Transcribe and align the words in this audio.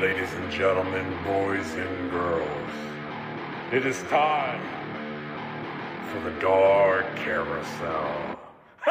Ladies 0.00 0.32
and 0.32 0.50
gentlemen, 0.50 1.06
boys 1.22 1.72
and 1.74 2.10
girls, 2.10 2.70
it 3.70 3.86
is 3.86 4.02
time 4.10 4.60
for 6.08 6.18
the 6.28 6.32
Dark 6.40 7.06
Carousel. 7.14 8.36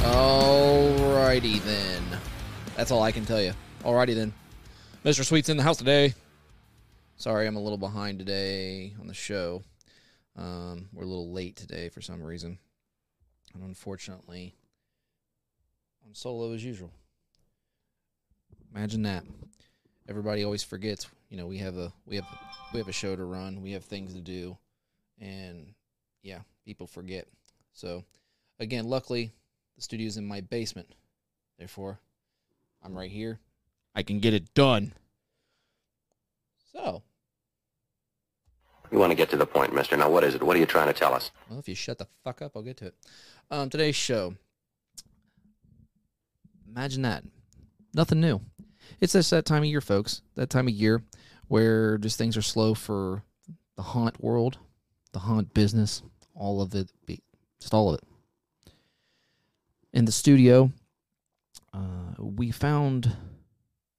Alrighty 0.00 1.62
then. 1.62 2.02
That's 2.74 2.90
all 2.90 3.04
I 3.04 3.12
can 3.12 3.24
tell 3.24 3.40
you. 3.40 3.52
Alrighty 3.84 4.16
then. 4.16 4.34
Mr. 5.04 5.24
Sweet's 5.24 5.48
in 5.48 5.56
the 5.56 5.62
house 5.62 5.76
today. 5.76 6.14
Sorry, 7.14 7.46
I'm 7.46 7.54
a 7.54 7.62
little 7.62 7.78
behind 7.78 8.18
today 8.18 8.92
on 9.00 9.06
the 9.06 9.14
show. 9.14 9.62
Um, 10.36 10.88
we're 10.92 11.04
a 11.04 11.06
little 11.06 11.30
late 11.30 11.54
today 11.54 11.90
for 11.90 12.00
some 12.00 12.20
reason. 12.24 12.58
And 13.54 13.62
unfortunately, 13.62 14.56
I'm 16.06 16.14
solo 16.14 16.52
as 16.52 16.64
usual. 16.64 16.90
Imagine 18.74 19.02
that. 19.02 19.24
Everybody 20.08 20.44
always 20.44 20.62
forgets, 20.62 21.06
you 21.30 21.36
know, 21.36 21.46
we 21.46 21.58
have 21.58 21.76
a 21.76 21.92
we 22.06 22.16
have 22.16 22.26
we 22.72 22.78
have 22.78 22.88
a 22.88 22.92
show 22.92 23.14
to 23.14 23.24
run, 23.24 23.62
we 23.62 23.72
have 23.72 23.84
things 23.84 24.14
to 24.14 24.20
do, 24.20 24.56
and 25.20 25.74
yeah, 26.22 26.40
people 26.64 26.86
forget. 26.86 27.26
So 27.72 28.04
again, 28.58 28.86
luckily 28.88 29.32
the 29.76 29.82
studio's 29.82 30.16
in 30.16 30.26
my 30.26 30.40
basement. 30.40 30.88
Therefore, 31.58 32.00
I'm 32.82 32.96
right 32.96 33.10
here. 33.10 33.38
I 33.94 34.02
can 34.02 34.18
get 34.18 34.34
it 34.34 34.52
done. 34.54 34.92
So, 36.72 37.02
You 38.90 38.98
want 38.98 39.10
to 39.10 39.14
get 39.14 39.28
to 39.30 39.36
the 39.36 39.46
point, 39.46 39.74
mister. 39.74 39.96
Now, 39.96 40.08
what 40.10 40.24
is 40.24 40.34
it? 40.34 40.42
What 40.42 40.56
are 40.56 40.58
you 40.58 40.66
trying 40.66 40.86
to 40.88 40.94
tell 40.94 41.12
us? 41.14 41.30
well, 41.48 41.58
if 41.58 41.68
you 41.68 41.74
shut 41.74 41.98
the 41.98 42.06
fuck 42.24 42.40
up, 42.40 42.52
I'll 42.56 42.62
get 42.62 42.78
to 42.78 42.86
it. 42.86 42.94
Um, 43.50 43.68
today's 43.68 43.94
show. 43.94 44.34
Imagine 46.74 47.02
that. 47.02 47.22
Nothing 47.94 48.20
new. 48.20 48.40
It's 48.98 49.12
just 49.12 49.30
that 49.30 49.44
time 49.44 49.62
of 49.62 49.68
year, 49.68 49.82
folks. 49.82 50.22
That 50.36 50.48
time 50.48 50.68
of 50.68 50.74
year 50.74 51.02
where 51.48 51.98
just 51.98 52.16
things 52.16 52.36
are 52.36 52.42
slow 52.42 52.72
for 52.72 53.22
the 53.76 53.82
haunt 53.82 54.22
world, 54.22 54.56
the 55.12 55.18
haunt 55.18 55.52
business, 55.52 56.02
all 56.34 56.62
of 56.62 56.74
it, 56.74 56.90
just 57.60 57.74
all 57.74 57.90
of 57.90 57.98
it. 57.98 58.72
In 59.92 60.06
the 60.06 60.12
studio, 60.12 60.72
uh, 61.74 62.14
we 62.18 62.50
found, 62.50 63.14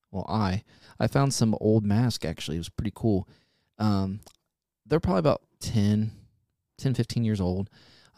well, 0.10 0.26
I, 0.28 0.64
I 1.00 1.06
found 1.06 1.32
some 1.32 1.56
old 1.62 1.86
mask 1.86 2.26
actually. 2.26 2.58
It 2.58 2.62
was 2.62 2.70
pretty 2.70 2.94
cool. 2.96 3.28
Um, 3.78 4.20
they're 4.88 5.00
probably 5.00 5.20
about 5.20 5.44
10, 5.60 6.12
10, 6.80 6.94
15 6.96 7.24
years 7.24 7.40
old. 7.40 7.70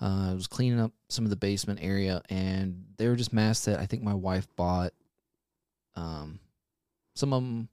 Uh, 0.02 0.32
I 0.32 0.34
was 0.34 0.48
cleaning 0.48 0.80
up 0.80 0.92
some 1.10 1.26
of 1.26 1.30
the 1.30 1.36
basement 1.36 1.80
area, 1.82 2.22
and 2.30 2.86
they 2.98 3.08
were 3.08 3.16
just 3.16 3.34
masks 3.34 3.66
that 3.66 3.80
I 3.80 3.86
think 3.86 4.04
my 4.04 4.14
wife 4.14 4.48
bought. 4.56 4.94
Um, 5.96 6.40
some 7.16 7.34
of 7.34 7.42
them, 7.42 7.70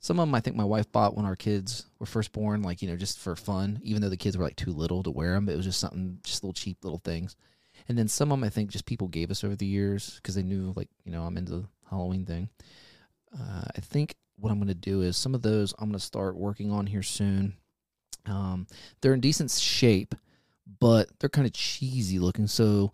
some 0.00 0.20
of 0.20 0.28
them 0.28 0.34
I 0.34 0.40
think 0.40 0.56
my 0.56 0.64
wife 0.64 0.90
bought 0.92 1.16
when 1.16 1.24
our 1.24 1.36
kids 1.36 1.86
were 1.98 2.06
first 2.06 2.32
born, 2.32 2.62
like 2.62 2.82
you 2.82 2.88
know, 2.88 2.96
just 2.96 3.18
for 3.18 3.34
fun. 3.34 3.80
Even 3.82 4.02
though 4.02 4.10
the 4.10 4.16
kids 4.16 4.36
were 4.36 4.44
like 4.44 4.56
too 4.56 4.72
little 4.72 5.02
to 5.02 5.10
wear 5.10 5.32
them, 5.32 5.48
it 5.48 5.56
was 5.56 5.64
just 5.64 5.80
something, 5.80 6.18
just 6.22 6.44
little 6.44 6.52
cheap 6.52 6.84
little 6.84 6.98
things. 6.98 7.36
And 7.88 7.96
then 7.96 8.08
some 8.08 8.30
of 8.30 8.38
them 8.38 8.44
I 8.44 8.50
think 8.50 8.70
just 8.70 8.84
people 8.84 9.08
gave 9.08 9.30
us 9.30 9.44
over 9.44 9.56
the 9.56 9.66
years 9.66 10.16
because 10.16 10.34
they 10.34 10.42
knew 10.42 10.72
like 10.76 10.88
you 11.04 11.12
know 11.12 11.22
I'm 11.22 11.38
into 11.38 11.52
the 11.52 11.64
Halloween 11.88 12.26
thing. 12.26 12.50
Uh, 13.32 13.64
I 13.76 13.80
think 13.80 14.14
what 14.36 14.50
I'm 14.50 14.58
going 14.58 14.68
to 14.68 14.74
do 14.74 15.02
is 15.02 15.16
some 15.16 15.34
of 15.34 15.42
those 15.42 15.74
I'm 15.78 15.88
going 15.88 15.98
to 15.98 16.04
start 16.04 16.36
working 16.36 16.70
on 16.70 16.86
here 16.86 17.02
soon. 17.02 17.56
Um, 18.26 18.66
they're 19.00 19.14
in 19.14 19.20
decent 19.20 19.50
shape, 19.50 20.14
but 20.80 21.08
they're 21.18 21.28
kind 21.28 21.46
of 21.46 21.52
cheesy 21.52 22.18
looking. 22.18 22.46
So 22.46 22.92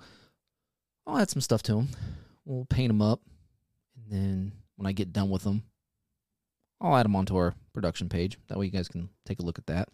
I'll 1.06 1.18
add 1.18 1.30
some 1.30 1.42
stuff 1.42 1.62
to 1.64 1.74
them. 1.74 1.88
We'll 2.44 2.66
paint 2.66 2.88
them 2.88 3.02
up, 3.02 3.20
and 3.96 4.12
then 4.12 4.52
when 4.76 4.86
I 4.86 4.92
get 4.92 5.12
done 5.12 5.30
with 5.30 5.44
them, 5.44 5.62
I'll 6.80 6.96
add 6.96 7.04
them 7.04 7.16
onto 7.16 7.36
our 7.36 7.54
production 7.72 8.08
page. 8.08 8.38
That 8.48 8.58
way 8.58 8.66
you 8.66 8.70
guys 8.70 8.88
can 8.88 9.08
take 9.24 9.40
a 9.40 9.44
look 9.44 9.58
at 9.58 9.66
that. 9.66 9.88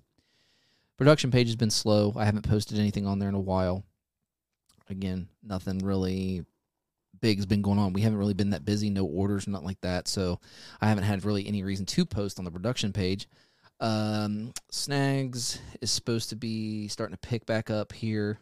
Production 0.99 1.31
page 1.31 1.47
has 1.47 1.57
been 1.57 1.71
slow. 1.71 2.13
I 2.17 2.25
haven't 2.25 2.49
posted 2.49 2.79
anything 2.79 3.07
on 3.07 3.19
there 3.19 3.29
in 3.29 3.35
a 3.35 3.41
while. 3.41 3.85
Again, 4.89 5.29
nothing 5.43 5.79
really 5.79 6.45
big 7.21 7.39
has 7.39 7.47
been 7.47 7.63
going 7.63 7.79
on. 7.79 7.93
We 7.93 8.01
haven't 8.01 8.19
really 8.19 8.35
been 8.35 8.51
that 8.51 8.65
busy, 8.65 8.91
no 8.91 9.05
orders, 9.05 9.47
nothing 9.47 9.67
like 9.67 9.81
that. 9.83 10.09
So 10.09 10.41
I 10.81 10.89
haven't 10.89 11.05
had 11.05 11.25
really 11.25 11.47
any 11.47 11.63
reason 11.63 11.87
to 11.87 12.05
post 12.05 12.39
on 12.39 12.45
the 12.45 12.51
production 12.51 12.93
page. 12.93 13.29
Um, 13.81 14.53
Snags 14.71 15.59
is 15.81 15.91
supposed 15.91 16.29
to 16.29 16.37
be 16.37 16.89
starting 16.89 17.17
to 17.17 17.29
pick 17.29 17.47
back 17.47 17.71
up 17.71 17.93
here 17.93 18.39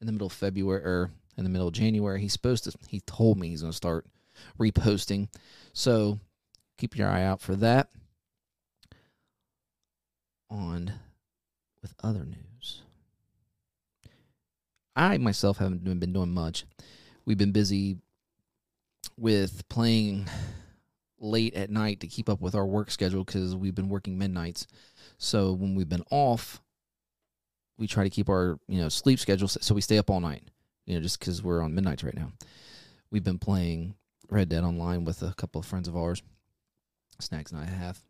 in 0.00 0.06
the 0.06 0.12
middle 0.12 0.26
of 0.26 0.32
February 0.32 0.82
or 0.82 1.10
in 1.36 1.44
the 1.44 1.50
middle 1.50 1.68
of 1.68 1.74
January. 1.74 2.20
He's 2.20 2.32
supposed 2.32 2.64
to. 2.64 2.72
He 2.88 3.00
told 3.00 3.38
me 3.38 3.48
he's 3.48 3.62
going 3.62 3.72
to 3.72 3.76
start 3.76 4.06
reposting. 4.58 5.28
So 5.72 6.18
keep 6.76 6.96
your 6.96 7.08
eye 7.08 7.22
out 7.22 7.40
for 7.40 7.54
that. 7.56 7.88
On 10.50 10.92
with 11.82 11.94
other 12.02 12.24
news. 12.24 12.82
I 14.96 15.16
myself 15.18 15.58
haven't 15.58 15.84
been 16.00 16.12
doing 16.12 16.34
much. 16.34 16.64
We've 17.24 17.38
been 17.38 17.52
busy 17.52 17.98
with 19.16 19.68
playing 19.68 20.28
late 21.20 21.54
at 21.54 21.70
night 21.70 22.00
to 22.00 22.06
keep 22.06 22.28
up 22.28 22.40
with 22.40 22.54
our 22.54 22.66
work 22.66 22.90
schedule 22.90 23.24
because 23.24 23.54
we've 23.54 23.74
been 23.74 23.88
working 23.88 24.18
midnights. 24.18 24.66
So 25.18 25.52
when 25.52 25.74
we've 25.74 25.88
been 25.88 26.04
off, 26.10 26.60
we 27.78 27.86
try 27.86 28.04
to 28.04 28.10
keep 28.10 28.28
our 28.28 28.58
you 28.68 28.80
know 28.80 28.88
sleep 28.88 29.18
schedule 29.18 29.48
so 29.48 29.74
we 29.74 29.80
stay 29.80 29.98
up 29.98 30.10
all 30.10 30.20
night. 30.20 30.42
You 30.86 30.96
know, 30.96 31.00
just 31.00 31.20
because 31.20 31.42
we're 31.42 31.62
on 31.62 31.74
midnights 31.74 32.02
right 32.02 32.16
now. 32.16 32.32
We've 33.10 33.22
been 33.22 33.38
playing 33.38 33.94
Red 34.28 34.48
Dead 34.48 34.64
Online 34.64 35.04
with 35.04 35.22
a 35.22 35.34
couple 35.34 35.60
of 35.60 35.66
friends 35.66 35.88
of 35.88 35.96
ours. 35.96 36.22
Snags 37.20 37.52
and 37.52 37.60
I 37.60 37.66
have. 37.66 38.00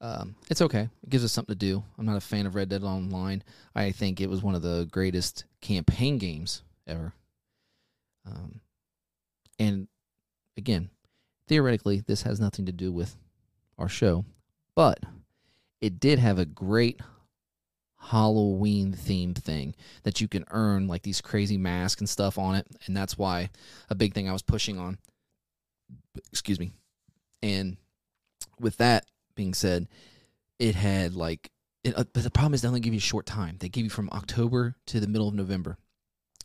Um, 0.00 0.36
it's 0.50 0.62
okay. 0.62 0.88
It 1.02 1.10
gives 1.10 1.24
us 1.24 1.32
something 1.32 1.54
to 1.54 1.58
do. 1.58 1.82
I'm 1.98 2.06
not 2.06 2.16
a 2.16 2.20
fan 2.20 2.46
of 2.46 2.54
Red 2.54 2.68
Dead 2.68 2.82
Online. 2.82 3.42
I 3.74 3.92
think 3.92 4.20
it 4.20 4.28
was 4.28 4.42
one 4.42 4.54
of 4.54 4.62
the 4.62 4.88
greatest 4.90 5.44
campaign 5.60 6.18
games 6.18 6.62
ever. 6.86 7.12
Um, 8.26 8.60
and 9.58 9.88
again, 10.56 10.90
theoretically, 11.48 12.00
this 12.00 12.22
has 12.22 12.40
nothing 12.40 12.66
to 12.66 12.72
do 12.72 12.92
with 12.92 13.16
our 13.78 13.88
show, 13.88 14.24
but 14.74 15.00
it 15.80 16.00
did 16.00 16.18
have 16.18 16.38
a 16.38 16.44
great 16.44 17.00
Halloween 17.98 18.92
themed 18.92 19.38
thing 19.38 19.74
that 20.04 20.20
you 20.20 20.28
can 20.28 20.44
earn 20.50 20.86
like 20.86 21.02
these 21.02 21.20
crazy 21.20 21.58
masks 21.58 22.00
and 22.00 22.08
stuff 22.08 22.38
on 22.38 22.54
it, 22.54 22.66
and 22.86 22.96
that's 22.96 23.18
why 23.18 23.50
a 23.90 23.94
big 23.94 24.14
thing 24.14 24.28
I 24.28 24.32
was 24.32 24.42
pushing 24.42 24.78
on. 24.78 24.98
Excuse 26.30 26.60
me. 26.60 26.72
And 27.42 27.76
with 28.60 28.76
that 28.78 29.06
being 29.34 29.54
said, 29.54 29.88
it 30.58 30.74
had 30.74 31.14
like 31.14 31.50
it, 31.84 31.96
uh, 31.96 32.04
but 32.12 32.22
the 32.22 32.30
problem 32.30 32.54
is 32.54 32.62
they 32.62 32.68
only 32.68 32.80
give 32.80 32.94
you 32.94 32.98
a 32.98 33.00
short 33.00 33.26
time. 33.26 33.56
They 33.60 33.68
give 33.68 33.84
you 33.84 33.90
from 33.90 34.08
October 34.10 34.76
to 34.86 35.00
the 35.00 35.06
middle 35.06 35.28
of 35.28 35.34
November. 35.34 35.78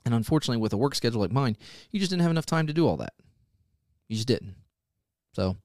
And 0.03 0.13
unfortunately, 0.13 0.61
with 0.61 0.73
a 0.73 0.77
work 0.77 0.95
schedule 0.95 1.21
like 1.21 1.31
mine, 1.31 1.57
you 1.91 1.99
just 1.99 2.09
didn't 2.09 2.23
have 2.23 2.31
enough 2.31 2.45
time 2.45 2.67
to 2.67 2.73
do 2.73 2.87
all 2.87 2.97
that. 2.97 3.13
You 4.07 4.15
just 4.15 4.27
didn't. 4.27 4.55
So, 5.33 5.57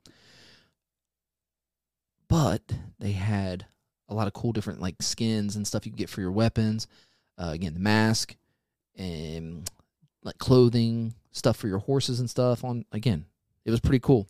but 2.29 2.63
they 2.99 3.13
had 3.13 3.67
a 4.09 4.15
lot 4.15 4.27
of 4.27 4.33
cool 4.33 4.53
different 4.53 4.81
like 4.81 5.03
skins 5.03 5.57
and 5.57 5.67
stuff 5.67 5.87
you 5.87 5.93
get 5.93 6.09
for 6.09 6.21
your 6.21 6.33
weapons. 6.33 6.87
Uh, 7.39 7.51
again, 7.53 7.75
the 7.75 7.81
mask 7.81 8.37
and 8.97 9.69
like 10.23 10.39
clothing, 10.39 11.15
stuff 11.33 11.57
for 11.57 11.69
your 11.69 11.79
horses 11.79 12.21
and 12.21 12.31
stuff. 12.31 12.65
On 12.65 12.85
again, 12.93 13.25
it 13.65 13.71
was 13.71 13.81
pretty 13.81 14.01
cool. 14.01 14.29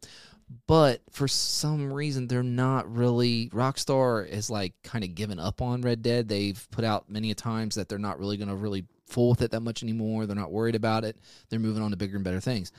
But 0.69 1.01
for 1.11 1.27
some 1.27 1.93
reason, 1.93 2.29
they're 2.29 2.43
not 2.43 2.93
really. 2.95 3.49
Rockstar 3.51 4.29
is 4.29 4.49
like 4.49 4.75
kind 4.85 5.03
of 5.03 5.15
given 5.15 5.41
up 5.41 5.61
on 5.61 5.83
Red 5.83 6.03
Dead. 6.03 6.29
They've 6.29 6.67
put 6.71 6.85
out 6.85 7.11
many 7.11 7.31
a 7.31 7.35
times 7.35 7.75
that 7.75 7.89
they're 7.89 7.99
not 7.99 8.19
really 8.21 8.37
going 8.37 8.49
to 8.49 8.55
really 8.55 8.85
fool 9.07 9.31
with 9.31 9.43
it 9.43 9.51
that 9.51 9.61
much 9.61 9.83
anymore. 9.83 10.27
They're 10.27 10.37
not 10.37 10.53
worried 10.53 10.77
about 10.77 11.05
it. 11.05 11.17
They're 11.49 11.59
moving 11.59 11.83
on 11.83 11.91
to 11.91 11.97
bigger 11.97 12.17
and 12.17 12.25
better 12.25 12.41
things. 12.41 12.71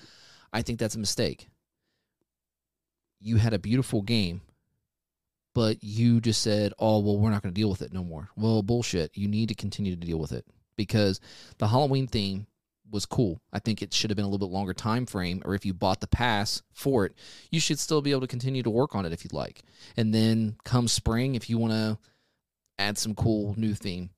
I 0.53 0.61
think 0.61 0.79
that's 0.79 0.95
a 0.95 0.99
mistake. 0.99 1.49
You 3.19 3.37
had 3.37 3.53
a 3.53 3.59
beautiful 3.59 4.01
game, 4.01 4.41
but 5.53 5.83
you 5.83 6.21
just 6.21 6.41
said, 6.41 6.73
"Oh, 6.79 6.99
well, 6.99 7.17
we're 7.17 7.31
not 7.31 7.41
going 7.41 7.53
to 7.53 7.59
deal 7.59 7.69
with 7.69 7.81
it 7.81 7.93
no 7.93 8.03
more." 8.03 8.29
Well, 8.35 8.61
bullshit. 8.61 9.17
You 9.17 9.27
need 9.27 9.49
to 9.49 9.55
continue 9.55 9.95
to 9.95 10.05
deal 10.05 10.19
with 10.19 10.31
it 10.31 10.45
because 10.75 11.19
the 11.57 11.67
Halloween 11.67 12.07
theme 12.07 12.47
was 12.89 13.05
cool. 13.05 13.41
I 13.51 13.59
think 13.59 13.81
it 13.81 13.93
should 13.93 14.09
have 14.09 14.15
been 14.15 14.25
a 14.25 14.29
little 14.29 14.47
bit 14.47 14.53
longer 14.53 14.73
time 14.73 15.05
frame, 15.05 15.41
or 15.45 15.55
if 15.55 15.65
you 15.65 15.73
bought 15.73 15.99
the 15.99 16.07
pass 16.07 16.61
for 16.71 17.05
it, 17.05 17.13
you 17.51 17.59
should 17.59 17.79
still 17.79 18.01
be 18.01 18.11
able 18.11 18.21
to 18.21 18.27
continue 18.27 18.63
to 18.63 18.69
work 18.69 18.95
on 18.95 19.05
it 19.05 19.11
if 19.11 19.23
you'd 19.23 19.33
like. 19.33 19.63
And 19.97 20.13
then 20.13 20.55
come 20.63 20.87
spring, 20.87 21.35
if 21.35 21.49
you 21.49 21.57
want 21.57 21.73
to 21.73 21.97
add 22.79 22.97
some 22.97 23.15
cool 23.15 23.55
new 23.57 23.73
theme, 23.73 24.11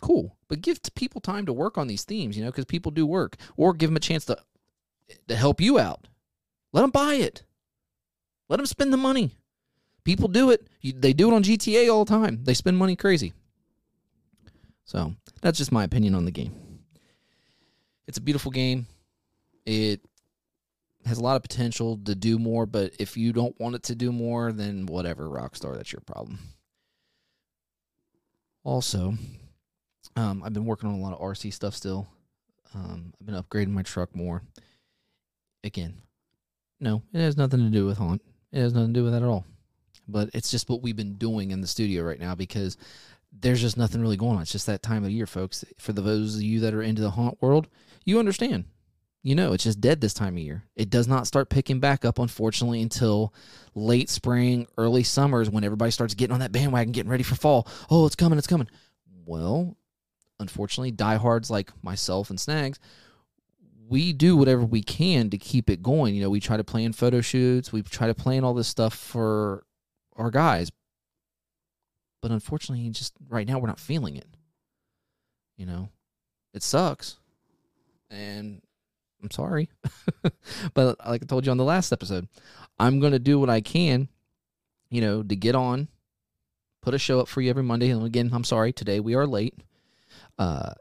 cool. 0.00 0.36
But 0.48 0.60
give 0.60 0.80
people 0.94 1.20
time 1.20 1.46
to 1.46 1.52
work 1.52 1.78
on 1.78 1.86
these 1.88 2.04
themes, 2.04 2.36
you 2.36 2.44
know, 2.44 2.50
because 2.50 2.64
people 2.64 2.92
do 2.92 3.06
work, 3.06 3.36
or 3.56 3.72
give 3.72 3.90
them 3.90 3.96
a 3.96 4.00
chance 4.00 4.24
to 4.26 4.38
to 5.28 5.36
help 5.36 5.60
you 5.60 5.78
out. 5.78 6.06
Let 6.72 6.82
them 6.82 6.90
buy 6.90 7.14
it. 7.14 7.42
Let 8.52 8.58
them 8.58 8.66
spend 8.66 8.92
the 8.92 8.98
money. 8.98 9.30
People 10.04 10.28
do 10.28 10.50
it. 10.50 10.68
They 10.84 11.14
do 11.14 11.30
it 11.30 11.34
on 11.34 11.42
GTA 11.42 11.90
all 11.90 12.04
the 12.04 12.10
time. 12.10 12.44
They 12.44 12.52
spend 12.52 12.76
money 12.76 12.96
crazy. 12.96 13.32
So 14.84 15.14
that's 15.40 15.56
just 15.56 15.72
my 15.72 15.84
opinion 15.84 16.14
on 16.14 16.26
the 16.26 16.30
game. 16.30 16.52
It's 18.06 18.18
a 18.18 18.20
beautiful 18.20 18.50
game. 18.50 18.86
It 19.64 20.02
has 21.06 21.16
a 21.16 21.22
lot 21.22 21.36
of 21.36 21.42
potential 21.42 21.98
to 22.04 22.14
do 22.14 22.38
more, 22.38 22.66
but 22.66 22.92
if 22.98 23.16
you 23.16 23.32
don't 23.32 23.58
want 23.58 23.74
it 23.74 23.84
to 23.84 23.94
do 23.94 24.12
more, 24.12 24.52
then 24.52 24.84
whatever, 24.84 25.30
Rockstar, 25.30 25.74
that's 25.74 25.90
your 25.90 26.02
problem. 26.04 26.38
Also, 28.64 29.14
um, 30.14 30.42
I've 30.44 30.52
been 30.52 30.66
working 30.66 30.90
on 30.90 30.96
a 30.96 31.02
lot 31.02 31.14
of 31.14 31.20
RC 31.20 31.54
stuff 31.54 31.74
still. 31.74 32.06
Um, 32.74 33.14
I've 33.18 33.26
been 33.26 33.42
upgrading 33.42 33.72
my 33.72 33.82
truck 33.82 34.14
more. 34.14 34.42
Again, 35.64 35.94
no, 36.80 37.02
it 37.14 37.20
has 37.20 37.38
nothing 37.38 37.60
to 37.60 37.70
do 37.70 37.86
with 37.86 37.96
Haunt. 37.96 38.20
It 38.52 38.60
has 38.60 38.74
nothing 38.74 38.94
to 38.94 39.00
do 39.00 39.04
with 39.04 39.12
that 39.12 39.22
at 39.22 39.28
all. 39.28 39.44
But 40.08 40.30
it's 40.34 40.50
just 40.50 40.68
what 40.68 40.82
we've 40.82 40.96
been 40.96 41.14
doing 41.14 41.50
in 41.50 41.60
the 41.60 41.66
studio 41.66 42.02
right 42.02 42.20
now 42.20 42.34
because 42.34 42.76
there's 43.32 43.60
just 43.60 43.76
nothing 43.76 44.00
really 44.00 44.16
going 44.16 44.36
on. 44.36 44.42
It's 44.42 44.52
just 44.52 44.66
that 44.66 44.82
time 44.82 45.04
of 45.04 45.10
year, 45.10 45.26
folks. 45.26 45.64
For 45.78 45.92
those 45.92 46.36
of 46.36 46.42
you 46.42 46.60
that 46.60 46.74
are 46.74 46.82
into 46.82 47.02
the 47.02 47.10
haunt 47.10 47.40
world, 47.40 47.68
you 48.04 48.18
understand. 48.18 48.64
You 49.22 49.36
know, 49.36 49.52
it's 49.52 49.64
just 49.64 49.80
dead 49.80 50.00
this 50.00 50.14
time 50.14 50.36
of 50.36 50.42
year. 50.42 50.64
It 50.74 50.90
does 50.90 51.06
not 51.06 51.28
start 51.28 51.48
picking 51.48 51.78
back 51.78 52.04
up, 52.04 52.18
unfortunately, 52.18 52.82
until 52.82 53.32
late 53.74 54.10
spring, 54.10 54.66
early 54.76 55.04
summers 55.04 55.48
when 55.48 55.62
everybody 55.62 55.92
starts 55.92 56.14
getting 56.14 56.34
on 56.34 56.40
that 56.40 56.50
bandwagon, 56.50 56.92
getting 56.92 57.10
ready 57.10 57.22
for 57.22 57.36
fall. 57.36 57.68
Oh, 57.88 58.04
it's 58.04 58.16
coming, 58.16 58.36
it's 58.36 58.48
coming. 58.48 58.68
Well, 59.24 59.76
unfortunately, 60.40 60.90
diehards 60.90 61.50
like 61.50 61.70
myself 61.84 62.30
and 62.30 62.40
Snags, 62.40 62.80
we 63.88 64.12
do 64.12 64.36
whatever 64.36 64.62
we 64.62 64.82
can 64.82 65.30
to 65.30 65.38
keep 65.38 65.68
it 65.68 65.82
going. 65.82 66.14
You 66.14 66.22
know, 66.22 66.30
we 66.30 66.40
try 66.40 66.56
to 66.56 66.64
plan 66.64 66.92
photo 66.92 67.20
shoots, 67.20 67.72
we 67.72 67.82
try 67.82 68.06
to 68.06 68.14
plan 68.14 68.44
all 68.44 68.54
this 68.54 68.68
stuff 68.68 68.94
for 68.94 69.64
our 70.16 70.30
guys. 70.30 70.70
But 72.20 72.30
unfortunately, 72.30 72.88
just 72.90 73.14
right 73.28 73.46
now, 73.46 73.58
we're 73.58 73.66
not 73.66 73.80
feeling 73.80 74.16
it. 74.16 74.28
You 75.56 75.66
know, 75.66 75.88
it 76.54 76.62
sucks. 76.62 77.18
And 78.10 78.62
I'm 79.22 79.30
sorry. 79.30 79.68
but 80.74 80.98
like 81.06 81.22
I 81.22 81.26
told 81.26 81.46
you 81.46 81.50
on 81.50 81.58
the 81.58 81.64
last 81.64 81.92
episode, 81.92 82.28
I'm 82.78 83.00
going 83.00 83.12
to 83.12 83.18
do 83.18 83.38
what 83.38 83.50
I 83.50 83.60
can, 83.60 84.08
you 84.90 85.00
know, 85.00 85.22
to 85.22 85.36
get 85.36 85.54
on, 85.54 85.88
put 86.80 86.94
a 86.94 86.98
show 86.98 87.20
up 87.20 87.28
for 87.28 87.40
you 87.40 87.50
every 87.50 87.62
Monday. 87.62 87.90
And 87.90 88.04
again, 88.04 88.30
I'm 88.32 88.44
sorry, 88.44 88.72
today 88.72 89.00
we 89.00 89.14
are 89.14 89.26
late. 89.26 89.54
Uh, 90.38 90.72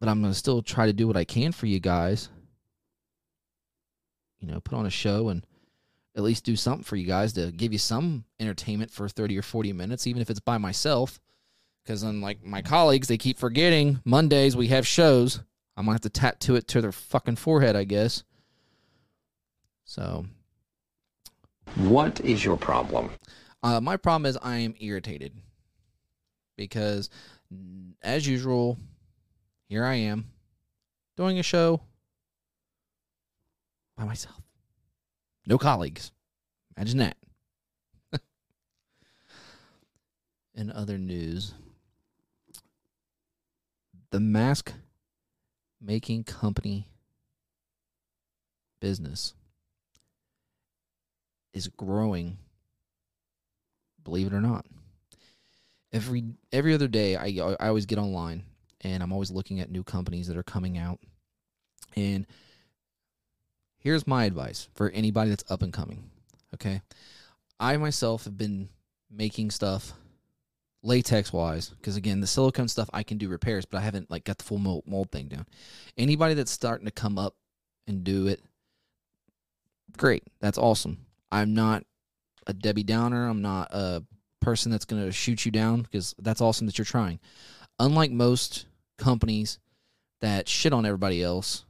but 0.00 0.08
I'm 0.08 0.20
going 0.20 0.32
to 0.32 0.38
still 0.38 0.62
try 0.62 0.86
to 0.86 0.92
do 0.92 1.06
what 1.06 1.16
I 1.16 1.24
can 1.24 1.52
for 1.52 1.66
you 1.66 1.80
guys. 1.80 2.30
You 4.40 4.48
know, 4.48 4.60
put 4.60 4.74
on 4.76 4.86
a 4.86 4.90
show 4.90 5.28
and 5.28 5.44
at 6.16 6.22
least 6.22 6.44
do 6.44 6.56
something 6.56 6.84
for 6.84 6.96
you 6.96 7.06
guys 7.06 7.32
to 7.34 7.50
give 7.52 7.72
you 7.72 7.78
some 7.78 8.24
entertainment 8.40 8.90
for 8.90 9.08
30 9.08 9.38
or 9.38 9.42
40 9.42 9.72
minutes, 9.72 10.06
even 10.06 10.22
if 10.22 10.30
it's 10.30 10.40
by 10.40 10.58
myself. 10.58 11.20
Because 11.84 12.02
unlike 12.02 12.44
my 12.44 12.60
colleagues, 12.62 13.08
they 13.08 13.16
keep 13.18 13.38
forgetting 13.38 14.00
Mondays 14.04 14.56
we 14.56 14.68
have 14.68 14.86
shows. 14.86 15.40
I'm 15.76 15.84
gonna 15.84 15.94
have 15.94 16.00
to 16.02 16.10
tattoo 16.10 16.56
it 16.56 16.68
to 16.68 16.80
their 16.80 16.92
fucking 16.92 17.36
forehead, 17.36 17.76
I 17.76 17.84
guess. 17.84 18.24
So, 19.84 20.26
What 21.76 22.20
is 22.20 22.44
your 22.44 22.56
problem? 22.56 23.10
uh, 23.62 23.80
my 23.80 23.96
problem 23.96 24.26
is 24.26 24.36
I 24.42 24.58
am 24.58 24.74
irritated 24.80 25.32
because, 26.56 27.08
as 28.02 28.26
usual, 28.26 28.78
here 29.68 29.84
I 29.84 29.94
am 29.94 30.26
doing 31.16 31.38
a 31.38 31.42
show 31.42 31.80
by 33.98 34.04
myself, 34.04 34.40
no 35.46 35.58
colleagues. 35.58 36.12
Imagine 36.76 36.98
that. 36.98 37.16
In 40.54 40.70
other 40.70 40.96
news, 40.96 41.52
the 44.10 44.20
mask 44.20 44.72
making 45.80 46.24
company 46.24 46.88
business 48.80 49.34
is 51.52 51.68
growing 51.68 52.38
believe 54.04 54.28
it 54.28 54.32
or 54.32 54.40
not 54.40 54.64
every 55.92 56.24
every 56.52 56.74
other 56.74 56.88
day 56.88 57.16
I, 57.16 57.26
I 57.60 57.68
always 57.68 57.86
get 57.86 57.98
online 57.98 58.44
and 58.80 59.02
i'm 59.02 59.12
always 59.12 59.30
looking 59.30 59.60
at 59.60 59.70
new 59.70 59.82
companies 59.82 60.28
that 60.28 60.36
are 60.36 60.42
coming 60.44 60.78
out 60.78 61.00
and 61.96 62.26
here's 63.78 64.06
my 64.06 64.24
advice 64.24 64.68
for 64.74 64.90
anybody 64.90 65.30
that's 65.30 65.50
up 65.50 65.62
and 65.62 65.72
coming 65.72 66.10
okay? 66.54 66.82
I 67.60 67.76
myself 67.76 68.24
have 68.24 68.38
been 68.38 68.68
making 69.10 69.50
stuff 69.50 69.92
latex 70.82 71.32
wise 71.32 71.70
because 71.70 71.96
again 71.96 72.20
the 72.20 72.26
silicone 72.26 72.68
stuff 72.68 72.88
i 72.92 73.02
can 73.02 73.18
do 73.18 73.28
repairs 73.28 73.64
but 73.64 73.78
i 73.78 73.80
haven't 73.80 74.08
like 74.12 74.22
got 74.22 74.38
the 74.38 74.44
full 74.44 74.58
mold, 74.58 74.84
mold 74.86 75.10
thing 75.10 75.26
down. 75.26 75.46
Anybody 75.96 76.34
that's 76.34 76.52
starting 76.52 76.86
to 76.86 76.92
come 76.92 77.18
up 77.18 77.34
and 77.88 78.04
do 78.04 78.28
it 78.28 78.40
great. 79.96 80.22
That's 80.40 80.58
awesome. 80.58 81.06
I'm 81.32 81.54
not 81.54 81.84
a 82.46 82.52
debbie 82.52 82.84
downer. 82.84 83.28
I'm 83.28 83.42
not 83.42 83.68
a 83.72 84.02
person 84.40 84.70
that's 84.70 84.84
going 84.84 85.04
to 85.04 85.12
shoot 85.12 85.44
you 85.44 85.50
down 85.50 85.82
because 85.82 86.14
that's 86.18 86.40
awesome 86.40 86.66
that 86.66 86.78
you're 86.78 86.84
trying. 86.84 87.18
Unlike 87.78 88.12
most 88.12 88.66
companies 88.96 89.58
that 90.20 90.48
shit 90.48 90.72
on 90.72 90.86
everybody 90.86 91.22
else 91.22 91.64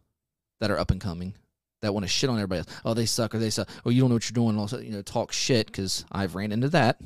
that 0.61 0.71
are 0.71 0.79
up 0.79 0.91
and 0.91 1.01
coming 1.01 1.35
that 1.81 1.93
want 1.95 2.05
to 2.05 2.09
shit 2.09 2.29
on 2.29 2.37
everybody 2.37 2.59
else 2.59 2.81
oh 2.85 2.95
they 2.95 3.07
suck 3.07 3.35
or 3.35 3.39
they 3.39 3.51
suck 3.51 3.69
oh 3.87 3.91
you 3.91 4.01
don't 4.01 4.11
know 4.11 4.17
what 4.17 4.29
you're 4.29 4.35
doing 4.35 4.59
also 4.59 4.79
you 4.79 4.91
know 4.91 5.03
talk 5.03 5.33
shit 5.33 5.67
because 5.67 6.05
i've 6.13 6.35
ran 6.35 6.53
into 6.53 6.69
that 6.69 6.99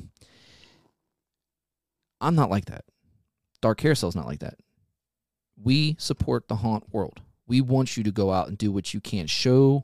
I'm 2.23 2.35
not 2.35 2.49
like 2.49 2.65
that. 2.65 2.85
Dark 3.61 3.79
Carousel's 3.81 4.15
not 4.15 4.25
like 4.25 4.39
that. 4.39 4.55
We 5.61 5.95
support 5.99 6.47
the 6.47 6.55
haunt 6.55 6.85
world. 6.91 7.21
We 7.47 7.61
want 7.61 7.97
you 7.97 8.03
to 8.03 8.11
go 8.11 8.31
out 8.31 8.47
and 8.47 8.57
do 8.57 8.71
what 8.71 8.93
you 8.93 9.01
can. 9.01 9.27
Show 9.27 9.83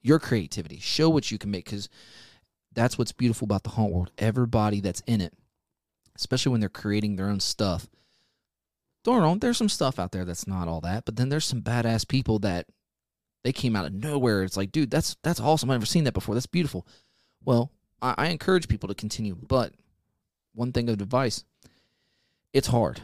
your 0.00 0.20
creativity. 0.20 0.78
Show 0.78 1.10
what 1.10 1.30
you 1.30 1.38
can 1.38 1.50
make 1.50 1.64
because 1.64 1.88
that's 2.72 2.96
what's 2.96 3.12
beautiful 3.12 3.44
about 3.44 3.64
the 3.64 3.70
haunt 3.70 3.92
world. 3.92 4.12
Everybody 4.18 4.80
that's 4.80 5.02
in 5.06 5.20
it, 5.20 5.34
especially 6.14 6.52
when 6.52 6.60
they're 6.60 6.68
creating 6.68 7.16
their 7.16 7.28
own 7.28 7.40
stuff. 7.40 7.88
Don't 9.02 9.20
know, 9.20 9.34
there's 9.36 9.56
some 9.56 9.68
stuff 9.68 9.98
out 9.98 10.12
there 10.12 10.24
that's 10.24 10.46
not 10.46 10.68
all 10.68 10.80
that, 10.80 11.04
but 11.04 11.16
then 11.16 11.28
there's 11.28 11.44
some 11.44 11.62
badass 11.62 12.06
people 12.06 12.38
that 12.40 12.66
they 13.46 13.52
came 13.52 13.76
out 13.76 13.86
of 13.86 13.94
nowhere. 13.94 14.42
It's 14.42 14.56
like, 14.56 14.72
dude, 14.72 14.90
that's 14.90 15.16
that's 15.22 15.40
awesome. 15.40 15.70
I've 15.70 15.76
never 15.76 15.86
seen 15.86 16.04
that 16.04 16.14
before. 16.14 16.34
That's 16.34 16.46
beautiful. 16.46 16.86
Well, 17.44 17.70
I, 18.02 18.14
I 18.18 18.26
encourage 18.28 18.68
people 18.68 18.88
to 18.88 18.94
continue, 18.94 19.36
but 19.36 19.72
one 20.56 20.72
thing 20.72 20.88
of 20.88 21.00
advice 21.00 21.44
it's 22.52 22.68
hard 22.68 23.02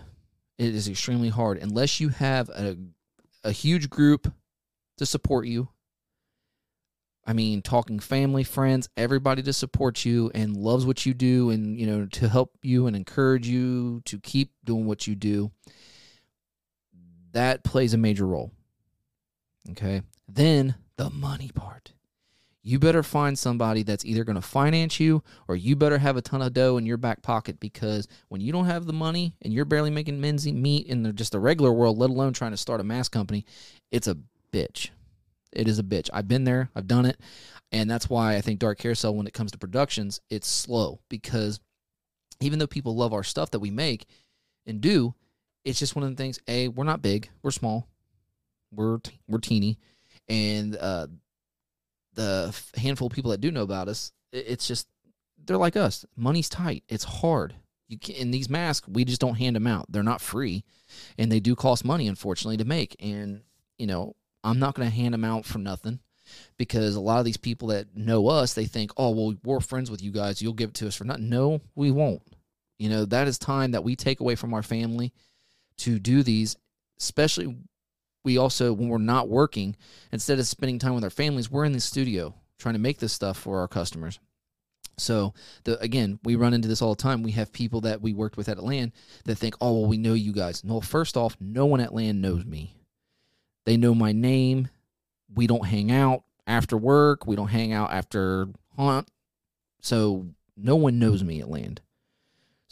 it 0.59 0.75
is 0.75 0.89
extremely 0.89 1.29
hard 1.29 1.59
unless 1.59 2.01
you 2.01 2.09
have 2.09 2.49
a, 2.49 2.77
a 3.45 3.53
huge 3.53 3.91
group 3.91 4.33
to 4.97 5.05
support 5.05 5.47
you 5.47 5.69
i 7.27 7.33
mean 7.33 7.61
talking 7.61 8.01
family 8.01 8.43
friends 8.43 8.89
everybody 8.97 9.43
to 9.43 9.53
support 9.53 10.05
you 10.05 10.31
and 10.35 10.57
loves 10.57 10.87
what 10.87 11.05
you 11.05 11.13
do 11.13 11.51
and 11.51 11.79
you 11.79 11.87
know 11.87 12.07
to 12.07 12.29
help 12.29 12.57
you 12.63 12.87
and 12.87 12.97
encourage 12.97 13.47
you 13.47 14.01
to 14.07 14.19
keep 14.19 14.51
doing 14.65 14.87
what 14.87 15.07
you 15.07 15.15
do 15.15 15.51
that 17.33 17.63
plays 17.63 17.93
a 17.93 17.99
major 17.99 18.27
role 18.27 18.51
okay 19.71 20.01
then 20.35 20.75
the 20.97 21.11
money 21.11 21.51
part 21.55 21.93
you 22.63 22.79
better 22.79 23.03
find 23.03 23.37
somebody 23.37 23.83
that's 23.83 24.05
either 24.05 24.23
going 24.23 24.37
to 24.37 24.43
finance 24.43 25.01
you 25.01 25.23
or 25.49 25.57
you 25.57 25.75
better 25.75 25.99
have 25.99 26.17
a 26.17 26.23
ton 26.23 26.41
of 26.41 26.53
dough 26.53 26.77
in 26.77 26.87
your 26.87 26.97
back 26.97 27.21
pocket 27.21 27.59
because 27.59 28.07
when 28.29 28.41
you 28.41 28.53
don't 28.53 28.67
have 28.67 28.87
the 28.87 28.93
money 28.93 29.35
and 29.43 29.53
you're 29.53 29.65
barely 29.65 29.91
making 29.91 30.21
men's 30.21 30.47
meat 30.47 30.87
in 30.87 31.03
the, 31.03 31.13
just 31.13 31.33
the 31.33 31.41
regular 31.41 31.73
world, 31.73 31.99
let 31.99 32.11
alone 32.11 32.33
trying 32.33 32.53
to 32.53 32.57
start 32.57 32.81
a 32.81 32.85
mass 32.85 33.09
company, 33.09 33.45
it's 33.91 34.07
a 34.07 34.17
bitch. 34.53 34.91
It 35.53 35.67
is 35.67 35.79
a 35.79 35.83
bitch. 35.83 36.09
I've 36.13 36.29
been 36.29 36.45
there, 36.45 36.71
I've 36.75 36.87
done 36.87 37.05
it. 37.05 37.21
And 37.73 37.91
that's 37.91 38.09
why 38.09 38.37
I 38.37 38.41
think 38.41 38.61
Dark 38.61 38.79
Carousel, 38.79 39.15
when 39.15 39.27
it 39.27 39.35
comes 39.35 39.51
to 39.53 39.59
productions, 39.59 40.21
it's 40.31 40.49
slow 40.49 41.01
because 41.09 41.59
even 42.41 42.59
though 42.59 42.67
people 42.67 42.95
love 42.95 43.13
our 43.13 43.25
stuff 43.25 43.51
that 43.51 43.61
we 43.61 43.71
make 43.71 44.07
and 44.67 44.81
do, 44.81 45.15
it's 45.65 45.79
just 45.79 45.97
one 45.97 46.05
of 46.05 46.11
the 46.11 46.17
things. 46.17 46.39
A, 46.47 46.69
we're 46.69 46.85
not 46.85 47.03
big, 47.03 47.29
we're 47.43 47.51
small, 47.51 47.89
we're 48.71 48.99
we're 49.29 49.39
teeny, 49.39 49.79
and 50.29 50.77
uh, 50.77 51.07
the 52.15 52.57
handful 52.77 53.07
of 53.07 53.13
people 53.13 53.31
that 53.31 53.41
do 53.41 53.51
know 53.51 53.63
about 53.63 53.89
us, 53.89 54.13
it's 54.33 54.67
just 54.67 54.89
they're 55.45 55.57
like 55.57 55.77
us. 55.77 56.05
Money's 56.17 56.49
tight. 56.49 56.85
It's 56.89 57.05
hard. 57.05 57.55
You 57.89 57.99
can, 57.99 58.15
in 58.15 58.31
these 58.31 58.49
masks, 58.49 58.89
we 58.89 59.05
just 59.05 59.21
don't 59.21 59.35
hand 59.35 59.57
them 59.57 59.67
out. 59.67 59.87
They're 59.91 60.03
not 60.03 60.21
free, 60.21 60.65
and 61.19 61.31
they 61.31 61.41
do 61.41 61.55
cost 61.55 61.85
money, 61.85 62.09
unfortunately, 62.09 62.57
to 62.59 62.65
make. 62.65 62.97
And 63.01 63.43
you 63.79 63.87
know, 63.87 64.17
I'm 64.45 64.59
not 64.59 64.75
going 64.75 64.89
to 64.89 64.95
hand 64.95 65.15
them 65.15 65.25
out 65.25 65.45
for 65.45 65.59
nothing 65.59 66.01
because 66.57 66.95
a 66.95 67.01
lot 67.01 67.19
of 67.19 67.25
these 67.25 67.37
people 67.37 67.69
that 67.69 67.97
know 67.97 68.29
us, 68.29 68.55
they 68.55 68.65
think, 68.65 68.93
oh 68.97 69.11
well, 69.11 69.35
we're 69.45 69.61
friends 69.61 69.91
with 69.91 70.03
you 70.03 70.11
guys. 70.11 70.41
You'll 70.41 70.53
give 70.53 70.71
it 70.71 70.75
to 70.77 70.87
us 70.87 70.95
for 70.95 71.05
nothing. 71.05 71.29
No, 71.29 71.61
we 71.75 71.91
won't. 71.91 72.23
You 72.79 72.89
know, 72.89 73.05
that 73.07 73.29
is 73.29 73.39
time 73.39 73.73
that 73.73 73.85
we 73.85 73.95
take 73.97 74.21
away 74.21 74.35
from 74.35 74.55
our 74.55 74.63
family 74.63 75.13
to 75.79 75.99
do 75.99 76.23
these, 76.23 76.57
especially 76.99 77.57
we 78.25 78.39
also 78.39 78.73
when 78.73 78.89
we're 78.89 78.99
not 78.99 79.29
working 79.29 79.77
instead 80.13 80.39
of 80.39 80.47
spending 80.47 80.79
time 80.79 80.95
with 80.95 81.05
our 81.05 81.11
families 81.11 81.51
we're 81.51 81.65
in 81.65 81.73
the 81.73 81.81
studio 81.81 82.35
trying 82.59 82.75
to 82.75 82.81
make 82.81 82.99
this 82.99 83.13
stuff 83.13 83.37
for 83.37 83.61
our 83.61 83.69
customers 83.69 84.19
so 84.99 85.33
the 85.65 85.79
again 85.81 86.19
we 86.23 86.37
run 86.37 86.55
into 86.55 86.69
this 86.69 86.83
all 86.83 86.95
the 86.95 87.03
time 87.03 87.23
we 87.23 87.33
have 87.33 87.53
people 87.53 87.81
that 87.81 88.01
we 88.03 88.13
worked 88.13 88.37
with 88.37 88.49
at 88.49 88.63
land 88.63 88.93
that 89.25 89.37
think 89.37 89.55
oh 89.61 89.73
well 89.73 89.89
we 89.89 89.97
know 89.97 90.15
you 90.15 90.33
guys 90.33 90.63
no 90.65 90.81
first 90.81 91.17
off 91.17 91.37
no 91.41 91.67
one 91.67 91.81
at 91.81 91.95
land 91.95 92.21
knows 92.21 92.45
me 92.45 92.77
they 93.65 93.77
know 93.77 93.95
my 93.95 94.13
name 94.13 94.69
we 95.35 95.47
don't 95.47 95.67
hang 95.67 95.91
out 95.91 96.25
after 96.47 96.77
work. 96.77 97.27
We 97.27 97.37
don't 97.37 97.49
hang 97.49 97.73
out 97.73 97.93
after 97.93 98.49
hunt. 98.77 99.09
So 99.81 100.27
no 100.57 100.77
one 100.77 100.99
knows 100.99 101.23
me 101.23 101.41
at 101.41 101.51
land. 101.51 101.81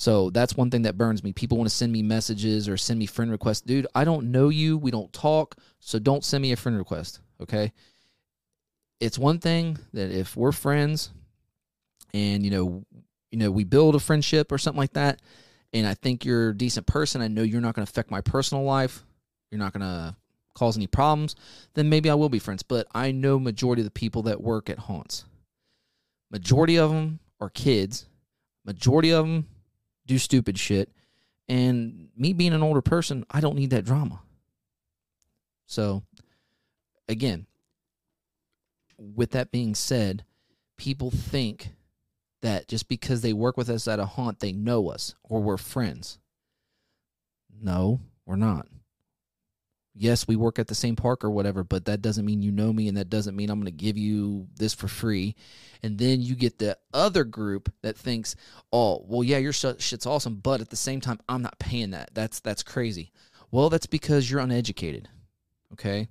So 0.00 0.30
that's 0.30 0.56
one 0.56 0.70
thing 0.70 0.80
that 0.82 0.96
burns 0.96 1.22
me. 1.22 1.34
People 1.34 1.58
want 1.58 1.68
to 1.68 1.76
send 1.76 1.92
me 1.92 2.02
messages 2.02 2.70
or 2.70 2.78
send 2.78 2.98
me 2.98 3.04
friend 3.04 3.30
requests. 3.30 3.60
Dude, 3.60 3.86
I 3.94 4.04
don't 4.04 4.32
know 4.32 4.48
you. 4.48 4.78
We 4.78 4.90
don't 4.90 5.12
talk. 5.12 5.56
So 5.78 5.98
don't 5.98 6.24
send 6.24 6.40
me 6.40 6.52
a 6.52 6.56
friend 6.56 6.78
request. 6.78 7.20
Okay. 7.38 7.74
It's 8.98 9.18
one 9.18 9.40
thing 9.40 9.76
that 9.92 10.10
if 10.10 10.38
we're 10.38 10.52
friends 10.52 11.10
and, 12.14 12.42
you 12.42 12.50
know, 12.50 12.86
you 13.30 13.38
know, 13.38 13.50
we 13.50 13.64
build 13.64 13.94
a 13.94 14.00
friendship 14.00 14.50
or 14.50 14.56
something 14.56 14.78
like 14.78 14.94
that, 14.94 15.20
and 15.74 15.86
I 15.86 15.92
think 15.92 16.24
you're 16.24 16.48
a 16.48 16.56
decent 16.56 16.86
person, 16.86 17.20
I 17.20 17.28
know 17.28 17.42
you're 17.42 17.60
not 17.60 17.74
going 17.74 17.84
to 17.84 17.90
affect 17.90 18.10
my 18.10 18.22
personal 18.22 18.64
life. 18.64 19.04
You're 19.50 19.58
not 19.58 19.74
going 19.74 19.82
to 19.82 20.16
cause 20.54 20.78
any 20.78 20.86
problems, 20.86 21.36
then 21.74 21.90
maybe 21.90 22.08
I 22.08 22.14
will 22.14 22.30
be 22.30 22.38
friends. 22.38 22.62
But 22.62 22.86
I 22.94 23.12
know 23.12 23.38
majority 23.38 23.82
of 23.82 23.86
the 23.86 23.90
people 23.90 24.22
that 24.22 24.40
work 24.40 24.70
at 24.70 24.78
haunts. 24.78 25.26
Majority 26.30 26.78
of 26.78 26.90
them 26.90 27.18
are 27.38 27.50
kids. 27.50 28.06
Majority 28.64 29.10
of 29.10 29.26
them 29.26 29.46
do 30.10 30.18
stupid 30.18 30.58
shit. 30.58 30.90
And 31.48 32.08
me 32.16 32.32
being 32.32 32.52
an 32.52 32.62
older 32.62 32.82
person, 32.82 33.24
I 33.30 33.40
don't 33.40 33.54
need 33.54 33.70
that 33.70 33.84
drama. 33.84 34.20
So, 35.66 36.02
again, 37.08 37.46
with 38.98 39.30
that 39.30 39.52
being 39.52 39.76
said, 39.76 40.24
people 40.76 41.12
think 41.12 41.68
that 42.42 42.66
just 42.66 42.88
because 42.88 43.20
they 43.20 43.32
work 43.32 43.56
with 43.56 43.70
us 43.70 43.86
at 43.86 44.00
a 44.00 44.04
haunt, 44.04 44.40
they 44.40 44.52
know 44.52 44.88
us 44.88 45.14
or 45.22 45.40
we're 45.40 45.56
friends. 45.56 46.18
No, 47.62 48.00
we're 48.26 48.36
not 48.36 48.66
yes, 49.94 50.28
we 50.28 50.36
work 50.36 50.58
at 50.58 50.68
the 50.68 50.74
same 50.74 50.96
park 50.96 51.24
or 51.24 51.30
whatever, 51.30 51.64
but 51.64 51.84
that 51.86 52.02
doesn't 52.02 52.24
mean 52.24 52.42
you 52.42 52.52
know 52.52 52.72
me 52.72 52.88
and 52.88 52.96
that 52.96 53.10
doesn't 53.10 53.36
mean 53.36 53.50
I'm 53.50 53.60
going 53.60 53.66
to 53.66 53.84
give 53.84 53.98
you 53.98 54.46
this 54.56 54.74
for 54.74 54.88
free. 54.88 55.36
And 55.82 55.98
then 55.98 56.20
you 56.20 56.34
get 56.34 56.58
the 56.58 56.76
other 56.92 57.24
group 57.24 57.72
that 57.82 57.96
thinks, 57.96 58.36
"Oh, 58.72 59.04
well 59.06 59.24
yeah, 59.24 59.38
your 59.38 59.52
shit's 59.52 60.06
awesome, 60.06 60.36
but 60.36 60.60
at 60.60 60.70
the 60.70 60.76
same 60.76 61.00
time, 61.00 61.20
I'm 61.28 61.42
not 61.42 61.58
paying 61.58 61.90
that. 61.90 62.10
That's 62.14 62.40
that's 62.40 62.62
crazy." 62.62 63.12
Well, 63.50 63.70
that's 63.70 63.86
because 63.86 64.30
you're 64.30 64.40
uneducated. 64.40 65.08
Okay? 65.72 66.08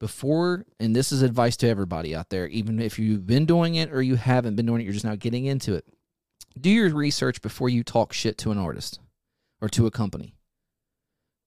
Before 0.00 0.66
and 0.80 0.94
this 0.94 1.12
is 1.12 1.22
advice 1.22 1.56
to 1.58 1.68
everybody 1.68 2.14
out 2.14 2.30
there, 2.30 2.46
even 2.48 2.80
if 2.80 2.98
you've 2.98 3.26
been 3.26 3.46
doing 3.46 3.76
it 3.76 3.92
or 3.92 4.02
you 4.02 4.16
haven't 4.16 4.56
been 4.56 4.66
doing 4.66 4.80
it, 4.80 4.84
you're 4.84 4.92
just 4.92 5.04
now 5.04 5.14
getting 5.14 5.46
into 5.46 5.74
it. 5.74 5.86
Do 6.60 6.70
your 6.70 6.90
research 6.90 7.40
before 7.40 7.68
you 7.68 7.82
talk 7.82 8.12
shit 8.12 8.36
to 8.38 8.50
an 8.50 8.58
artist 8.58 9.00
or 9.60 9.68
to 9.70 9.86
a 9.86 9.90
company. 9.90 10.36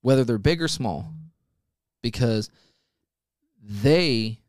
Whether 0.02 0.24
they're 0.24 0.38
big 0.38 0.62
or 0.62 0.68
small 0.68 1.14
because 2.02 2.50
they 3.62 4.40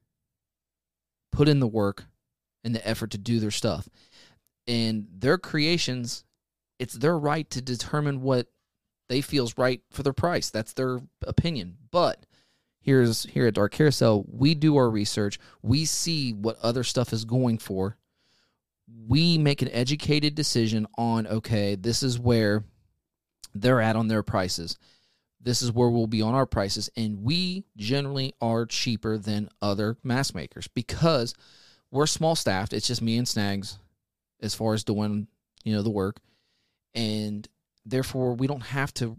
put 1.33 1.49
in 1.49 1.61
the 1.61 1.67
work 1.67 2.05
and 2.65 2.75
the 2.75 2.87
effort 2.87 3.11
to 3.13 3.19
do 3.19 3.41
their 3.41 3.51
stuff. 3.51 3.89
And 4.67 5.07
their 5.13 5.39
creations, 5.39 6.25
it's 6.79 6.95
their 6.95 7.19
right 7.19 7.49
to 7.51 7.63
determine 7.63 8.23
what 8.23 8.49
they 9.09 9.21
feels 9.21 9.57
right 9.57 9.81
for 9.91 10.03
their 10.03 10.13
price. 10.13 10.51
That's 10.51 10.75
their 10.75 11.01
opinion. 11.27 11.77
But 11.91 12.27
here's 12.81 13.25
here 13.25 13.47
at 13.47 13.55
Dark 13.55 13.73
Carousel, 13.73 14.27
we 14.31 14.55
do 14.55 14.77
our 14.77 14.91
research. 14.91 15.39
We 15.63 15.85
see 15.85 16.33
what 16.33 16.59
other 16.63 16.85
stuff 16.85 17.13
is 17.13 17.25
going 17.25 17.59
for. 17.59 17.97
We 19.07 19.39
make 19.39 19.63
an 19.63 19.71
educated 19.71 20.35
decision 20.35 20.87
on 20.97 21.27
okay, 21.27 21.75
this 21.75 22.03
is 22.03 22.19
where 22.19 22.65
they're 23.55 23.81
at 23.81 23.97
on 23.97 24.09
their 24.09 24.23
prices 24.23 24.79
this 25.41 25.63
is 25.63 25.73
where 25.73 25.89
we'll 25.89 26.07
be 26.07 26.23
on 26.23 26.35
our 26.35 26.47
prices. 26.47 26.91
And 26.97 27.23
we 27.23 27.65
generally 27.77 28.35
are 28.41 28.67
cheaper 28.67 29.19
than 29.19 29.49
other 29.63 29.97
mask 30.03 30.35
makers 30.35 30.69
because 30.69 31.35
we're 31.91 32.07
small 32.07 32.37
staffed. 32.37 32.73
It's 32.73 32.89
just 32.89 33.03
me 33.03 33.17
and 33.17 33.29
Snags 33.29 33.79
as 34.41 34.55
far 34.55 34.75
as 34.75 34.85
doing, 34.85 35.29
you 35.65 35.75
know, 35.75 35.83
the 35.83 35.91
work. 35.91 36.21
And 36.95 37.47
therefore 37.85 38.35
we 38.35 38.47
don't 38.47 38.63
have 38.63 38.93
to 38.95 39.19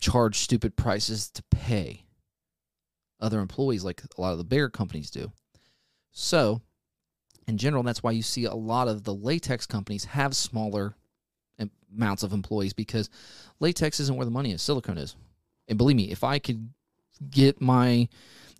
charge 0.00 0.38
stupid 0.38 0.76
prices 0.76 1.30
to 1.30 1.42
pay 1.50 2.04
other 3.20 3.40
employees 3.40 3.84
like 3.84 4.02
a 4.02 4.20
lot 4.20 4.32
of 4.32 4.38
the 4.38 4.44
bigger 4.44 4.68
companies 4.68 5.10
do. 5.10 5.32
So, 6.10 6.60
in 7.46 7.56
general, 7.56 7.82
that's 7.82 8.02
why 8.02 8.10
you 8.10 8.22
see 8.22 8.44
a 8.44 8.54
lot 8.54 8.88
of 8.88 9.04
the 9.04 9.14
latex 9.14 9.66
companies 9.66 10.04
have 10.04 10.36
smaller 10.36 10.96
amounts 11.94 12.22
of 12.22 12.32
employees 12.32 12.72
because 12.72 13.10
latex 13.60 14.00
isn't 14.00 14.16
where 14.16 14.24
the 14.24 14.30
money 14.30 14.52
is, 14.52 14.62
silicone 14.62 14.98
is. 14.98 15.16
And 15.72 15.78
believe 15.78 15.96
me, 15.96 16.10
if 16.10 16.22
I 16.22 16.38
could 16.38 16.68
get 17.30 17.58
my 17.58 18.06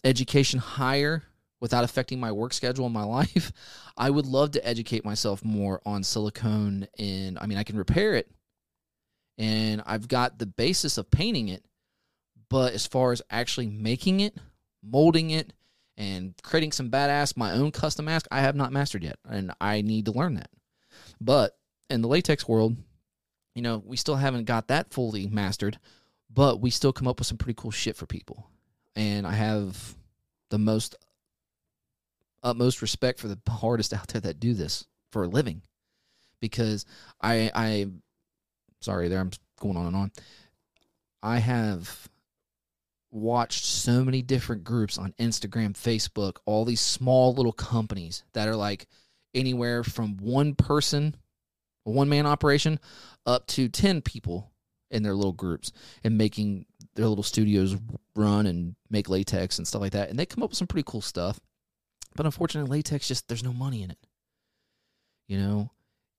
education 0.02 0.58
higher 0.58 1.22
without 1.60 1.84
affecting 1.84 2.18
my 2.18 2.32
work 2.32 2.54
schedule 2.54 2.86
and 2.86 2.94
my 2.94 3.02
life, 3.18 3.52
I 3.98 4.08
would 4.08 4.24
love 4.24 4.52
to 4.52 4.66
educate 4.66 5.04
myself 5.04 5.44
more 5.44 5.82
on 5.84 6.04
silicone. 6.04 6.88
And 6.98 7.38
I 7.38 7.44
mean, 7.44 7.58
I 7.58 7.64
can 7.64 7.76
repair 7.76 8.14
it 8.14 8.30
and 9.36 9.82
I've 9.84 10.08
got 10.08 10.38
the 10.38 10.46
basis 10.46 10.96
of 10.96 11.10
painting 11.10 11.48
it. 11.48 11.62
But 12.48 12.72
as 12.72 12.86
far 12.86 13.12
as 13.12 13.20
actually 13.30 13.66
making 13.66 14.20
it, 14.20 14.38
molding 14.82 15.32
it, 15.32 15.52
and 15.98 16.32
creating 16.42 16.72
some 16.72 16.90
badass 16.90 17.36
my 17.36 17.52
own 17.52 17.72
custom 17.72 18.06
mask, 18.06 18.26
I 18.32 18.40
have 18.40 18.56
not 18.56 18.72
mastered 18.72 19.04
yet. 19.04 19.18
And 19.28 19.52
I 19.60 19.82
need 19.82 20.06
to 20.06 20.12
learn 20.12 20.36
that. 20.36 20.48
But 21.20 21.58
in 21.90 22.00
the 22.00 22.08
latex 22.08 22.48
world, 22.48 22.74
you 23.54 23.60
know, 23.60 23.82
we 23.84 23.98
still 23.98 24.16
haven't 24.16 24.44
got 24.44 24.68
that 24.68 24.94
fully 24.94 25.26
mastered 25.26 25.78
but 26.32 26.60
we 26.60 26.70
still 26.70 26.92
come 26.92 27.08
up 27.08 27.18
with 27.18 27.26
some 27.26 27.38
pretty 27.38 27.60
cool 27.60 27.70
shit 27.70 27.96
for 27.96 28.06
people. 28.06 28.48
And 28.96 29.26
I 29.26 29.32
have 29.32 29.96
the 30.50 30.58
most 30.58 30.96
utmost 32.42 32.82
respect 32.82 33.20
for 33.20 33.28
the 33.28 33.38
hardest 33.48 33.92
out 33.92 34.08
there 34.08 34.20
that 34.22 34.40
do 34.40 34.54
this 34.54 34.86
for 35.10 35.24
a 35.24 35.28
living 35.28 35.62
because 36.40 36.84
I 37.20 37.50
I 37.54 37.86
sorry 38.80 39.08
there 39.08 39.20
I'm 39.20 39.30
going 39.60 39.76
on 39.76 39.86
and 39.86 39.96
on. 39.96 40.12
I 41.22 41.38
have 41.38 42.08
watched 43.10 43.64
so 43.64 44.04
many 44.04 44.22
different 44.22 44.64
groups 44.64 44.98
on 44.98 45.14
Instagram, 45.20 45.74
Facebook, 45.74 46.38
all 46.46 46.64
these 46.64 46.80
small 46.80 47.34
little 47.34 47.52
companies 47.52 48.24
that 48.32 48.48
are 48.48 48.56
like 48.56 48.88
anywhere 49.34 49.84
from 49.84 50.16
one 50.16 50.54
person, 50.54 51.14
one 51.84 52.08
man 52.08 52.26
operation, 52.26 52.80
up 53.24 53.46
to 53.48 53.68
10 53.68 54.00
people 54.00 54.51
in 54.92 55.02
their 55.02 55.14
little 55.14 55.32
groups 55.32 55.72
and 56.04 56.18
making 56.18 56.66
their 56.94 57.08
little 57.08 57.24
studios 57.24 57.76
run 58.14 58.46
and 58.46 58.76
make 58.90 59.08
latex 59.08 59.58
and 59.58 59.66
stuff 59.66 59.80
like 59.80 59.92
that. 59.92 60.10
And 60.10 60.18
they 60.18 60.26
come 60.26 60.42
up 60.42 60.50
with 60.50 60.58
some 60.58 60.66
pretty 60.66 60.84
cool 60.86 61.00
stuff. 61.00 61.40
But 62.14 62.26
unfortunately, 62.26 62.70
latex 62.78 63.08
just 63.08 63.26
there's 63.28 63.42
no 63.42 63.52
money 63.52 63.82
in 63.82 63.90
it. 63.90 63.98
You 65.26 65.38
know, 65.38 65.70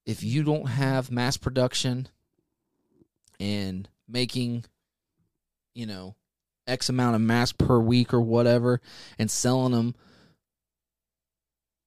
if 0.06 0.24
you 0.24 0.44
don't 0.44 0.68
have 0.68 1.12
mass 1.12 1.38
production 1.38 2.08
and 3.39 3.88
making, 4.08 4.65
you 5.75 5.86
know, 5.86 6.15
X 6.65 6.89
amount 6.89 7.15
of 7.15 7.22
masks 7.22 7.56
per 7.58 7.80
week 7.80 8.13
or 8.13 8.22
whatever 8.22 8.82
and 9.20 9.30
selling 9.30 9.74
them 9.74 9.96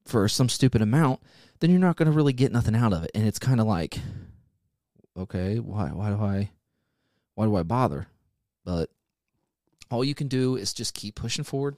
for 0.05 0.29
some 0.29 0.49
stupid 0.49 0.83
amount, 0.83 1.21
then 1.61 1.71
you're 1.71 1.81
not 1.81 1.97
going 1.97 2.11
to 2.11 2.17
really 2.17 2.33
get 2.33 2.53
nothing 2.53 2.77
out 2.77 2.93
of 2.93 3.03
it. 3.03 3.11
And 3.15 3.27
it's 3.27 3.39
kind 3.39 3.61
of 3.61 3.67
like, 3.67 3.99
okay, 5.19 5.59
why 5.59 5.89
why 5.89 6.11
do 6.11 6.17
I 6.17 6.51
why 7.37 7.45
do 7.45 7.55
I 7.55 7.63
bother? 7.63 8.09
But 8.65 8.91
all 9.91 10.03
you 10.03 10.15
can 10.15 10.27
do 10.27 10.57
is 10.57 10.73
just 10.73 10.95
keep 10.95 11.15
pushing 11.15 11.45
forward 11.45 11.77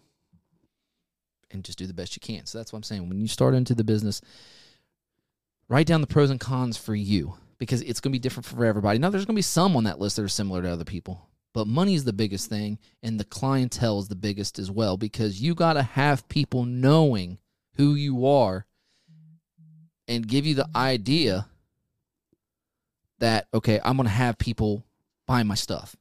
and 1.51 1.65
just 1.65 1.79
do 1.79 1.87
the 1.87 1.93
best 1.93 2.17
you 2.17 2.21
can. 2.21 2.47
So 2.47 2.59
that's 2.59 2.73
what 2.73 2.79
I'm 2.79 2.85
saying. 2.85 3.09
When 3.09 3.21
you 3.21 3.29
start 3.29 3.55
into 3.55 3.75
the 3.75 3.85
business, 3.85 4.23
write 5.69 5.87
down 5.87 6.01
the 6.01 6.07
pros 6.07 6.31
and 6.31 6.41
cons 6.41 6.79
for 6.79 6.95
you 6.95 7.35
because 7.59 7.83
it's 7.83 8.01
going 8.01 8.13
to 8.13 8.15
be 8.15 8.21
different 8.21 8.47
for 8.47 8.65
everybody. 8.65 8.99
Now, 8.99 9.11
there's 9.11 9.27
going 9.27 9.35
to 9.35 9.39
be 9.39 9.43
some 9.43 9.77
on 9.77 9.85
that 9.85 9.99
list 9.99 10.17
that 10.17 10.23
are 10.23 10.29
similar 10.29 10.63
to 10.63 10.71
other 10.71 10.85
people, 10.85 11.29
but 11.53 11.67
money 11.67 11.95
is 11.95 12.05
the 12.05 12.13
biggest 12.13 12.49
thing, 12.49 12.79
and 13.03 13.19
the 13.19 13.25
clientele 13.25 13.99
is 13.99 14.09
the 14.09 14.15
biggest 14.15 14.59
as 14.59 14.71
well 14.71 14.97
because 14.97 15.43
you 15.43 15.55
got 15.55 15.73
to 15.73 15.83
have 15.83 16.29
people 16.29 16.65
knowing 16.65 17.39
who 17.75 17.95
you 17.95 18.27
are 18.27 18.65
and 20.07 20.29
give 20.29 20.47
you 20.47 20.55
the 20.55 20.69
idea 20.77 21.49
that, 23.19 23.49
okay, 23.53 23.81
I'm 23.85 23.97
going 23.97 24.07
to 24.07 24.15
have 24.15 24.39
people 24.39 24.85
buy 25.29 25.45
my 25.45 25.55
stuff. 25.55 25.95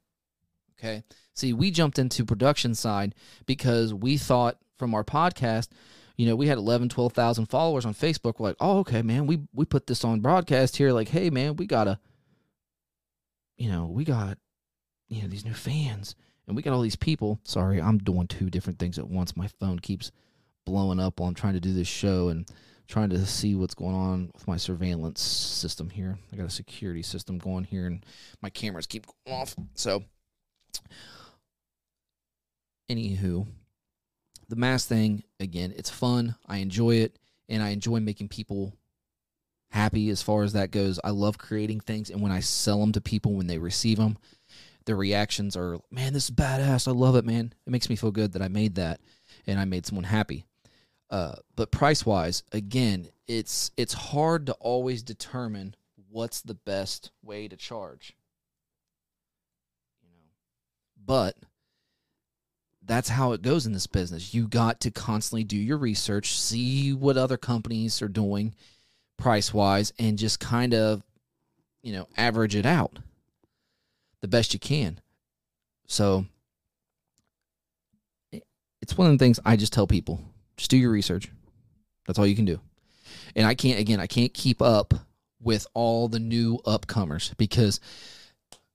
Okay. 0.76 1.04
See, 1.34 1.52
we 1.52 1.70
jumped 1.70 2.00
into 2.00 2.24
production 2.24 2.74
side 2.74 3.14
because 3.46 3.94
we 3.94 4.16
thought 4.16 4.58
from 4.76 4.94
our 4.94 5.04
podcast, 5.04 5.68
you 6.16 6.26
know, 6.26 6.34
we 6.34 6.48
had 6.48 6.58
11, 6.58 6.88
12,000 6.88 7.46
followers 7.46 7.86
on 7.86 7.94
Facebook. 7.94 8.40
We're 8.40 8.48
like, 8.48 8.56
oh, 8.58 8.78
okay, 8.78 9.02
man, 9.02 9.26
we, 9.26 9.40
we 9.54 9.64
put 9.64 9.86
this 9.86 10.02
on 10.02 10.18
broadcast 10.20 10.76
here. 10.76 10.90
Like, 10.92 11.08
hey, 11.08 11.30
man, 11.30 11.54
we 11.54 11.66
got 11.66 11.84
to, 11.84 12.00
you 13.56 13.70
know, 13.70 13.86
we 13.86 14.04
got, 14.04 14.38
you 15.08 15.22
know, 15.22 15.28
these 15.28 15.44
new 15.44 15.54
fans 15.54 16.16
and 16.48 16.56
we 16.56 16.62
got 16.62 16.72
all 16.72 16.80
these 16.80 16.96
people. 16.96 17.38
Sorry, 17.44 17.80
I'm 17.80 17.98
doing 17.98 18.26
two 18.26 18.50
different 18.50 18.78
things 18.78 18.98
at 18.98 19.08
once. 19.08 19.36
My 19.36 19.48
phone 19.60 19.78
keeps 19.78 20.10
blowing 20.64 20.98
up 20.98 21.20
while 21.20 21.28
I'm 21.28 21.34
trying 21.34 21.54
to 21.54 21.60
do 21.60 21.72
this 21.72 21.88
show 21.88 22.28
and 22.28 22.48
trying 22.88 23.10
to 23.10 23.26
see 23.26 23.54
what's 23.54 23.74
going 23.74 23.94
on 23.94 24.30
with 24.32 24.48
my 24.48 24.56
surveillance 24.56 25.20
system 25.20 25.90
here. 25.90 26.18
I 26.32 26.36
got 26.36 26.46
a 26.46 26.50
security 26.50 27.02
system 27.02 27.38
going 27.38 27.64
here, 27.64 27.86
and 27.86 28.04
my 28.40 28.48
cameras 28.50 28.86
keep 28.86 29.06
going 29.06 29.40
off. 29.40 29.54
So, 29.74 30.04
anywho, 32.90 33.46
the 34.48 34.56
mask 34.56 34.88
thing 34.88 35.22
again, 35.38 35.74
it's 35.76 35.90
fun. 35.90 36.36
I 36.46 36.58
enjoy 36.58 36.96
it, 36.96 37.18
and 37.48 37.62
I 37.62 37.68
enjoy 37.70 38.00
making 38.00 38.28
people 38.28 38.72
happy 39.70 40.08
as 40.08 40.22
far 40.22 40.42
as 40.42 40.54
that 40.54 40.70
goes. 40.70 40.98
I 41.04 41.10
love 41.10 41.36
creating 41.36 41.80
things, 41.80 42.08
and 42.08 42.22
when 42.22 42.32
I 42.32 42.40
sell 42.40 42.80
them 42.80 42.92
to 42.92 43.02
people 43.02 43.34
when 43.34 43.48
they 43.48 43.58
receive 43.58 43.98
them, 43.98 44.16
their 44.86 44.96
reactions 44.96 45.54
are, 45.58 45.78
"Man, 45.90 46.14
this 46.14 46.24
is 46.24 46.30
badass! 46.30 46.88
I 46.88 46.92
love 46.92 47.16
it, 47.16 47.26
man." 47.26 47.52
It 47.66 47.70
makes 47.70 47.90
me 47.90 47.96
feel 47.96 48.10
good 48.10 48.32
that 48.32 48.40
I 48.40 48.48
made 48.48 48.76
that, 48.76 49.02
and 49.46 49.60
I 49.60 49.66
made 49.66 49.84
someone 49.84 50.04
happy. 50.04 50.46
Uh, 51.10 51.36
but 51.56 51.70
price 51.70 52.04
wise, 52.04 52.42
again, 52.52 53.08
it's 53.26 53.70
it's 53.76 53.94
hard 53.94 54.46
to 54.46 54.52
always 54.54 55.02
determine 55.02 55.74
what's 56.10 56.40
the 56.40 56.54
best 56.54 57.10
way 57.22 57.48
to 57.48 57.56
charge. 57.56 58.14
You 60.02 60.10
know, 60.10 60.22
but 61.04 61.36
that's 62.84 63.08
how 63.08 63.32
it 63.32 63.42
goes 63.42 63.66
in 63.66 63.72
this 63.72 63.86
business. 63.86 64.34
You 64.34 64.48
got 64.48 64.80
to 64.80 64.90
constantly 64.90 65.44
do 65.44 65.56
your 65.56 65.78
research, 65.78 66.38
see 66.38 66.92
what 66.92 67.16
other 67.16 67.36
companies 67.36 68.00
are 68.02 68.08
doing 68.08 68.54
price 69.16 69.52
wise, 69.52 69.92
and 69.98 70.18
just 70.18 70.40
kind 70.40 70.74
of, 70.74 71.02
you 71.82 71.92
know, 71.92 72.08
average 72.16 72.56
it 72.56 72.66
out 72.66 72.98
the 74.20 74.28
best 74.28 74.52
you 74.52 74.60
can. 74.60 75.00
So 75.86 76.26
it's 78.80 78.96
one 78.96 79.06
of 79.06 79.12
the 79.12 79.22
things 79.22 79.40
I 79.44 79.56
just 79.56 79.72
tell 79.72 79.86
people 79.86 80.20
just 80.58 80.70
do 80.70 80.76
your 80.76 80.90
research. 80.90 81.28
That's 82.06 82.18
all 82.18 82.26
you 82.26 82.36
can 82.36 82.44
do. 82.44 82.60
And 83.34 83.46
I 83.46 83.54
can't, 83.54 83.80
again, 83.80 84.00
I 84.00 84.06
can't 84.06 84.34
keep 84.34 84.60
up 84.60 84.92
with 85.40 85.66
all 85.72 86.08
the 86.08 86.18
new 86.18 86.58
upcomers 86.66 87.34
because 87.38 87.80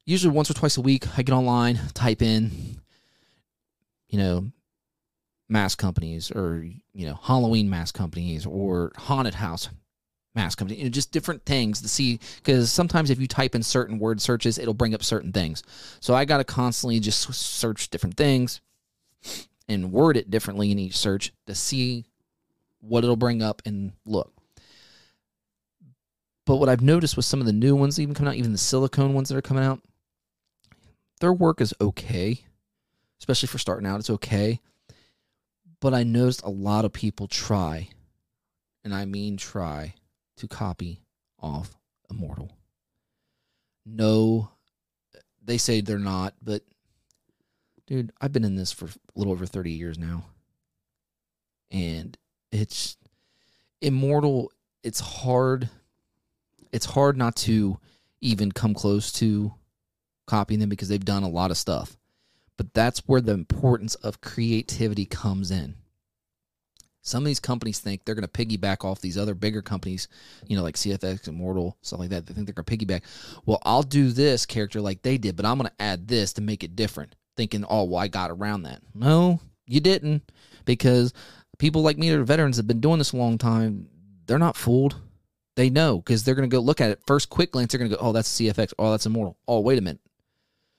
usually 0.06 0.34
once 0.34 0.50
or 0.50 0.56
twice 0.56 0.78
a 0.78 0.82
week 0.82 1.06
I 1.18 1.22
get 1.22 1.34
online, 1.34 1.80
type 1.94 2.24
in 2.24 2.80
you 4.14 4.20
know, 4.20 4.52
mask 5.50 5.80
companies 5.80 6.30
or, 6.30 6.64
you 6.94 7.08
know, 7.08 7.20
Halloween 7.24 7.68
mask 7.68 7.96
companies 7.96 8.46
or 8.46 8.92
haunted 8.96 9.34
house 9.34 9.70
mask 10.36 10.60
company, 10.60 10.78
you 10.78 10.84
know, 10.86 10.92
just 10.92 11.12
different 11.12 11.44
things 11.46 11.82
to 11.82 11.88
see. 11.88 12.20
Because 12.36 12.72
sometimes 12.72 13.10
if 13.10 13.20
you 13.20 13.28
type 13.28 13.56
in 13.56 13.64
certain 13.64 13.98
word 13.98 14.22
searches, 14.22 14.60
it'll 14.60 14.76
bring 14.76 14.94
up 14.94 15.04
certain 15.04 15.32
things. 15.32 15.64
So 16.00 16.14
I 16.14 16.26
got 16.26 16.38
to 16.38 16.44
constantly 16.44 17.00
just 17.00 17.34
search 17.34 17.90
different 17.90 18.16
things 18.16 18.62
and 19.68 19.92
word 19.92 20.18
it 20.18 20.30
differently 20.30 20.72
in 20.72 20.80
each 20.80 20.98
search 20.98 21.34
to 21.48 21.56
see 21.56 22.06
what 22.80 23.04
it'll 23.04 23.16
bring 23.16 23.42
up 23.42 23.62
and 23.66 23.94
look. 24.06 24.34
But 26.46 26.58
what 26.58 26.70
I've 26.70 26.82
noticed 26.82 27.16
with 27.16 27.26
some 27.26 27.40
of 27.40 27.46
the 27.46 27.54
new 27.54 27.76
ones, 27.76 28.00
even 28.00 28.14
coming 28.14 28.30
out, 28.30 28.38
even 28.38 28.52
the 28.52 28.58
silicone 28.58 29.14
ones 29.14 29.30
that 29.30 29.38
are 29.38 29.42
coming 29.42 29.64
out, 29.64 29.80
their 31.22 31.32
work 31.32 31.62
is 31.62 31.74
okay 31.80 32.44
especially 33.24 33.48
for 33.48 33.58
starting 33.58 33.88
out. 33.88 34.02
It's 34.02 34.10
okay. 34.10 34.60
But 35.80 35.94
I 35.94 36.04
noticed 36.04 36.44
a 36.44 36.50
lot 36.50 36.84
of 36.84 36.92
people 36.92 37.28
try, 37.28 37.88
and 38.84 38.94
I 38.94 39.06
mean 39.06 39.38
try, 39.38 39.96
to 40.38 40.48
copy 40.48 41.00
off 41.40 41.78
Immortal. 42.12 42.52
No, 43.86 44.52
they 45.42 45.58
say 45.58 45.80
they're 45.80 46.00
not, 46.00 46.34
but 46.44 46.64
dude, 47.94 48.12
I've 48.20 48.34
been 48.34 48.44
in 48.44 48.56
this 48.56 48.72
for 48.72 48.86
a 48.86 48.90
little 49.16 49.34
over 49.34 49.46
30 49.46 49.70
years 49.70 50.00
now. 50.00 50.26
And 51.70 52.18
it's 52.52 52.98
Immortal, 53.82 54.52
it's 54.84 55.00
hard. 55.00 55.70
It's 56.72 56.88
hard 56.88 57.18
not 57.18 57.36
to 57.38 57.78
even 58.20 58.52
come 58.52 58.74
close 58.74 59.12
to 59.14 59.54
copying 60.26 60.60
them 60.60 60.70
because 60.70 60.88
they've 60.90 61.06
done 61.06 61.22
a 61.22 61.30
lot 61.30 61.52
of 61.52 61.58
stuff. 61.58 61.96
But 62.58 62.74
that's 62.74 63.00
where 63.02 63.22
the 63.22 63.34
importance 63.34 63.94
of 63.96 64.22
creativity 64.22 65.06
comes 65.06 65.52
in. 65.52 65.76
Some 67.04 67.22
of 67.24 67.28
these 67.28 67.42
companies 67.42 67.80
think 67.80 68.06
they're 68.06 68.16
going 68.16 68.28
to 68.28 68.28
piggyback 68.28 68.84
off 68.84 69.02
these 69.02 69.20
other 69.20 69.36
bigger 69.36 69.62
companies, 69.62 70.08
you 70.48 70.56
know, 70.58 70.64
like 70.64 70.76
CFX, 70.76 71.28
Immortal, 71.28 71.78
stuff 71.82 72.00
like 72.00 72.10
that. 72.10 72.26
They 72.26 72.34
think 72.34 72.48
they're 72.48 72.56
going 72.56 72.66
to 72.66 72.86
piggyback. 72.86 73.04
Well, 73.46 73.62
I'll 73.66 73.84
do 73.84 74.10
this 74.10 74.48
character 74.48 74.82
like 74.82 75.04
they 75.04 75.20
did, 75.20 75.36
but 75.36 75.46
I'm 75.46 75.60
going 75.60 75.70
to 75.70 75.84
add 75.84 76.08
this 76.08 76.34
to 76.34 76.42
make 76.42 76.64
it 76.64 76.76
different. 76.76 77.16
Thinking, 77.36 77.66
oh, 77.68 77.86
well, 77.86 78.02
I 78.02 78.08
got 78.08 78.32
around 78.32 78.64
that. 78.64 78.82
No, 78.94 79.40
you 79.66 79.80
didn't, 79.80 80.32
because 80.66 81.14
people 81.58 81.82
like 81.82 81.98
me 81.98 82.10
that 82.10 82.20
are 82.20 82.24
veterans 82.24 82.58
have 82.58 82.68
been 82.68 82.82
doing 82.82 83.00
this 83.00 83.14
a 83.14 83.18
long 83.18 83.38
time. 83.38 83.88
They're 84.26 84.40
not 84.40 84.58
fooled. 84.58 84.96
They 85.56 85.70
know 85.70 85.98
because 85.98 86.24
they're 86.24 86.36
going 86.36 86.50
to 86.50 86.56
go 86.56 86.62
look 86.62 86.82
at 86.82 86.92
it 86.92 87.02
first. 87.06 87.30
Quick 87.30 87.52
glance, 87.52 87.72
they're 87.72 87.80
going 87.80 87.92
to 87.92 87.98
go, 87.98 88.02
oh, 88.04 88.12
that's 88.12 88.40
CFX. 88.40 88.74
Oh, 88.80 88.92
that's 88.92 89.06
Immortal. 89.06 89.38
Oh, 89.48 89.60
wait 89.60 89.78
a 89.78 89.82
minute, 89.82 90.02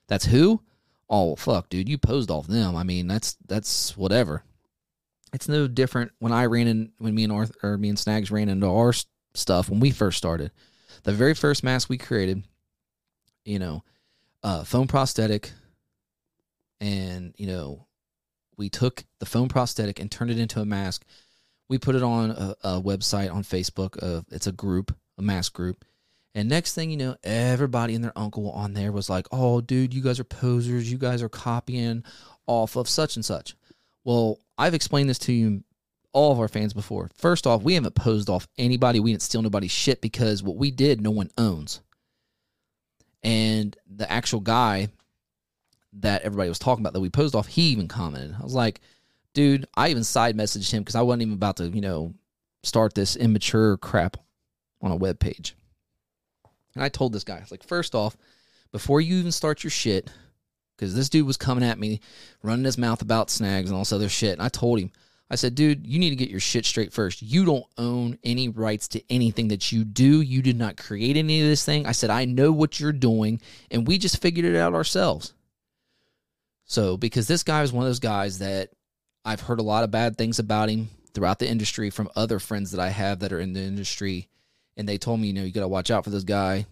that's 0.09 0.25
who? 0.27 0.61
oh 1.09 1.37
fuck, 1.37 1.69
dude, 1.69 1.89
you 1.89 1.99
posed 1.99 2.31
off 2.31 2.47
them. 2.47 2.77
I 2.77 2.83
mean, 2.83 3.07
that's 3.07 3.37
that's 3.47 3.97
whatever. 3.97 4.43
It's 5.33 5.49
no 5.49 5.67
different 5.67 6.13
when 6.19 6.33
I 6.33 6.47
ran 6.47 6.67
in 6.67 6.93
when 6.99 7.15
me 7.15 7.25
and 7.25 7.33
Arthur 7.33 7.55
or 7.63 7.79
me 7.79 7.89
and 7.89 7.99
Snags 7.99 8.31
ran 8.31 8.49
into 8.49 8.67
our 8.67 8.93
stuff 9.35 9.69
when 9.69 9.81
we 9.81 9.91
first 9.91 10.19
started. 10.19 10.53
The 11.03 11.13
very 11.13 11.35
first 11.35 11.65
mask 11.65 11.89
we 11.89 11.99
created, 11.99 12.45
you 13.45 13.59
know, 13.59 13.85
uh, 14.43 14.65
foam 14.65 14.87
prosthetic, 14.87 15.53
and 16.85 17.35
you 17.39 17.47
know, 17.47 17.87
we 18.57 18.69
took 18.69 19.05
the 19.19 19.27
foam 19.27 19.49
prosthetic 19.49 19.99
and 19.99 20.11
turned 20.11 20.31
it 20.31 20.39
into 20.39 20.61
a 20.61 20.67
mask. 20.67 21.05
We 21.69 21.79
put 21.79 21.95
it 21.95 22.03
on 22.03 22.31
a, 22.31 22.55
a 22.63 22.83
website 22.83 23.33
on 23.33 23.43
Facebook. 23.43 23.97
Uh, 24.03 24.23
it's 24.31 24.47
a 24.47 24.53
group, 24.53 24.95
a 25.17 25.23
mask 25.23 25.55
group, 25.55 25.85
and 26.35 26.49
next 26.49 26.75
thing 26.75 26.91
you 26.91 26.99
know, 26.99 27.17
everybody 27.25 27.95
and 27.95 28.05
their 28.05 28.17
uncle 28.17 28.51
on 28.51 28.75
there 28.75 28.93
was 28.93 29.09
like, 29.09 29.27
oh, 29.33 29.63
dude, 29.63 29.95
you 29.95 30.03
guys 30.03 30.21
are 30.21 30.25
posers. 30.25 30.91
You 30.93 30.99
guys 30.99 31.23
are 31.23 31.29
copying 31.29 32.05
off 32.47 32.77
of 32.77 32.89
such 32.89 33.17
and 33.17 33.25
such. 33.25 33.57
Well, 34.05 34.41
I've 34.59 34.75
explained 34.75 35.09
this 35.09 35.19
to 35.21 35.33
you, 35.33 35.65
all 36.13 36.33
of 36.33 36.39
our 36.39 36.49
fans 36.49 36.75
before. 36.75 37.11
First 37.15 37.47
off, 37.47 37.63
we 37.63 37.75
haven't 37.75 37.95
posed 37.95 38.29
off 38.29 38.47
anybody. 38.59 39.01
We 39.01 39.13
didn't 39.13 39.23
steal 39.23 39.43
nobody's 39.43 39.71
shit 39.71 40.03
because 40.03 40.43
what 40.43 40.57
we 40.57 40.71
did, 40.71 41.01
no 41.01 41.11
one 41.11 41.31
owns. 41.39 41.81
And 43.23 43.75
the 43.89 44.11
actual 44.11 44.41
guy 44.41 44.89
that 46.01 46.23
everybody 46.23 46.49
was 46.49 46.59
talking 46.59 46.83
about 46.83 46.93
that 46.93 47.01
we 47.01 47.11
posed 47.11 47.35
off, 47.35 47.47
he 47.47 47.63
even 47.71 47.89
commented. 47.89 48.35
I 48.39 48.43
was 48.43 48.55
like, 48.55 48.81
dude, 49.33 49.67
I 49.77 49.89
even 49.89 50.05
side 50.05 50.37
messaged 50.37 50.71
him 50.71 50.83
because 50.83 50.95
I 50.95 51.03
wasn't 51.03 51.23
even 51.23 51.35
about 51.35 51.57
to, 51.59 51.69
you 51.69 51.81
know, 51.81 52.15
start 52.63 52.95
this 52.95 53.17
immature 53.17 53.77
crap 53.77 54.17
on 54.81 54.91
a 54.91 54.97
web 54.97 55.19
page. 55.19 55.55
And 56.75 56.83
I 56.83 56.89
told 56.89 57.13
this 57.13 57.25
guy, 57.25 57.37
I 57.37 57.41
was 57.41 57.51
like, 57.51 57.67
first 57.67 57.95
off, 57.95 58.17
before 58.73 59.01
you 59.01 59.17
even 59.17 59.33
start 59.33 59.63
your 59.63 59.71
shit, 59.71 60.11
because 60.77 60.95
this 60.95 61.09
dude 61.09 61.27
was 61.27 61.37
coming 61.37 61.63
at 61.63 61.79
me, 61.79 62.01
running 62.43 62.65
his 62.65 62.79
mouth 62.79 63.01
about 63.01 63.31
snags 63.31 63.71
and 63.71 63.77
all 63.77 63.83
this 63.83 63.93
other 63.93 64.09
shit. 64.09 64.33
And 64.33 64.43
I 64.43 64.49
told 64.49 64.81
him, 64.81 64.91
I 65.31 65.37
said, 65.37 65.55
dude, 65.55 65.87
you 65.87 65.99
need 65.99 66.11
to 66.11 66.17
get 66.17 66.31
your 66.31 66.41
shit 66.41 66.67
straight 66.67 66.93
first. 66.93 67.23
You 67.23 67.45
don't 67.45 67.65
own 67.79 68.19
any 68.25 68.49
rights 68.49 68.89
to 68.89 69.03
anything 69.09 69.49
that 69.49 69.73
you 69.73 69.85
do. 69.85 70.21
You 70.21 70.43
did 70.43 70.59
not 70.59 70.77
create 70.77 71.17
any 71.17 71.41
of 71.41 71.49
this 71.49 71.65
thing. 71.65 71.87
I 71.87 71.93
said, 71.93 72.11
I 72.11 72.25
know 72.25 72.53
what 72.53 72.79
you're 72.79 72.93
doing, 72.93 73.41
and 73.71 73.87
we 73.87 73.97
just 73.97 74.21
figured 74.21 74.45
it 74.45 74.57
out 74.57 74.75
ourselves. 74.75 75.33
So, 76.65 76.97
because 76.97 77.29
this 77.29 77.43
guy 77.43 77.63
was 77.63 77.73
one 77.73 77.85
of 77.85 77.89
those 77.89 78.01
guys 78.01 78.39
that 78.39 78.71
I've 79.25 79.41
heard 79.41 79.61
a 79.61 79.65
lot 79.65 79.85
of 79.85 79.91
bad 79.91 80.17
things 80.17 80.39
about 80.39 80.71
him 80.71 80.89
throughout 81.13 81.39
the 81.39 81.49
industry 81.49 81.91
from 81.91 82.11
other 82.17 82.39
friends 82.39 82.73
that 82.73 82.81
I 82.81 82.91
have 82.91 83.21
that 83.21 83.33
are 83.33 83.41
in 83.41 83.53
the 83.53 83.61
industry 83.61 84.29
and 84.77 84.89
they 84.89 84.99
told 84.99 85.21
me, 85.21 85.29
you 85.29 85.33
know, 85.33 85.43
you 85.43 85.53
got 85.53 85.61
to 85.61 85.69
watch 85.69 85.91
out 85.91 86.05
for 86.05 86.11
this 86.11 86.25
guy. 86.25 86.67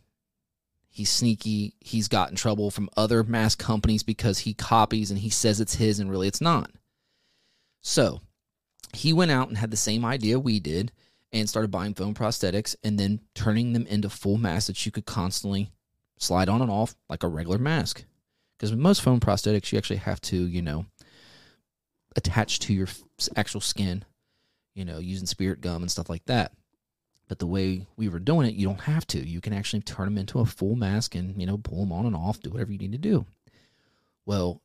He's 0.88 1.10
sneaky. 1.10 1.74
He's 1.80 2.08
got 2.08 2.30
in 2.30 2.36
trouble 2.36 2.70
from 2.70 2.90
other 2.96 3.22
mask 3.22 3.58
companies 3.58 4.02
because 4.02 4.40
he 4.40 4.54
copies 4.54 5.10
and 5.10 5.20
he 5.20 5.30
says 5.30 5.60
it's 5.60 5.76
his 5.76 6.00
and 6.00 6.10
really 6.10 6.28
it's 6.28 6.40
not. 6.40 6.70
So 7.80 8.20
he 8.92 9.12
went 9.12 9.30
out 9.30 9.48
and 9.48 9.56
had 9.56 9.70
the 9.70 9.76
same 9.76 10.04
idea 10.04 10.38
we 10.38 10.60
did 10.60 10.92
and 11.32 11.48
started 11.48 11.70
buying 11.70 11.94
foam 11.94 12.14
prosthetics 12.14 12.76
and 12.84 12.98
then 12.98 13.20
turning 13.34 13.72
them 13.72 13.86
into 13.86 14.10
full 14.10 14.36
masks 14.36 14.66
that 14.66 14.84
you 14.84 14.92
could 14.92 15.06
constantly 15.06 15.70
slide 16.18 16.48
on 16.48 16.60
and 16.60 16.70
off 16.70 16.94
like 17.08 17.22
a 17.22 17.28
regular 17.28 17.58
mask. 17.58 18.04
Because 18.62 18.70
with 18.70 18.78
most 18.78 19.02
foam 19.02 19.18
prosthetics, 19.18 19.72
you 19.72 19.78
actually 19.78 19.96
have 19.96 20.20
to, 20.20 20.36
you 20.36 20.62
know, 20.62 20.86
attach 22.14 22.60
to 22.60 22.72
your 22.72 22.86
actual 23.34 23.60
skin, 23.60 24.04
you 24.76 24.84
know, 24.84 24.98
using 24.98 25.26
spirit 25.26 25.60
gum 25.60 25.82
and 25.82 25.90
stuff 25.90 26.08
like 26.08 26.24
that. 26.26 26.52
But 27.26 27.40
the 27.40 27.46
way 27.48 27.88
we 27.96 28.08
were 28.08 28.20
doing 28.20 28.46
it, 28.46 28.54
you 28.54 28.64
don't 28.64 28.82
have 28.82 29.04
to. 29.08 29.18
You 29.18 29.40
can 29.40 29.52
actually 29.52 29.82
turn 29.82 30.04
them 30.04 30.16
into 30.16 30.38
a 30.38 30.46
full 30.46 30.76
mask 30.76 31.16
and, 31.16 31.40
you 31.40 31.44
know, 31.44 31.58
pull 31.58 31.80
them 31.80 31.90
on 31.90 32.06
and 32.06 32.14
off, 32.14 32.38
do 32.38 32.50
whatever 32.50 32.70
you 32.70 32.78
need 32.78 32.92
to 32.92 32.98
do. 32.98 33.26
Well, 34.26 34.62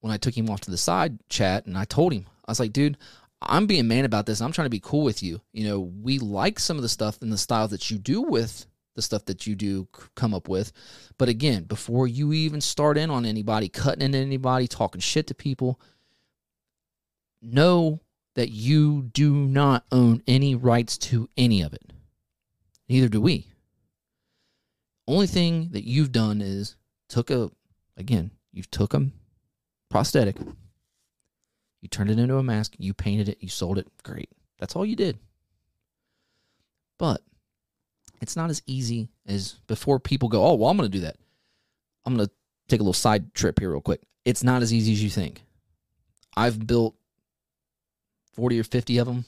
when 0.00 0.12
I 0.12 0.18
took 0.18 0.36
him 0.36 0.50
off 0.50 0.60
to 0.60 0.70
the 0.70 0.76
side 0.76 1.18
chat 1.30 1.64
and 1.64 1.78
I 1.78 1.86
told 1.86 2.12
him, 2.12 2.26
I 2.44 2.50
was 2.50 2.60
like, 2.60 2.74
dude, 2.74 2.98
I'm 3.40 3.66
being 3.66 3.88
man 3.88 4.04
about 4.04 4.26
this. 4.26 4.42
I'm 4.42 4.52
trying 4.52 4.66
to 4.66 4.70
be 4.70 4.80
cool 4.80 5.04
with 5.04 5.22
you. 5.22 5.40
You 5.54 5.66
know, 5.66 5.80
we 5.80 6.18
like 6.18 6.58
some 6.58 6.76
of 6.76 6.82
the 6.82 6.90
stuff 6.90 7.22
and 7.22 7.32
the 7.32 7.38
style 7.38 7.68
that 7.68 7.90
you 7.90 7.96
do 7.96 8.20
with 8.20 8.66
the 8.98 9.02
stuff 9.02 9.26
that 9.26 9.46
you 9.46 9.54
do 9.54 9.86
come 10.16 10.34
up 10.34 10.48
with. 10.48 10.72
But 11.18 11.28
again, 11.28 11.62
before 11.62 12.08
you 12.08 12.32
even 12.32 12.60
start 12.60 12.98
in 12.98 13.10
on 13.10 13.24
anybody, 13.24 13.68
cutting 13.68 14.02
into 14.02 14.18
anybody, 14.18 14.66
talking 14.66 15.00
shit 15.00 15.28
to 15.28 15.36
people, 15.36 15.80
know 17.40 18.00
that 18.34 18.50
you 18.50 19.02
do 19.12 19.32
not 19.32 19.84
own 19.92 20.20
any 20.26 20.56
rights 20.56 20.98
to 20.98 21.28
any 21.36 21.62
of 21.62 21.72
it. 21.72 21.92
Neither 22.88 23.08
do 23.08 23.20
we. 23.20 23.46
Only 25.06 25.28
thing 25.28 25.68
that 25.70 25.86
you've 25.86 26.10
done 26.10 26.42
is 26.42 26.74
took 27.08 27.30
a 27.30 27.52
again, 27.96 28.32
you've 28.52 28.70
took 28.72 28.94
a 28.94 29.06
prosthetic, 29.88 30.36
You 31.80 31.88
turned 31.88 32.10
it 32.10 32.18
into 32.18 32.36
a 32.36 32.42
mask, 32.42 32.74
you 32.78 32.94
painted 32.94 33.28
it, 33.28 33.38
you 33.40 33.48
sold 33.48 33.78
it. 33.78 33.86
Great. 34.02 34.30
That's 34.58 34.74
all 34.74 34.84
you 34.84 34.96
did. 34.96 35.18
But 36.98 37.22
it's 38.20 38.36
not 38.36 38.50
as 38.50 38.62
easy 38.66 39.08
as 39.26 39.56
before 39.66 39.98
people 40.00 40.28
go, 40.28 40.44
oh, 40.44 40.54
well, 40.54 40.70
I'm 40.70 40.76
going 40.76 40.90
to 40.90 40.98
do 40.98 41.04
that. 41.04 41.16
I'm 42.04 42.16
going 42.16 42.26
to 42.26 42.32
take 42.68 42.80
a 42.80 42.82
little 42.82 42.92
side 42.92 43.34
trip 43.34 43.58
here, 43.58 43.70
real 43.70 43.80
quick. 43.80 44.02
It's 44.24 44.44
not 44.44 44.62
as 44.62 44.72
easy 44.72 44.92
as 44.92 45.02
you 45.02 45.10
think. 45.10 45.42
I've 46.36 46.66
built 46.66 46.94
40 48.34 48.60
or 48.60 48.64
50 48.64 48.98
of 48.98 49.06
them 49.06 49.24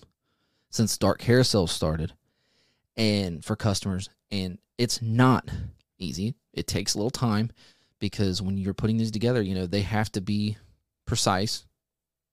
since 0.71 0.97
Dark 0.97 1.19
Carousel 1.19 1.67
started 1.67 2.13
and 2.97 3.45
for 3.45 3.57
customers. 3.57 4.09
And 4.31 4.59
it's 4.79 5.03
not 5.03 5.49
easy. 5.99 6.35
It 6.53 6.67
takes 6.67 6.95
a 6.95 6.99
little 6.99 7.11
time 7.11 7.51
because 7.99 8.41
when 8.41 8.57
you're 8.57 8.75
putting 8.75 8.97
these 8.97 9.11
together, 9.11 9.43
you 9.43 9.55
know, 9.55 9.67
they 9.67 9.83
have 9.83 10.11
to 10.13 10.21
be 10.21 10.57
precise 11.07 11.67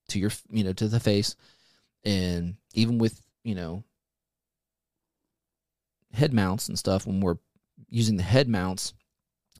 to 0.09 0.19
your, 0.19 0.31
you 0.49 0.63
know, 0.63 0.73
to 0.73 0.87
the 0.87 0.99
face. 0.99 1.35
And 2.03 2.55
even 2.73 2.99
with, 2.99 3.19
you 3.43 3.55
know, 3.55 3.83
head 6.17 6.33
mounts 6.33 6.67
and 6.67 6.77
stuff, 6.77 7.07
when 7.07 7.21
we're 7.21 7.37
using 7.89 8.17
the 8.17 8.23
head 8.23 8.47
mounts 8.49 8.93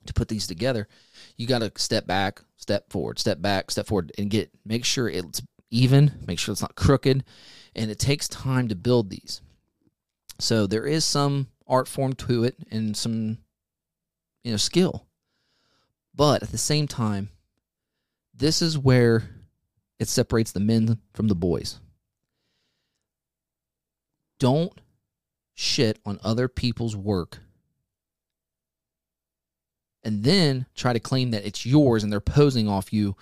to 0.06 0.13
put 0.13 0.28
these 0.28 0.48
together, 0.48 0.88
you 1.38 1.48
got 1.48 1.60
to 1.60 1.72
step 1.76 2.08
back, 2.08 2.41
step 2.58 2.91
forward, 2.91 3.20
step 3.20 3.41
back, 3.41 3.72
step 3.72 3.88
forward, 3.88 4.12
and 4.17 4.30
get 4.30 4.50
make 4.65 4.86
sure 4.86 5.08
it's 5.10 5.41
even, 5.70 6.12
make 6.26 6.39
sure 6.39 6.52
it's 6.52 6.62
not 6.62 6.76
crooked, 6.76 7.24
and 7.76 7.91
it 7.91 8.00
takes 8.00 8.28
time 8.28 8.67
to 8.67 8.76
build 8.76 9.10
these. 9.10 9.41
So 10.39 10.67
there 10.67 10.86
is 10.86 11.06
some 11.06 11.48
art 11.67 11.88
form 11.88 12.13
to 12.13 12.43
it 12.43 12.56
and 12.72 12.96
some 12.96 13.38
you 14.43 14.52
know 14.52 14.58
skill. 14.58 15.06
But 16.15 16.41
at 16.41 16.50
the 16.50 16.58
same 16.58 16.88
time, 16.88 17.30
this 18.34 18.62
is 18.62 18.78
where 18.78 19.24
it 20.00 20.08
separates 20.08 20.52
the 20.52 20.60
men 20.60 21.00
from 21.13 21.28
the 21.28 21.36
boys. 21.36 21.80
Don't 24.39 24.74
shit 25.58 25.98
on 26.06 26.20
other 26.24 26.48
people's 26.48 26.96
work 26.96 27.39
and 30.04 30.24
then 30.24 30.67
try 30.76 30.93
to 30.93 31.00
claim 31.00 31.32
that 31.32 31.46
it's 31.46 31.65
yours 31.65 32.04
and 32.04 32.13
they're 32.13 32.20
posing 32.20 32.70
off 32.70 32.93
you. 32.93 33.15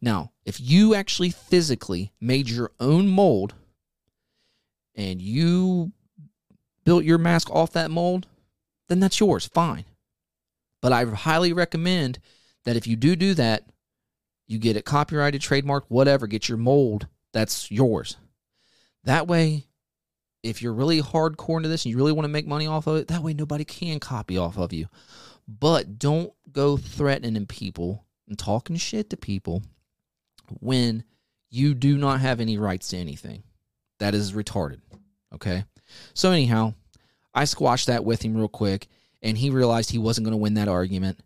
Now, 0.00 0.32
if 0.44 0.60
you 0.60 0.94
actually 0.94 1.30
physically 1.30 2.12
made 2.20 2.48
your 2.48 2.70
own 2.78 3.08
mold 3.08 3.54
and 4.94 5.20
you 5.20 5.92
built 6.84 7.04
your 7.04 7.18
mask 7.18 7.50
off 7.50 7.72
that 7.72 7.90
mold, 7.90 8.26
then 8.88 9.00
that's 9.00 9.20
yours. 9.20 9.46
Fine. 9.46 9.84
But 10.80 10.92
I 10.92 11.04
highly 11.04 11.52
recommend 11.52 12.20
that 12.64 12.76
if 12.76 12.86
you 12.86 12.96
do 12.96 13.16
do 13.16 13.34
that, 13.34 13.64
you 14.46 14.58
get 14.58 14.76
it 14.76 14.84
copyrighted, 14.84 15.42
trademark, 15.42 15.84
whatever, 15.88 16.26
get 16.26 16.48
your 16.48 16.58
mold 16.58 17.06
that's 17.32 17.70
yours. 17.70 18.16
That 19.04 19.26
way, 19.26 19.66
if 20.42 20.62
you're 20.62 20.72
really 20.72 21.02
hardcore 21.02 21.58
into 21.58 21.68
this 21.68 21.84
and 21.84 21.90
you 21.90 21.96
really 21.96 22.12
want 22.12 22.24
to 22.24 22.32
make 22.32 22.46
money 22.46 22.66
off 22.66 22.86
of 22.86 22.96
it, 22.96 23.08
that 23.08 23.22
way 23.22 23.34
nobody 23.34 23.64
can 23.64 24.00
copy 24.00 24.38
off 24.38 24.58
of 24.58 24.72
you. 24.72 24.86
But 25.46 25.98
don't 25.98 26.32
go 26.52 26.76
threatening 26.76 27.46
people 27.46 28.04
and 28.28 28.38
talking 28.38 28.76
shit 28.76 29.10
to 29.10 29.16
people 29.16 29.62
when 30.60 31.04
you 31.48 31.74
do 31.74 31.98
not 31.98 32.20
have 32.20 32.40
any 32.40 32.58
rights 32.58 32.88
to 32.88 32.96
anything. 32.96 33.42
That 33.98 34.14
is 34.14 34.32
retarded. 34.32 34.80
Okay. 35.34 35.64
So, 36.14 36.30
anyhow, 36.30 36.74
I 37.34 37.44
squashed 37.44 37.88
that 37.88 38.04
with 38.04 38.22
him 38.22 38.36
real 38.36 38.48
quick, 38.48 38.88
and 39.22 39.36
he 39.36 39.50
realized 39.50 39.90
he 39.90 39.98
wasn't 39.98 40.24
going 40.24 40.32
to 40.32 40.42
win 40.42 40.54
that 40.54 40.68
argument. 40.68 41.20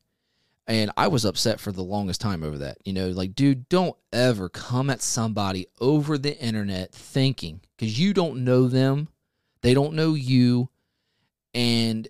And 0.67 0.91
I 0.97 1.09
was 1.09 1.27
upset 1.27 1.61
for 1.61 1.73
the 1.73 1.83
longest 1.83 2.23
time 2.23 2.43
over 2.43 2.59
that. 2.59 2.79
You 2.85 2.95
know, 2.95 3.09
like, 3.09 3.35
dude, 3.35 3.69
don't 3.69 3.97
ever 4.13 4.49
come 4.49 4.89
at 4.89 5.03
somebody 5.03 5.67
over 5.79 6.17
the 6.17 6.39
internet 6.39 6.93
thinking, 6.93 7.61
because 7.77 7.99
you 7.99 8.15
don't 8.15 8.45
know 8.45 8.69
them, 8.69 9.09
they 9.61 9.75
don't 9.75 9.93
know 9.93 10.15
you, 10.15 10.71
and 11.53 12.09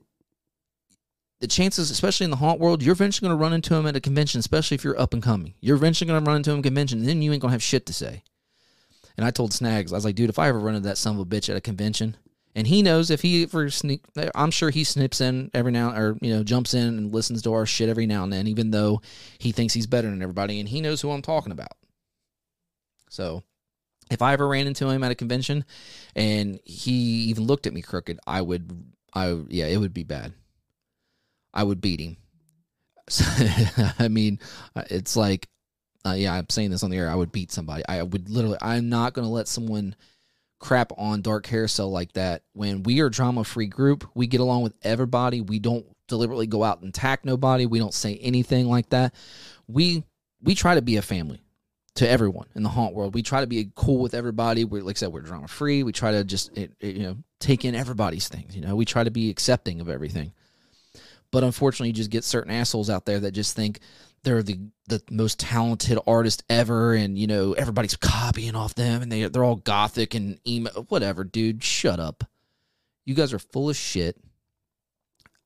the 1.40 1.48
chances, 1.48 1.90
especially 1.90 2.24
in 2.24 2.30
the 2.30 2.36
haunt 2.36 2.60
world, 2.60 2.82
you're 2.82 2.92
eventually 2.92 3.28
going 3.28 3.36
to 3.36 3.42
run 3.42 3.52
into 3.52 3.74
them 3.74 3.86
at 3.86 3.96
a 3.96 4.00
convention, 4.00 4.38
especially 4.38 4.76
if 4.76 4.84
you're 4.84 4.98
up 4.98 5.12
and 5.12 5.22
coming. 5.22 5.54
You're 5.60 5.76
eventually 5.76 6.08
going 6.08 6.24
to 6.24 6.26
run 6.26 6.38
into 6.38 6.50
them 6.50 6.62
convention, 6.62 7.00
and 7.00 7.08
then 7.08 7.22
you 7.22 7.32
ain't 7.32 7.42
going 7.42 7.50
to 7.50 7.54
have 7.54 7.62
shit 7.62 7.86
to 7.86 7.92
say. 7.92 8.22
And 9.16 9.26
I 9.26 9.30
told 9.30 9.52
Snags, 9.52 9.92
I 9.92 9.96
was 9.96 10.04
like, 10.04 10.14
dude, 10.14 10.30
if 10.30 10.38
I 10.38 10.48
ever 10.48 10.58
run 10.58 10.74
into 10.74 10.88
that 10.88 10.96
son 10.96 11.16
of 11.16 11.20
a 11.20 11.26
bitch 11.26 11.50
at 11.50 11.56
a 11.56 11.60
convention, 11.60 12.16
and 12.54 12.66
he 12.66 12.82
knows 12.82 13.10
if 13.10 13.22
he 13.22 13.42
ever 13.42 13.68
sneak, 13.68 14.04
I'm 14.34 14.50
sure 14.50 14.70
he 14.70 14.84
snips 14.84 15.20
in 15.20 15.50
every 15.54 15.72
now 15.72 15.90
or 15.90 16.16
you 16.20 16.34
know 16.34 16.44
jumps 16.44 16.74
in 16.74 16.86
and 16.86 17.12
listens 17.12 17.42
to 17.42 17.52
our 17.52 17.66
shit 17.66 17.88
every 17.88 18.06
now 18.06 18.22
and 18.22 18.32
then, 18.32 18.46
even 18.46 18.70
though 18.70 19.02
he 19.38 19.52
thinks 19.52 19.74
he's 19.74 19.86
better 19.86 20.08
than 20.08 20.22
everybody, 20.22 20.60
and 20.60 20.68
he 20.68 20.80
knows 20.80 21.00
who 21.00 21.10
I'm 21.10 21.22
talking 21.22 21.52
about. 21.52 21.72
So, 23.10 23.42
if 24.10 24.22
I 24.22 24.32
ever 24.32 24.46
ran 24.46 24.66
into 24.66 24.88
him 24.88 25.02
at 25.02 25.10
a 25.10 25.16
convention, 25.16 25.64
and 26.14 26.60
he 26.64 26.92
even 26.92 27.44
looked 27.44 27.66
at 27.66 27.72
me 27.72 27.82
crooked, 27.82 28.20
I 28.26 28.40
would, 28.40 28.70
I 29.12 29.36
yeah, 29.48 29.66
it 29.66 29.78
would 29.78 29.94
be 29.94 30.04
bad. 30.04 30.32
I 31.52 31.64
would 31.64 31.80
beat 31.80 32.00
him. 32.00 32.16
I 33.98 34.08
mean, 34.08 34.38
it's 34.90 35.16
like, 35.16 35.48
uh, 36.06 36.12
yeah, 36.12 36.34
I'm 36.34 36.48
saying 36.50 36.70
this 36.70 36.82
on 36.82 36.90
the 36.90 36.98
air. 36.98 37.10
I 37.10 37.14
would 37.14 37.32
beat 37.32 37.50
somebody. 37.50 37.82
I 37.88 38.02
would 38.02 38.28
literally. 38.28 38.58
I'm 38.60 38.88
not 38.88 39.12
going 39.12 39.26
to 39.26 39.32
let 39.32 39.48
someone 39.48 39.96
crap 40.64 40.92
on 40.96 41.20
Dark 41.20 41.44
Carousel 41.44 41.90
like 41.90 42.12
that. 42.14 42.42
When 42.54 42.82
we 42.82 43.00
are 43.00 43.10
drama 43.10 43.44
free 43.44 43.66
group, 43.66 44.08
we 44.14 44.26
get 44.26 44.40
along 44.40 44.62
with 44.62 44.74
everybody. 44.82 45.42
We 45.42 45.58
don't 45.58 45.84
deliberately 46.08 46.46
go 46.46 46.64
out 46.64 46.80
and 46.80 46.88
attack 46.88 47.24
nobody. 47.24 47.66
We 47.66 47.78
don't 47.78 47.94
say 47.94 48.16
anything 48.16 48.66
like 48.66 48.88
that. 48.88 49.14
We 49.68 50.04
we 50.42 50.54
try 50.54 50.74
to 50.74 50.82
be 50.82 50.96
a 50.96 51.02
family 51.02 51.42
to 51.96 52.08
everyone 52.08 52.46
in 52.54 52.62
the 52.62 52.68
haunt 52.70 52.94
world. 52.94 53.14
We 53.14 53.22
try 53.22 53.42
to 53.42 53.46
be 53.46 53.70
cool 53.74 54.00
with 54.00 54.14
everybody. 54.14 54.64
We're 54.64 54.82
like 54.82 54.96
I 54.96 55.00
said, 55.00 55.12
we're 55.12 55.20
drama 55.20 55.48
free. 55.48 55.82
We 55.82 55.92
try 55.92 56.12
to 56.12 56.24
just 56.24 56.56
it, 56.56 56.72
it, 56.80 56.96
you 56.96 57.02
know 57.02 57.16
take 57.40 57.66
in 57.66 57.74
everybody's 57.74 58.28
things. 58.28 58.56
You 58.56 58.62
know, 58.62 58.74
we 58.74 58.86
try 58.86 59.04
to 59.04 59.10
be 59.10 59.28
accepting 59.28 59.82
of 59.82 59.90
everything. 59.90 60.32
But 61.30 61.44
unfortunately, 61.44 61.88
you 61.88 61.94
just 61.94 62.10
get 62.10 62.24
certain 62.24 62.50
assholes 62.50 62.88
out 62.88 63.04
there 63.04 63.20
that 63.20 63.32
just 63.32 63.54
think 63.54 63.80
they're 64.24 64.42
the 64.42 64.58
the 64.88 65.02
most 65.10 65.38
talented 65.38 65.98
artist 66.06 66.42
ever 66.50 66.94
and 66.94 67.18
you 67.18 67.26
know 67.26 67.52
everybody's 67.52 67.96
copying 67.96 68.56
off 68.56 68.74
them 68.74 69.02
and 69.02 69.12
they 69.12 69.28
they're 69.28 69.44
all 69.44 69.56
gothic 69.56 70.14
and 70.14 70.40
emo 70.46 70.70
whatever 70.88 71.22
dude 71.22 71.62
shut 71.62 72.00
up. 72.00 72.24
You 73.04 73.14
guys 73.14 73.32
are 73.32 73.38
full 73.38 73.70
of 73.70 73.76
shit. 73.76 74.16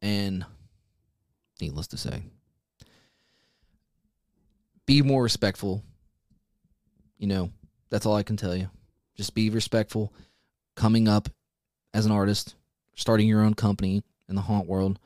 And 0.01 0.47
needless 1.61 1.89
to 1.89 1.97
say 1.97 2.23
be 4.87 5.03
more 5.03 5.23
respectful. 5.23 5.83
You 7.19 7.27
know 7.27 7.51
that's 7.91 8.07
all 8.07 8.15
i 8.15 8.23
can 8.23 8.37
tell 8.37 8.57
you. 8.57 8.71
Just 9.17 9.35
be 9.35 9.51
respectful. 9.51 10.13
Coming 10.77 11.09
up 11.09 11.29
as 11.93 12.07
an 12.07 12.13
artist 12.13 12.55
starting 12.95 13.29
your 13.29 13.43
own 13.43 13.55
company 13.55 14.03
in 14.29 14.35
the 14.35 14.43
haunt 14.43 14.67
world 14.67 14.99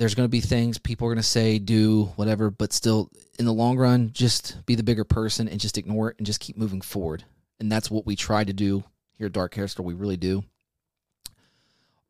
there's 0.00 0.14
going 0.14 0.24
to 0.24 0.30
be 0.30 0.40
things 0.40 0.78
people 0.78 1.06
are 1.06 1.10
going 1.10 1.22
to 1.22 1.22
say, 1.22 1.58
do, 1.58 2.04
whatever, 2.16 2.50
but 2.50 2.72
still, 2.72 3.10
in 3.38 3.44
the 3.44 3.52
long 3.52 3.76
run, 3.76 4.08
just 4.14 4.64
be 4.64 4.74
the 4.74 4.82
bigger 4.82 5.04
person 5.04 5.46
and 5.46 5.60
just 5.60 5.76
ignore 5.76 6.08
it 6.08 6.16
and 6.16 6.26
just 6.26 6.40
keep 6.40 6.56
moving 6.56 6.80
forward. 6.80 7.22
And 7.60 7.70
that's 7.70 7.90
what 7.90 8.06
we 8.06 8.16
try 8.16 8.42
to 8.42 8.52
do 8.54 8.82
here 9.18 9.26
at 9.26 9.34
Dark 9.34 9.52
Carousel. 9.52 9.84
We 9.84 9.92
really 9.92 10.16
do. 10.16 10.42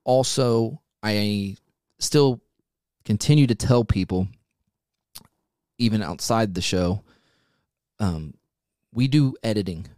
Also, 0.04 0.80
I 1.02 1.56
still 1.98 2.40
continue 3.04 3.48
to 3.48 3.56
tell 3.56 3.84
people, 3.84 4.28
even 5.78 6.00
outside 6.00 6.54
the 6.54 6.62
show, 6.62 7.02
um, 7.98 8.34
we 8.92 9.08
do 9.08 9.34
editing 9.42 9.88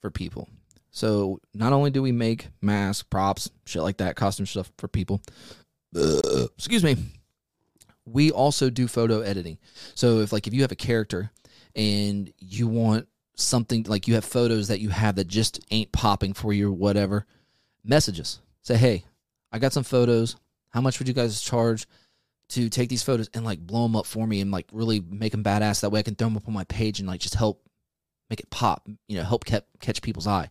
for 0.00 0.10
people. 0.10 0.48
So 0.90 1.38
not 1.54 1.72
only 1.72 1.90
do 1.90 2.02
we 2.02 2.10
make 2.10 2.48
masks, 2.60 3.04
props, 3.04 3.48
shit 3.64 3.82
like 3.82 3.98
that, 3.98 4.16
costume 4.16 4.46
stuff 4.46 4.72
for 4.76 4.88
people. 4.88 5.22
Uh, 5.94 6.48
excuse 6.56 6.82
me 6.82 6.96
we 8.12 8.30
also 8.30 8.70
do 8.70 8.88
photo 8.88 9.20
editing. 9.20 9.58
So 9.94 10.20
if 10.20 10.32
like 10.32 10.46
if 10.46 10.54
you 10.54 10.62
have 10.62 10.72
a 10.72 10.76
character 10.76 11.30
and 11.74 12.32
you 12.38 12.66
want 12.66 13.08
something 13.34 13.84
like 13.84 14.08
you 14.08 14.14
have 14.14 14.24
photos 14.24 14.68
that 14.68 14.80
you 14.80 14.88
have 14.88 15.16
that 15.16 15.28
just 15.28 15.60
ain't 15.70 15.92
popping 15.92 16.32
for 16.32 16.52
you 16.52 16.68
or 16.68 16.72
whatever, 16.72 17.26
messages. 17.84 18.40
Say, 18.62 18.76
hey, 18.76 19.04
I 19.52 19.58
got 19.58 19.72
some 19.72 19.84
photos. 19.84 20.36
How 20.70 20.80
much 20.80 20.98
would 20.98 21.08
you 21.08 21.14
guys 21.14 21.40
charge 21.40 21.86
to 22.50 22.68
take 22.68 22.88
these 22.88 23.02
photos 23.02 23.30
and 23.34 23.44
like 23.44 23.60
blow 23.60 23.82
them 23.82 23.96
up 23.96 24.06
for 24.06 24.26
me 24.26 24.40
and 24.40 24.50
like 24.50 24.66
really 24.72 25.00
make 25.00 25.32
them 25.32 25.44
badass? 25.44 25.80
That 25.80 25.90
way 25.90 26.00
I 26.00 26.02
can 26.02 26.14
throw 26.14 26.28
them 26.28 26.36
up 26.36 26.48
on 26.48 26.54
my 26.54 26.64
page 26.64 26.98
and 26.98 27.08
like 27.08 27.20
just 27.20 27.34
help 27.34 27.62
make 28.28 28.40
it 28.40 28.50
pop. 28.50 28.88
You 29.06 29.18
know, 29.18 29.24
help 29.24 29.44
catch 29.44 30.02
people's 30.02 30.26
eye. 30.26 30.50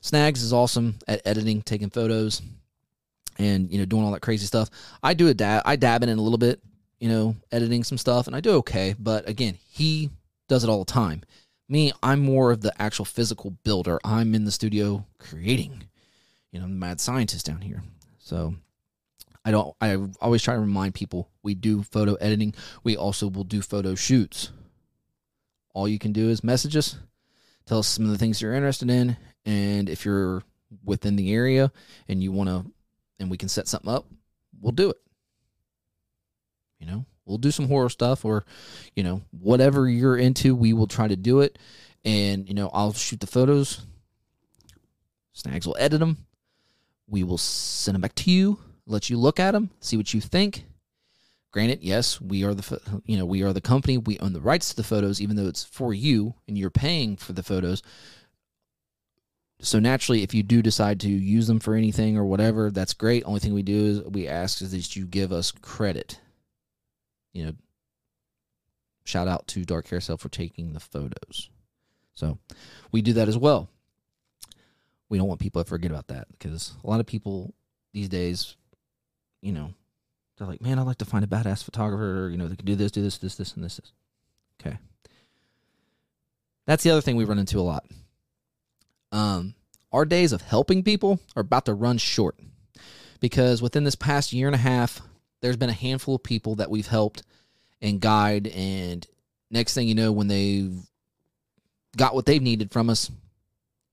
Snags 0.00 0.42
is 0.42 0.52
awesome 0.52 0.98
at 1.06 1.22
editing, 1.24 1.62
taking 1.62 1.90
photos 1.90 2.42
and 3.38 3.70
you 3.70 3.78
know 3.78 3.84
doing 3.84 4.04
all 4.04 4.12
that 4.12 4.22
crazy 4.22 4.46
stuff. 4.46 4.70
I 5.02 5.14
do 5.14 5.28
a 5.28 5.34
dab, 5.34 5.62
I 5.64 5.76
dab 5.76 6.02
in 6.02 6.08
it 6.08 6.18
a 6.18 6.22
little 6.22 6.38
bit, 6.38 6.60
you 7.00 7.08
know, 7.08 7.36
editing 7.50 7.84
some 7.84 7.98
stuff, 7.98 8.26
and 8.26 8.36
I 8.36 8.40
do 8.40 8.52
okay. 8.56 8.94
But 8.98 9.28
again, 9.28 9.58
he 9.70 10.10
does 10.48 10.64
it 10.64 10.70
all 10.70 10.84
the 10.84 10.92
time. 10.92 11.22
Me, 11.68 11.92
I'm 12.02 12.20
more 12.20 12.50
of 12.50 12.60
the 12.60 12.72
actual 12.80 13.04
physical 13.04 13.52
builder. 13.64 13.98
I'm 14.04 14.34
in 14.34 14.44
the 14.44 14.50
studio 14.50 15.06
creating. 15.18 15.84
You 16.50 16.58
know, 16.58 16.66
I'm 16.66 16.72
the 16.72 16.78
mad 16.78 17.00
scientist 17.00 17.46
down 17.46 17.62
here. 17.62 17.82
So 18.18 18.54
I 19.44 19.50
don't. 19.50 19.74
I 19.80 19.96
always 20.20 20.42
try 20.42 20.54
to 20.54 20.60
remind 20.60 20.94
people 20.94 21.30
we 21.42 21.54
do 21.54 21.82
photo 21.82 22.14
editing. 22.14 22.54
We 22.84 22.96
also 22.96 23.28
will 23.28 23.44
do 23.44 23.62
photo 23.62 23.94
shoots. 23.94 24.50
All 25.74 25.88
you 25.88 25.98
can 25.98 26.12
do 26.12 26.28
is 26.28 26.44
message 26.44 26.76
us. 26.76 26.98
Tell 27.66 27.78
us 27.78 27.88
some 27.88 28.04
of 28.04 28.10
the 28.10 28.18
things 28.18 28.42
you're 28.42 28.54
interested 28.54 28.90
in, 28.90 29.16
and 29.44 29.88
if 29.88 30.04
you're 30.04 30.42
within 30.84 31.16
the 31.16 31.32
area 31.32 31.72
and 32.08 32.22
you 32.22 32.32
want 32.32 32.48
to, 32.48 32.70
and 33.22 33.30
we 33.30 33.38
can 33.38 33.48
set 33.48 33.68
something 33.68 33.90
up, 33.90 34.04
we'll 34.60 34.72
do 34.72 34.90
it. 34.90 34.96
You 36.78 36.86
know, 36.86 37.06
we'll 37.24 37.38
do 37.38 37.52
some 37.52 37.68
horror 37.68 37.88
stuff, 37.88 38.24
or 38.24 38.44
you 38.94 39.04
know, 39.04 39.22
whatever 39.30 39.88
you're 39.88 40.16
into, 40.16 40.54
we 40.54 40.72
will 40.72 40.88
try 40.88 41.08
to 41.08 41.16
do 41.16 41.40
it. 41.40 41.58
And 42.04 42.48
you 42.48 42.54
know, 42.54 42.68
I'll 42.72 42.92
shoot 42.92 43.20
the 43.20 43.26
photos. 43.26 43.82
Snags 45.32 45.66
will 45.66 45.76
edit 45.78 46.00
them. 46.00 46.26
We 47.08 47.22
will 47.22 47.38
send 47.38 47.94
them 47.94 48.02
back 48.02 48.14
to 48.16 48.30
you, 48.30 48.58
let 48.86 49.08
you 49.08 49.16
look 49.16 49.38
at 49.38 49.52
them, 49.52 49.70
see 49.80 49.96
what 49.96 50.12
you 50.12 50.20
think. 50.20 50.64
Granted, 51.52 51.82
yes, 51.82 52.20
we 52.20 52.44
are 52.44 52.54
the 52.54 52.80
you 53.04 53.16
know 53.16 53.26
we 53.26 53.42
are 53.42 53.52
the 53.52 53.60
company. 53.60 53.98
We 53.98 54.18
own 54.18 54.32
the 54.32 54.40
rights 54.40 54.70
to 54.70 54.76
the 54.76 54.82
photos, 54.82 55.20
even 55.20 55.36
though 55.36 55.46
it's 55.46 55.62
for 55.62 55.94
you 55.94 56.34
and 56.48 56.58
you're 56.58 56.70
paying 56.70 57.16
for 57.16 57.32
the 57.32 57.42
photos. 57.42 57.82
So 59.62 59.78
naturally, 59.78 60.24
if 60.24 60.34
you 60.34 60.42
do 60.42 60.60
decide 60.60 60.98
to 61.00 61.08
use 61.08 61.46
them 61.46 61.60
for 61.60 61.74
anything 61.74 62.16
or 62.16 62.24
whatever, 62.24 62.72
that's 62.72 62.94
great. 62.94 63.22
Only 63.24 63.38
thing 63.38 63.54
we 63.54 63.62
do 63.62 63.86
is 63.86 64.02
we 64.02 64.26
ask 64.26 64.60
is 64.60 64.72
that 64.72 64.96
you 64.96 65.06
give 65.06 65.30
us 65.30 65.52
credit. 65.52 66.18
You 67.32 67.46
know, 67.46 67.52
shout 69.04 69.28
out 69.28 69.46
to 69.48 69.64
Dark 69.64 69.86
Hair 69.86 70.00
Carousel 70.00 70.16
for 70.16 70.28
taking 70.28 70.72
the 70.72 70.80
photos. 70.80 71.48
So 72.14 72.38
we 72.90 73.02
do 73.02 73.12
that 73.12 73.28
as 73.28 73.38
well. 73.38 73.68
We 75.08 75.16
don't 75.16 75.28
want 75.28 75.40
people 75.40 75.62
to 75.62 75.68
forget 75.68 75.92
about 75.92 76.08
that 76.08 76.26
because 76.32 76.72
a 76.82 76.90
lot 76.90 76.98
of 76.98 77.06
people 77.06 77.54
these 77.92 78.08
days, 78.08 78.56
you 79.42 79.52
know, 79.52 79.74
they're 80.36 80.48
like, 80.48 80.60
man, 80.60 80.80
I'd 80.80 80.86
like 80.86 80.98
to 80.98 81.04
find 81.04 81.24
a 81.24 81.28
badass 81.28 81.62
photographer. 81.62 82.28
You 82.30 82.36
know, 82.36 82.48
they 82.48 82.56
can 82.56 82.66
do 82.66 82.74
this, 82.74 82.90
do 82.90 83.02
this, 83.02 83.18
this, 83.18 83.36
this, 83.36 83.54
and 83.54 83.64
this. 83.64 83.80
Okay. 84.60 84.76
That's 86.66 86.82
the 86.82 86.90
other 86.90 87.00
thing 87.00 87.14
we 87.14 87.24
run 87.24 87.38
into 87.38 87.60
a 87.60 87.62
lot. 87.62 87.84
Um, 89.12 89.54
our 89.92 90.06
days 90.06 90.32
of 90.32 90.40
helping 90.40 90.82
people 90.82 91.20
are 91.36 91.42
about 91.42 91.66
to 91.66 91.74
run 91.74 91.98
short 91.98 92.36
because 93.20 93.62
within 93.62 93.84
this 93.84 93.94
past 93.94 94.32
year 94.32 94.48
and 94.48 94.54
a 94.54 94.58
half, 94.58 95.00
there's 95.42 95.56
been 95.56 95.68
a 95.68 95.74
handful 95.74 96.16
of 96.16 96.22
people 96.22 96.56
that 96.56 96.70
we've 96.70 96.86
helped 96.86 97.22
and 97.80 98.00
guide. 98.00 98.46
And 98.48 99.06
next 99.50 99.74
thing 99.74 99.86
you 99.86 99.94
know, 99.94 100.12
when 100.12 100.28
they've 100.28 100.74
got 101.96 102.14
what 102.14 102.24
they've 102.24 102.42
needed 102.42 102.72
from 102.72 102.88
us, 102.88 103.10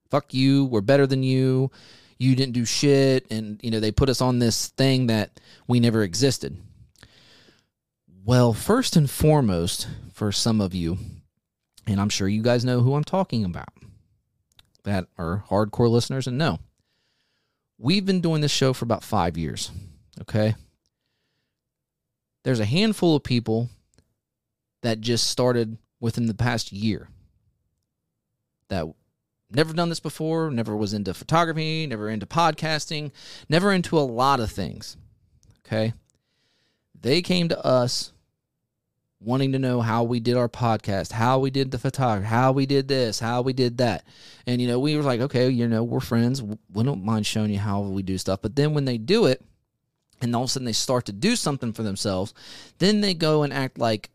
fuck 0.10 0.34
you, 0.34 0.66
we're 0.66 0.82
better 0.82 1.06
than 1.06 1.22
you, 1.22 1.70
you 2.18 2.36
didn't 2.36 2.54
do 2.54 2.66
shit. 2.66 3.30
And, 3.30 3.60
you 3.62 3.72
know, 3.72 3.80
they 3.80 3.92
put 3.92 4.10
us 4.10 4.22
on 4.22 4.40
this 4.40 4.68
thing 4.68 5.08
that 5.08 5.40
we 5.68 5.80
never 5.80 6.02
existed. 6.04 6.58
Well, 8.24 8.54
first 8.54 8.96
and 8.96 9.10
foremost, 9.10 9.88
for 10.14 10.32
some 10.32 10.62
of 10.62 10.74
you, 10.74 10.98
and 11.88 12.00
I'm 12.00 12.10
sure 12.10 12.28
you 12.28 12.42
guys 12.42 12.64
know 12.64 12.82
who 12.82 12.94
I'm 12.94 13.04
talking 13.04 13.44
about 13.44 13.70
that 14.84 15.08
are 15.18 15.44
hardcore 15.50 15.89
listeners 15.89 16.28
and 16.28 16.38
know, 16.38 16.60
we've 17.78 18.06
been 18.06 18.22
doing 18.22 18.42
this 18.42 18.52
show 18.52 18.74
for 18.74 18.86
about 18.86 19.04
five 19.04 19.38
years. 19.38 19.72
Okay. 20.22 20.56
There's 22.44 22.60
a 22.60 22.65
handful 22.65 23.15
of 23.15 23.24
people 23.24 23.70
that 24.82 25.02
just 25.02 25.28
started 25.28 25.78
within 26.00 26.28
the 26.28 26.34
past 26.34 26.72
year 26.72 27.10
that 28.70 28.86
never 29.52 29.74
done 29.74 29.89
this 29.89 30.00
before, 30.00 30.50
never 30.52 30.76
was 30.76 30.94
into 30.94 31.13
photography, 31.13 31.86
never 31.88 32.10
into 32.10 32.26
podcasting, 32.26 33.12
never 33.50 33.72
into 33.72 33.98
a 33.98 34.02
lot 34.02 34.39
of 34.39 34.52
things. 34.52 34.96
Okay. 35.65 35.94
They 37.00 37.22
came 37.22 37.50
to 37.50 37.65
us 37.65 38.13
wanting 39.22 39.52
to 39.52 39.60
know 39.60 39.82
how 39.82 40.04
we 40.04 40.20
did 40.20 40.38
our 40.38 40.48
podcast, 40.48 41.12
how 41.12 41.40
we 41.40 41.50
did 41.52 41.72
the 41.72 41.78
photography, 41.78 42.28
how 42.28 42.52
we 42.52 42.66
did 42.66 42.88
this, 42.88 43.20
how 43.20 43.42
we 43.42 43.54
did 43.54 43.78
that. 43.80 44.06
And, 44.48 44.62
you 44.62 44.68
know, 44.68 44.80
we 44.80 44.96
were 44.96 45.04
like, 45.04 45.20
okay, 45.22 45.50
you 45.50 45.68
know, 45.68 45.84
we're 45.84 46.00
friends. 46.00 46.42
We 46.42 46.84
don't 46.84 47.04
mind 47.04 47.26
showing 47.26 47.52
you 47.52 47.60
how 47.60 47.82
we 47.82 48.02
do 48.02 48.18
stuff. 48.18 48.42
But 48.42 48.56
then 48.56 48.74
when 48.74 48.86
they 48.86 48.98
do 48.98 49.26
it, 49.26 49.44
and 50.22 50.36
all 50.36 50.44
of 50.44 50.50
a 50.50 50.52
sudden 50.52 50.66
they 50.66 50.74
start 50.74 51.06
to 51.06 51.12
do 51.12 51.36
something 51.36 51.74
for 51.74 51.84
themselves, 51.84 52.34
then 52.78 53.02
they 53.02 53.14
go 53.14 53.44
and 53.44 53.54
act 53.54 53.78
like, 53.78 54.10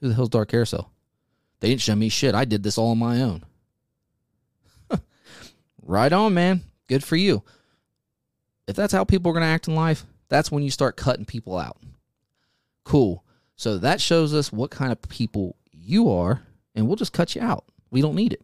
who 0.00 0.08
the 0.08 0.14
hell's 0.14 0.28
Dark 0.28 0.50
Carousel? 0.50 0.90
They 1.60 1.68
didn't 1.68 1.82
show 1.82 1.94
me 1.94 2.08
shit. 2.08 2.34
I 2.34 2.44
did 2.44 2.62
this 2.62 2.78
all 2.78 2.90
on 2.90 2.98
my 2.98 3.22
own. 3.22 3.44
right 5.82 6.12
on, 6.12 6.34
man. 6.34 6.62
Good 6.88 7.02
for 7.02 7.16
you. 7.16 7.42
If 8.66 8.76
that's 8.76 8.92
how 8.92 9.04
people 9.04 9.30
are 9.30 9.34
going 9.34 9.42
to 9.42 9.48
act 9.48 9.68
in 9.68 9.74
life, 9.74 10.04
that's 10.28 10.50
when 10.50 10.62
you 10.62 10.70
start 10.70 10.96
cutting 10.96 11.24
people 11.24 11.56
out. 11.56 11.78
Cool. 12.86 13.24
So 13.56 13.78
that 13.78 14.00
shows 14.00 14.32
us 14.32 14.52
what 14.52 14.70
kind 14.70 14.92
of 14.92 15.02
people 15.02 15.56
you 15.72 16.08
are, 16.08 16.42
and 16.76 16.86
we'll 16.86 16.94
just 16.94 17.12
cut 17.12 17.34
you 17.34 17.42
out. 17.42 17.64
We 17.90 18.00
don't 18.00 18.14
need 18.14 18.32
it. 18.32 18.42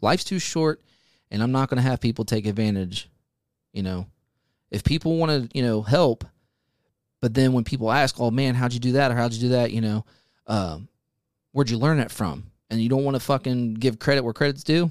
Life's 0.00 0.24
too 0.24 0.40
short, 0.40 0.82
and 1.30 1.40
I'm 1.40 1.52
not 1.52 1.70
going 1.70 1.76
to 1.76 1.88
have 1.88 2.00
people 2.00 2.24
take 2.24 2.46
advantage. 2.46 3.08
You 3.72 3.84
know, 3.84 4.06
if 4.72 4.82
people 4.82 5.18
want 5.18 5.30
to, 5.30 5.56
you 5.56 5.62
know, 5.62 5.82
help, 5.82 6.24
but 7.20 7.32
then 7.32 7.52
when 7.52 7.62
people 7.62 7.92
ask, 7.92 8.18
"Oh 8.18 8.32
man, 8.32 8.56
how'd 8.56 8.72
you 8.72 8.80
do 8.80 8.92
that?" 8.92 9.12
or 9.12 9.14
"How'd 9.14 9.34
you 9.34 9.40
do 9.40 9.48
that?" 9.50 9.70
You 9.70 9.82
know, 9.82 10.04
um, 10.48 10.88
where'd 11.52 11.70
you 11.70 11.78
learn 11.78 11.98
that 11.98 12.10
from? 12.10 12.50
And 12.70 12.82
you 12.82 12.88
don't 12.88 13.04
want 13.04 13.14
to 13.14 13.20
fucking 13.20 13.74
give 13.74 14.00
credit 14.00 14.24
where 14.24 14.32
credit's 14.32 14.64
due. 14.64 14.90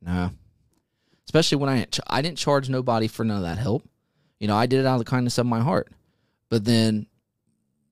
Nah. 0.00 0.30
Especially 1.24 1.58
when 1.58 1.70
I 1.70 1.86
I 2.06 2.22
didn't 2.22 2.38
charge 2.38 2.68
nobody 2.68 3.08
for 3.08 3.24
none 3.24 3.38
of 3.38 3.42
that 3.42 3.58
help. 3.58 3.82
You 4.38 4.46
know, 4.46 4.56
I 4.56 4.66
did 4.66 4.78
it 4.78 4.86
out 4.86 4.94
of 4.94 5.04
the 5.04 5.10
kindness 5.10 5.38
of 5.38 5.46
my 5.46 5.60
heart. 5.60 5.90
But 6.48 6.64
then 6.64 7.08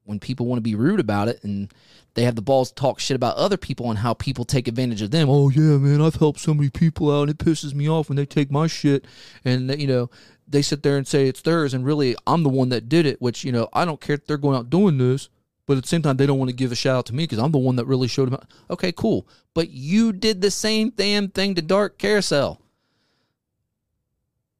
when 0.05 0.21
people 0.21 0.47
want 0.47 0.59
to 0.59 0.63
be 0.63 0.75
rude 0.75 1.01
about 1.01 1.29
it 1.29 1.43
and 1.43 1.73
they 2.15 2.23
have 2.25 2.37
the 2.37 2.43
balls 2.43 2.69
to 2.69 2.75
talk 2.75 3.01
shit 3.01 3.15
about 3.15 3.37
other 3.37 3.57
people 3.57 3.91
and 3.91 3.99
how 3.99 4.15
people 4.15 4.45
take 4.45 4.69
advantage 4.69 5.03
of 5.03 5.11
them. 5.11 5.29
Oh 5.29 5.49
yeah, 5.49 5.79
man, 5.79 6.01
I've 6.01 6.17
helped 6.17 6.41
so 6.41 6.55
many 6.55 6.71
people 6.71 7.11
out 7.11 7.23
and 7.23 7.31
it 7.31 7.39
pisses 7.39 7.75
me 7.75 7.89
off 7.89 8.09
when 8.09 8.17
they 8.17 8.27
take 8.27 8.51
my 8.51 8.67
shit 8.67 9.05
and 9.45 9.79
you 9.81 9.87
know, 9.87 10.11
they 10.47 10.63
sit 10.63 10.83
there 10.83 10.97
and 10.97 11.07
say 11.07 11.27
it's 11.27 11.43
theirs 11.43 11.75
and 11.75 11.85
really 11.85 12.15
I'm 12.27 12.43
the 12.43 12.49
one 12.49 12.69
that 12.69 12.89
did 12.89 13.07
it, 13.07 13.21
which, 13.21 13.45
you 13.45 13.53
know, 13.53 13.69
I 13.73 13.85
don't 13.85 14.01
care 14.01 14.15
if 14.15 14.27
they're 14.27 14.37
going 14.37 14.57
out 14.57 14.71
doing 14.71 14.99
this, 14.99 15.29
but 15.67 15.77
at 15.77 15.83
the 15.83 15.89
same 15.89 16.03
time 16.03 16.17
they 16.17 16.27
don't 16.27 16.39
want 16.39 16.51
to 16.51 16.57
give 16.57 16.71
a 16.71 16.77
shout 16.77 16.97
out 16.97 17.07
to 17.07 17.15
me 17.15 17.25
because 17.25 17.39
I'm 17.39 17.53
the 17.53 17.59
one 17.59 17.77
that 17.77 17.87
really 17.87 18.09
showed 18.09 18.31
them. 18.31 18.41
Okay, 18.71 18.93
cool. 18.93 19.27
But 19.55 19.71
you 19.71 20.13
did 20.13 20.41
the 20.41 20.51
same 20.51 20.91
damn 20.91 21.29
thing 21.29 21.55
to 21.55 21.63
Dark 21.63 21.99
Carousel. 21.99 22.61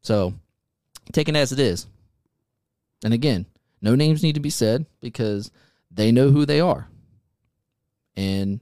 So, 0.03 0.35
take 1.13 1.29
it 1.29 1.37
as 1.37 1.53
it 1.53 1.59
is. 1.59 1.87
And 3.05 3.13
again, 3.13 3.47
no 3.85 3.95
names 3.95 4.23
need 4.23 4.35
to 4.35 4.41
be 4.41 4.51
said 4.51 4.87
because 5.01 5.51
they 5.91 6.11
know 6.11 6.31
who 6.31 6.47
they 6.47 6.59
are. 6.59 6.89
And 8.17 8.61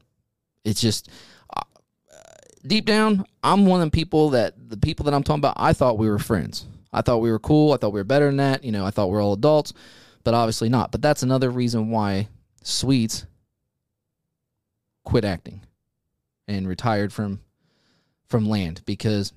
it's 0.65 0.81
just 0.81 1.09
uh, 1.57 1.63
deep 2.67 2.87
down, 2.87 3.25
I'm 3.41 3.65
one 3.65 3.81
of 3.81 3.87
the 3.87 3.95
people 3.95 4.31
that 4.31 4.55
the 4.69 4.77
people 4.77 5.05
that 5.05 5.15
I'm 5.15 5.23
talking 5.23 5.39
about, 5.39 5.55
I 5.57 5.75
thought 5.75 5.97
we 5.97 6.11
were 6.11 6.19
friends. 6.19 6.67
I 6.93 7.03
thought 7.03 7.19
we 7.19 7.31
were 7.31 7.39
cool. 7.39 7.73
I 7.73 7.77
thought 7.77 7.93
we 7.93 8.01
were 8.01 8.05
better 8.05 8.27
than 8.27 8.39
that. 8.39 8.65
You 8.65 8.73
know, 8.73 8.85
I 8.85 8.91
thought 8.91 9.11
we 9.11 9.17
are 9.17 9.21
all 9.21 9.33
adults, 9.33 9.73
but 10.25 10.35
obviously 10.35 10.69
not. 10.69 10.91
But 10.91 11.03
that's 11.03 11.23
another 11.23 11.51
reason 11.51 11.91
why 11.91 12.29
Sweets 12.65 13.25
quit 15.05 15.25
acting 15.25 15.61
and 16.49 16.67
retired 16.67 17.13
from 17.13 17.41
from 18.27 18.49
land 18.49 18.83
because 18.87 19.33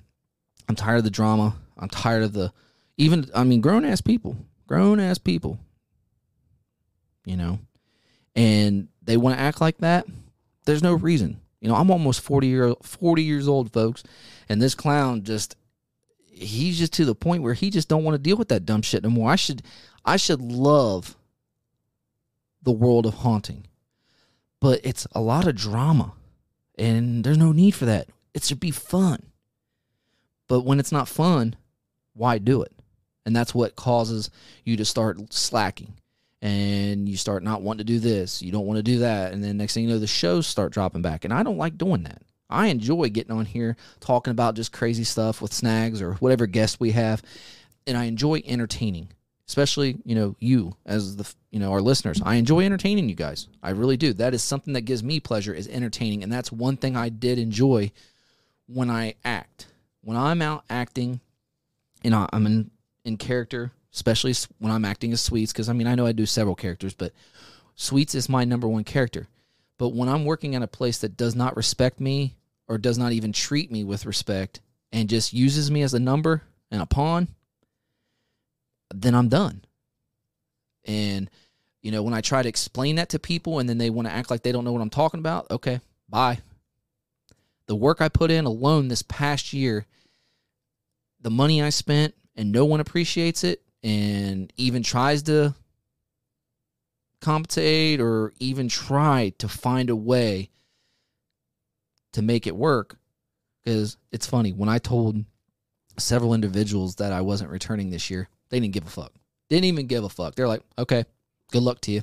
I'm 0.68 0.74
tired 0.74 0.98
of 0.98 1.04
the 1.04 1.10
drama. 1.10 1.54
I'm 1.78 1.88
tired 1.88 2.24
of 2.24 2.32
the 2.32 2.52
even 2.96 3.30
I 3.36 3.44
mean 3.44 3.60
grown 3.60 3.84
ass 3.84 4.00
people, 4.00 4.36
grown 4.66 4.98
ass 4.98 5.18
people 5.18 5.60
you 7.26 7.36
know, 7.36 7.58
and 8.34 8.88
they 9.02 9.18
want 9.18 9.36
to 9.36 9.42
act 9.42 9.60
like 9.60 9.78
that, 9.78 10.06
there's 10.64 10.82
no 10.82 10.94
reason. 10.94 11.40
You 11.60 11.68
know, 11.68 11.74
I'm 11.74 11.90
almost 11.90 12.20
40 12.20 12.46
year 12.46 12.74
40 12.82 13.22
years 13.22 13.48
old, 13.48 13.72
folks, 13.72 14.02
and 14.48 14.62
this 14.62 14.74
clown 14.74 15.24
just 15.24 15.56
he's 16.30 16.78
just 16.78 16.92
to 16.94 17.04
the 17.04 17.14
point 17.14 17.42
where 17.42 17.54
he 17.54 17.70
just 17.70 17.88
don't 17.88 18.04
want 18.04 18.14
to 18.14 18.22
deal 18.22 18.36
with 18.36 18.48
that 18.48 18.64
dumb 18.64 18.82
shit 18.82 19.02
no 19.02 19.10
more. 19.10 19.30
I 19.30 19.36
should 19.36 19.62
I 20.04 20.16
should 20.16 20.40
love 20.40 21.16
the 22.62 22.72
world 22.72 23.04
of 23.04 23.14
haunting. 23.14 23.66
But 24.60 24.80
it's 24.84 25.06
a 25.12 25.20
lot 25.20 25.46
of 25.46 25.56
drama 25.56 26.12
and 26.78 27.24
there's 27.24 27.38
no 27.38 27.52
need 27.52 27.72
for 27.72 27.86
that. 27.86 28.08
It 28.34 28.44
should 28.44 28.60
be 28.60 28.70
fun. 28.70 29.22
But 30.48 30.60
when 30.60 30.78
it's 30.78 30.92
not 30.92 31.08
fun, 31.08 31.56
why 32.14 32.38
do 32.38 32.62
it? 32.62 32.72
And 33.24 33.34
that's 33.34 33.54
what 33.54 33.76
causes 33.76 34.30
you 34.64 34.76
to 34.76 34.84
start 34.84 35.32
slacking 35.32 35.94
and 36.46 37.08
you 37.08 37.16
start 37.16 37.42
not 37.42 37.62
wanting 37.62 37.78
to 37.78 37.92
do 37.92 37.98
this, 37.98 38.40
you 38.40 38.52
don't 38.52 38.66
want 38.66 38.76
to 38.76 38.82
do 38.82 39.00
that, 39.00 39.32
and 39.32 39.42
then 39.42 39.56
next 39.56 39.74
thing 39.74 39.82
you 39.82 39.90
know, 39.90 39.98
the 39.98 40.06
shows 40.06 40.46
start 40.46 40.72
dropping 40.72 41.02
back. 41.02 41.24
And 41.24 41.34
I 41.34 41.42
don't 41.42 41.58
like 41.58 41.76
doing 41.76 42.04
that. 42.04 42.22
I 42.48 42.68
enjoy 42.68 43.08
getting 43.08 43.36
on 43.36 43.46
here 43.46 43.76
talking 43.98 44.30
about 44.30 44.54
just 44.54 44.70
crazy 44.70 45.02
stuff 45.02 45.42
with 45.42 45.52
snags 45.52 46.00
or 46.00 46.14
whatever 46.14 46.46
guest 46.46 46.78
we 46.78 46.92
have, 46.92 47.20
and 47.84 47.98
I 47.98 48.04
enjoy 48.04 48.42
entertaining, 48.46 49.08
especially 49.48 49.98
you 50.04 50.14
know 50.14 50.36
you 50.38 50.76
as 50.86 51.16
the 51.16 51.28
you 51.50 51.58
know 51.58 51.72
our 51.72 51.80
listeners. 51.80 52.22
I 52.24 52.36
enjoy 52.36 52.64
entertaining 52.64 53.08
you 53.08 53.16
guys. 53.16 53.48
I 53.60 53.70
really 53.70 53.96
do. 53.96 54.12
That 54.12 54.32
is 54.32 54.44
something 54.44 54.74
that 54.74 54.82
gives 54.82 55.02
me 55.02 55.18
pleasure 55.18 55.52
is 55.52 55.66
entertaining, 55.66 56.22
and 56.22 56.32
that's 56.32 56.52
one 56.52 56.76
thing 56.76 56.96
I 56.96 57.08
did 57.08 57.40
enjoy 57.40 57.90
when 58.68 58.88
I 58.88 59.14
act. 59.24 59.66
When 60.02 60.16
I'm 60.16 60.42
out 60.42 60.62
acting, 60.70 61.18
and 62.04 62.14
I'm 62.14 62.46
in 62.46 62.70
in 63.04 63.16
character 63.16 63.72
especially 63.96 64.34
when 64.58 64.70
I'm 64.70 64.84
acting 64.84 65.12
as 65.14 65.22
Sweets, 65.22 65.52
because 65.52 65.70
I 65.70 65.72
mean, 65.72 65.86
I 65.86 65.94
know 65.94 66.04
I 66.06 66.12
do 66.12 66.26
several 66.26 66.54
characters, 66.54 66.92
but 66.92 67.12
Sweets 67.76 68.14
is 68.14 68.28
my 68.28 68.44
number 68.44 68.68
one 68.68 68.84
character. 68.84 69.26
But 69.78 69.94
when 69.94 70.10
I'm 70.10 70.26
working 70.26 70.54
at 70.54 70.62
a 70.62 70.68
place 70.68 70.98
that 70.98 71.16
does 71.16 71.34
not 71.34 71.56
respect 71.56 71.98
me 71.98 72.36
or 72.68 72.76
does 72.76 72.98
not 72.98 73.12
even 73.12 73.32
treat 73.32 73.72
me 73.72 73.84
with 73.84 74.04
respect 74.04 74.60
and 74.92 75.08
just 75.08 75.32
uses 75.32 75.70
me 75.70 75.80
as 75.80 75.94
a 75.94 75.98
number 75.98 76.42
and 76.70 76.82
a 76.82 76.86
pawn, 76.86 77.28
then 78.94 79.14
I'm 79.14 79.30
done. 79.30 79.64
And, 80.84 81.30
you 81.80 81.90
know, 81.90 82.02
when 82.02 82.14
I 82.14 82.20
try 82.20 82.42
to 82.42 82.48
explain 82.48 82.96
that 82.96 83.08
to 83.10 83.18
people 83.18 83.60
and 83.60 83.68
then 83.68 83.78
they 83.78 83.88
want 83.88 84.08
to 84.08 84.14
act 84.14 84.30
like 84.30 84.42
they 84.42 84.52
don't 84.52 84.64
know 84.64 84.72
what 84.72 84.82
I'm 84.82 84.90
talking 84.90 85.20
about, 85.20 85.50
okay, 85.50 85.80
bye. 86.06 86.38
The 87.66 87.74
work 87.74 88.02
I 88.02 88.10
put 88.10 88.30
in 88.30 88.44
alone 88.44 88.88
this 88.88 89.02
past 89.02 89.54
year, 89.54 89.86
the 91.22 91.30
money 91.30 91.62
I 91.62 91.70
spent, 91.70 92.14
and 92.36 92.52
no 92.52 92.66
one 92.66 92.80
appreciates 92.80 93.42
it 93.42 93.62
and 93.86 94.52
even 94.56 94.82
tries 94.82 95.22
to 95.22 95.54
compensate 97.20 98.00
or 98.00 98.32
even 98.40 98.68
try 98.68 99.32
to 99.38 99.46
find 99.46 99.90
a 99.90 99.94
way 99.96 100.50
to 102.12 102.20
make 102.20 102.48
it 102.48 102.56
work. 102.56 102.98
Because 103.62 103.96
it's 104.10 104.26
funny, 104.26 104.52
when 104.52 104.68
I 104.68 104.78
told 104.78 105.24
several 105.98 106.34
individuals 106.34 106.96
that 106.96 107.12
I 107.12 107.20
wasn't 107.20 107.52
returning 107.52 107.90
this 107.90 108.10
year, 108.10 108.28
they 108.48 108.58
didn't 108.58 108.74
give 108.74 108.88
a 108.88 108.90
fuck. 108.90 109.12
Didn't 109.48 109.66
even 109.66 109.86
give 109.86 110.02
a 110.02 110.08
fuck. 110.08 110.34
They're 110.34 110.48
like, 110.48 110.62
okay, 110.76 111.04
good 111.52 111.62
luck 111.62 111.80
to 111.82 111.92
you. 111.92 112.02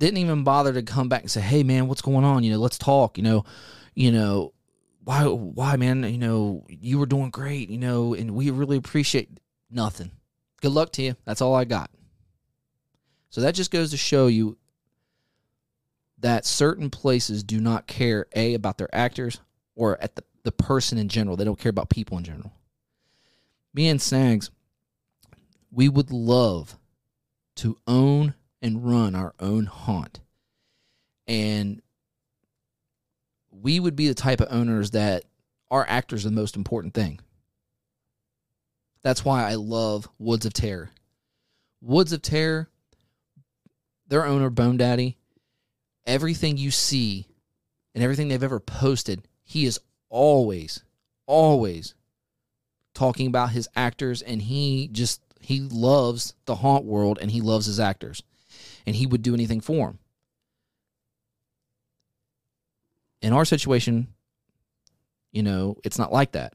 Didn't 0.00 0.18
even 0.18 0.42
bother 0.42 0.72
to 0.72 0.82
come 0.82 1.08
back 1.08 1.22
and 1.22 1.30
say, 1.30 1.40
hey 1.40 1.62
man, 1.62 1.86
what's 1.86 2.02
going 2.02 2.24
on? 2.24 2.42
You 2.42 2.50
know, 2.50 2.58
let's 2.58 2.78
talk. 2.78 3.16
You 3.16 3.22
know, 3.22 3.44
you 3.94 4.10
know, 4.10 4.52
why 5.04 5.24
why 5.24 5.76
man, 5.76 6.02
you 6.02 6.18
know, 6.18 6.66
you 6.68 6.98
were 6.98 7.06
doing 7.06 7.30
great, 7.30 7.70
you 7.70 7.78
know, 7.78 8.12
and 8.12 8.32
we 8.32 8.50
really 8.50 8.76
appreciate 8.76 9.38
nothing. 9.70 10.10
Good 10.60 10.72
luck 10.72 10.92
to 10.92 11.02
you. 11.02 11.16
That's 11.24 11.40
all 11.40 11.54
I 11.54 11.64
got. 11.64 11.90
So 13.30 13.40
that 13.42 13.54
just 13.54 13.70
goes 13.70 13.90
to 13.90 13.96
show 13.96 14.26
you 14.28 14.56
that 16.18 16.46
certain 16.46 16.90
places 16.90 17.42
do 17.42 17.60
not 17.60 17.86
care 17.86 18.26
a 18.34 18.54
about 18.54 18.78
their 18.78 18.94
actors 18.94 19.40
or 19.74 20.00
at 20.00 20.16
the, 20.16 20.24
the 20.44 20.52
person 20.52 20.98
in 20.98 21.08
general. 21.08 21.36
They 21.36 21.44
don't 21.44 21.58
care 21.58 21.70
about 21.70 21.90
people 21.90 22.16
in 22.16 22.24
general. 22.24 22.52
Me 23.74 23.88
and 23.88 24.00
Snags, 24.00 24.50
we 25.70 25.88
would 25.88 26.10
love 26.10 26.78
to 27.56 27.76
own 27.86 28.34
and 28.62 28.88
run 28.88 29.14
our 29.14 29.34
own 29.38 29.66
haunt. 29.66 30.20
And 31.26 31.82
we 33.50 33.80
would 33.80 33.96
be 33.96 34.08
the 34.08 34.14
type 34.14 34.40
of 34.40 34.48
owners 34.50 34.92
that 34.92 35.24
our 35.70 35.84
actors 35.88 36.24
are 36.24 36.30
the 36.30 36.34
most 36.34 36.56
important 36.56 36.94
thing. 36.94 37.20
That's 39.06 39.24
why 39.24 39.48
I 39.48 39.54
love 39.54 40.08
Woods 40.18 40.46
of 40.46 40.52
Terror. 40.52 40.90
Woods 41.80 42.12
of 42.12 42.22
Terror, 42.22 42.68
their 44.08 44.26
owner, 44.26 44.50
Bone 44.50 44.78
Daddy, 44.78 45.16
everything 46.04 46.56
you 46.56 46.72
see 46.72 47.28
and 47.94 48.02
everything 48.02 48.26
they've 48.26 48.42
ever 48.42 48.58
posted, 48.58 49.22
he 49.44 49.64
is 49.64 49.78
always, 50.08 50.82
always 51.24 51.94
talking 52.94 53.28
about 53.28 53.50
his 53.50 53.68
actors 53.76 54.22
and 54.22 54.42
he 54.42 54.88
just 54.90 55.20
he 55.38 55.60
loves 55.60 56.34
the 56.46 56.56
haunt 56.56 56.84
world 56.84 57.20
and 57.22 57.30
he 57.30 57.40
loves 57.40 57.66
his 57.66 57.78
actors 57.78 58.24
and 58.88 58.96
he 58.96 59.06
would 59.06 59.22
do 59.22 59.34
anything 59.34 59.60
for 59.60 59.86
them 59.86 59.98
in 63.22 63.32
our 63.32 63.44
situation 63.44 64.08
you 65.30 65.44
know 65.44 65.76
it's 65.84 65.98
not 65.98 66.12
like 66.12 66.32
that 66.32 66.54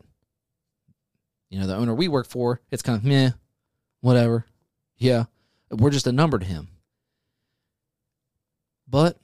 you 1.51 1.59
know 1.59 1.67
the 1.67 1.75
owner 1.75 1.93
we 1.93 2.07
work 2.07 2.27
for 2.27 2.61
it's 2.71 2.81
kind 2.81 2.97
of 2.97 3.03
meh 3.05 3.29
whatever. 3.99 4.45
Yeah 4.97 5.25
we're 5.71 5.89
just 5.89 6.07
a 6.07 6.11
number 6.11 6.39
to 6.39 6.45
him. 6.45 6.67
But 8.87 9.17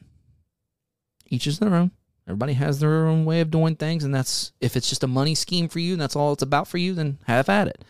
each 1.28 1.48
is 1.48 1.60
their 1.60 1.74
own. 1.74 1.92
Everybody 2.26 2.54
has 2.54 2.80
their 2.80 3.08
own 3.08 3.26
way 3.26 3.42
of 3.42 3.52
doing 3.52 3.76
things 3.76 4.04
and 4.04 4.14
that's 4.14 4.52
if 4.60 4.76
it's 4.76 4.90
just 4.90 5.04
a 5.04 5.08
money 5.08 5.36
scheme 5.36 5.70
for 5.70 5.80
you 5.80 5.94
and 5.94 6.02
that's 6.02 6.16
all 6.16 6.34
it's 6.34 6.44
about 6.44 6.68
for 6.68 6.78
you 6.78 6.94
then 6.94 7.20
have 7.26 7.50
at 7.50 7.68
it. 7.68 7.84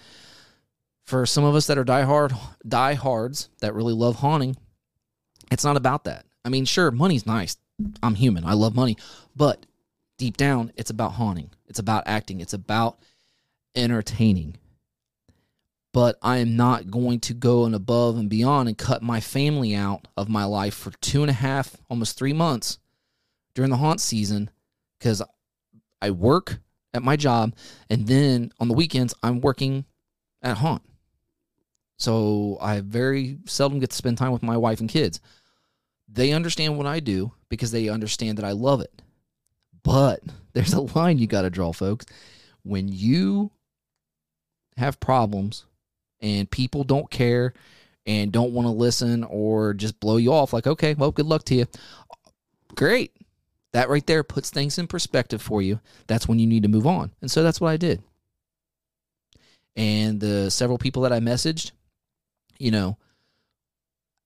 For 1.06 1.26
some 1.26 1.44
of 1.44 1.56
us 1.56 1.68
that 1.68 1.78
are 1.78 1.86
diehard 1.86 2.38
diehards 2.68 3.50
that 3.62 3.74
really 3.74 3.94
love 3.94 4.18
haunting 4.18 4.58
it's 5.52 5.64
not 5.64 5.78
about 5.78 6.04
that. 6.04 6.26
I 6.46 6.50
mean 6.50 6.66
sure 6.66 6.92
money's 6.92 7.26
nice. 7.26 7.58
I'm 8.04 8.16
human. 8.16 8.44
I 8.44 8.54
love 8.54 8.76
money. 8.76 8.98
But 9.36 9.66
deep 10.18 10.38
down 10.38 10.72
it's 10.76 10.92
about 10.92 11.14
haunting. 11.14 11.52
It's 11.68 11.80
about 11.80 12.04
acting. 12.06 12.42
It's 12.42 12.54
about 12.54 13.00
entertaining 13.78 14.58
but 15.94 16.18
i 16.22 16.38
am 16.38 16.56
not 16.56 16.92
going 16.92 17.20
to 17.20 17.34
go 17.34 17.66
and 17.66 17.76
above 17.76 18.18
and 18.18 18.30
beyond 18.30 18.68
and 18.68 18.78
cut 18.78 19.02
my 19.02 19.20
family 19.20 19.76
out 19.76 20.08
of 20.18 20.28
my 20.28 20.44
life 20.44 20.74
for 20.74 20.92
two 21.02 21.22
and 21.22 21.30
a 21.30 21.34
half 21.34 21.78
almost 21.90 22.18
three 22.18 22.34
months 22.34 22.80
during 23.58 23.72
the 23.72 23.78
haunt 23.78 24.00
season 24.00 24.50
because 25.00 25.24
I 26.02 26.12
work 26.12 26.60
at 26.94 27.04
my 27.04 27.16
job 27.16 27.56
and 27.90 28.08
then 28.08 28.52
on 28.60 28.68
the 28.68 28.74
weekends 28.74 29.14
I'm 29.24 29.42
working 29.42 29.86
at 30.42 30.58
haunt. 30.58 30.84
So 31.98 32.58
I 32.62 32.82
very 32.82 33.40
seldom 33.46 33.80
get 33.80 33.90
to 33.90 33.96
spend 33.96 34.18
time 34.18 34.32
with 34.32 34.44
my 34.44 34.58
wife 34.58 34.80
and 34.80 34.90
kids. 34.90 35.20
They 36.08 36.32
understand 36.32 36.78
what 36.78 36.86
I 36.86 37.00
do 37.00 37.34
because 37.50 37.72
they 37.72 37.90
understand 37.90 38.38
that 38.38 38.46
I 38.46 38.52
love 38.52 38.82
it. 38.82 39.02
But 39.84 40.22
there's 40.54 40.74
a 40.74 40.82
line 40.82 41.18
you 41.18 41.28
got 41.28 41.42
to 41.42 41.50
draw, 41.50 41.74
folks. 41.74 42.06
When 42.64 42.88
you 42.88 43.52
have 44.78 45.00
problems 45.00 45.66
and 46.22 46.50
people 46.50 46.84
don't 46.84 47.10
care 47.12 47.54
and 48.06 48.32
don't 48.32 48.54
want 48.54 48.66
to 48.66 48.72
listen 48.72 49.24
or 49.26 49.74
just 49.74 50.00
blow 50.00 50.18
you 50.18 50.32
off, 50.32 50.54
like, 50.54 50.68
okay, 50.68 50.94
well, 50.94 51.12
good 51.12 51.26
luck 51.26 51.44
to 51.46 51.56
you. 51.56 51.66
Great. 52.76 53.12
That 53.74 53.90
right 53.90 54.06
there 54.08 54.24
puts 54.24 54.50
things 54.50 54.78
in 54.78 54.88
perspective 54.88 55.42
for 55.42 55.62
you. 55.62 55.80
That's 56.08 56.28
when 56.28 56.40
you 56.40 56.48
need 56.48 56.64
to 56.64 56.70
move 56.70 56.88
on. 56.88 57.12
And 57.22 57.30
so 57.30 57.44
that's 57.44 57.60
what 57.60 57.70
I 57.70 57.78
did. 57.78 58.02
And 59.76 60.20
the 60.20 60.50
several 60.50 60.78
people 60.78 61.04
that 61.04 61.14
I 61.14 61.20
messaged, 61.20 61.72
you 62.58 62.72
know, 62.72 62.98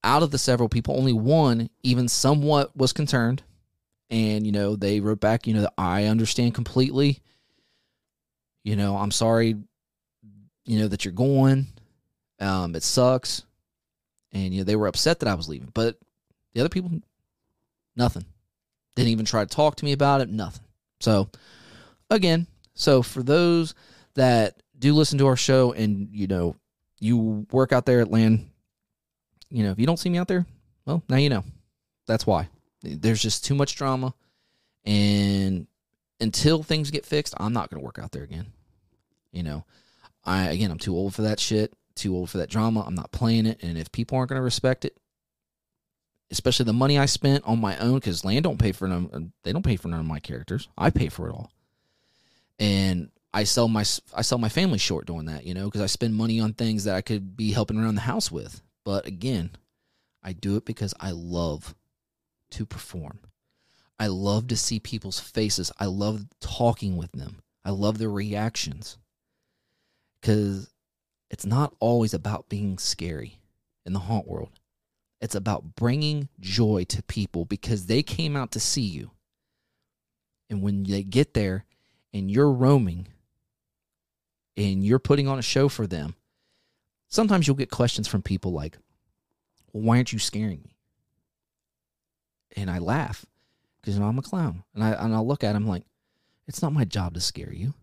out 0.04 0.22
of 0.22 0.30
the 0.30 0.38
several 0.38 0.68
people, 0.68 0.96
only 0.96 1.12
one 1.12 1.68
even 1.82 2.08
somewhat 2.08 2.76
was 2.76 2.92
concerned. 2.92 3.42
And, 4.10 4.46
you 4.46 4.52
know, 4.52 4.76
they 4.76 5.00
wrote 5.00 5.20
back, 5.20 5.46
you 5.46 5.54
know, 5.54 5.68
I 5.76 6.04
understand 6.04 6.54
completely. 6.54 7.20
You 8.64 8.76
know, 8.76 8.96
I'm 8.96 9.10
sorry, 9.10 9.56
you 10.64 10.78
know, 10.78 10.88
that 10.88 11.04
you're 11.04 11.12
going. 11.12 11.66
Um, 12.40 12.74
it 12.74 12.82
sucks. 12.82 13.42
And, 14.32 14.52
you 14.52 14.60
know, 14.60 14.64
they 14.64 14.76
were 14.76 14.86
upset 14.86 15.20
that 15.20 15.28
I 15.28 15.34
was 15.34 15.48
leaving. 15.48 15.70
But 15.72 15.98
the 16.54 16.60
other 16.60 16.68
people, 16.68 16.90
nothing. 17.96 18.24
Didn't 18.94 19.10
even 19.10 19.24
try 19.24 19.44
to 19.44 19.54
talk 19.54 19.76
to 19.76 19.84
me 19.84 19.92
about 19.92 20.20
it, 20.20 20.28
nothing. 20.28 20.64
So, 21.00 21.28
again, 22.10 22.46
so 22.74 23.02
for 23.02 23.22
those 23.22 23.74
that 24.14 24.62
do 24.78 24.94
listen 24.94 25.18
to 25.18 25.26
our 25.26 25.36
show 25.36 25.72
and, 25.72 26.08
you 26.12 26.26
know, 26.26 26.56
you 26.98 27.46
work 27.50 27.72
out 27.72 27.86
there 27.86 28.00
at 28.00 28.10
land, 28.10 28.48
you 29.50 29.64
know, 29.64 29.70
if 29.70 29.78
you 29.78 29.86
don't 29.86 29.98
see 29.98 30.10
me 30.10 30.18
out 30.18 30.28
there, 30.28 30.46
well, 30.86 31.02
now 31.08 31.16
you 31.16 31.28
know. 31.28 31.44
That's 32.06 32.26
why. 32.26 32.48
There's 32.82 33.22
just 33.22 33.44
too 33.44 33.54
much 33.54 33.76
drama. 33.76 34.14
And 34.84 35.66
until 36.20 36.62
things 36.62 36.90
get 36.90 37.06
fixed, 37.06 37.34
I'm 37.36 37.52
not 37.52 37.70
going 37.70 37.80
to 37.80 37.84
work 37.84 37.98
out 37.98 38.12
there 38.12 38.24
again. 38.24 38.46
You 39.30 39.42
know, 39.42 39.64
I, 40.24 40.48
again, 40.48 40.70
I'm 40.70 40.78
too 40.78 40.96
old 40.96 41.14
for 41.14 41.22
that 41.22 41.40
shit, 41.40 41.74
too 41.94 42.14
old 42.14 42.30
for 42.30 42.38
that 42.38 42.50
drama. 42.50 42.84
I'm 42.86 42.94
not 42.94 43.12
playing 43.12 43.46
it. 43.46 43.62
And 43.62 43.76
if 43.76 43.90
people 43.92 44.16
aren't 44.16 44.30
going 44.30 44.38
to 44.38 44.44
respect 44.44 44.84
it, 44.84 44.96
especially 46.32 46.64
the 46.64 46.72
money 46.72 46.98
I 46.98 47.06
spent 47.06 47.44
on 47.44 47.60
my 47.60 47.76
own 47.78 47.94
because 47.94 48.24
land 48.24 48.44
don't 48.44 48.58
pay 48.58 48.72
for 48.72 48.88
none. 48.88 49.10
Uh, 49.12 49.20
they 49.44 49.52
don't 49.52 49.64
pay 49.64 49.76
for 49.76 49.88
none 49.88 50.00
of 50.00 50.06
my 50.06 50.18
characters. 50.18 50.68
I 50.76 50.90
pay 50.90 51.08
for 51.08 51.28
it 51.28 51.32
all, 51.32 51.52
and 52.58 53.10
I 53.32 53.44
sell 53.44 53.68
my 53.68 53.84
I 54.14 54.22
sell 54.22 54.38
my 54.38 54.48
family 54.48 54.78
short 54.78 55.06
doing 55.06 55.26
that. 55.26 55.44
You 55.44 55.54
know, 55.54 55.66
because 55.66 55.82
I 55.82 55.86
spend 55.86 56.14
money 56.14 56.40
on 56.40 56.54
things 56.54 56.84
that 56.84 56.96
I 56.96 57.02
could 57.02 57.36
be 57.36 57.52
helping 57.52 57.78
around 57.78 57.94
the 57.94 58.00
house 58.00 58.32
with. 58.32 58.62
But 58.84 59.06
again, 59.06 59.50
I 60.22 60.32
do 60.32 60.56
it 60.56 60.64
because 60.64 60.94
I 60.98 61.12
love 61.12 61.74
to 62.52 62.66
perform. 62.66 63.20
I 64.00 64.08
love 64.08 64.48
to 64.48 64.56
see 64.56 64.80
people's 64.80 65.20
faces. 65.20 65.70
I 65.78 65.86
love 65.86 66.24
talking 66.40 66.96
with 66.96 67.12
them. 67.12 67.42
I 67.64 67.70
love 67.70 67.98
their 67.98 68.10
reactions. 68.10 68.98
Because 70.22 70.70
it's 71.28 71.44
not 71.44 71.74
always 71.80 72.14
about 72.14 72.48
being 72.48 72.78
scary 72.78 73.40
in 73.84 73.92
the 73.92 73.98
haunt 73.98 74.26
world. 74.26 74.50
It's 75.20 75.34
about 75.34 75.76
bringing 75.76 76.28
joy 76.40 76.84
to 76.88 77.02
people 77.02 77.44
because 77.44 77.86
they 77.86 78.02
came 78.02 78.36
out 78.36 78.52
to 78.52 78.60
see 78.60 78.82
you. 78.82 79.10
And 80.48 80.62
when 80.62 80.84
they 80.84 81.02
get 81.02 81.34
there 81.34 81.64
and 82.12 82.30
you're 82.30 82.50
roaming 82.50 83.08
and 84.56 84.84
you're 84.84 84.98
putting 84.98 85.28
on 85.28 85.38
a 85.38 85.42
show 85.42 85.68
for 85.68 85.86
them, 85.86 86.14
sometimes 87.08 87.46
you'll 87.46 87.56
get 87.56 87.70
questions 87.70 88.08
from 88.08 88.22
people 88.22 88.52
like, 88.52 88.78
well, 89.72 89.82
why 89.82 89.96
aren't 89.96 90.12
you 90.12 90.18
scaring 90.18 90.62
me? 90.62 90.76
And 92.56 92.70
I 92.70 92.78
laugh 92.78 93.24
because 93.80 93.94
you 93.94 94.00
know 94.00 94.08
I'm 94.08 94.18
a 94.18 94.22
clown. 94.22 94.62
And 94.74 94.84
I 94.84 94.90
and 94.90 95.14
I'll 95.14 95.26
look 95.26 95.42
at 95.42 95.56
him 95.56 95.66
like, 95.66 95.84
it's 96.46 96.62
not 96.62 96.72
my 96.72 96.84
job 96.84 97.14
to 97.14 97.20
scare 97.20 97.52
you. 97.52 97.74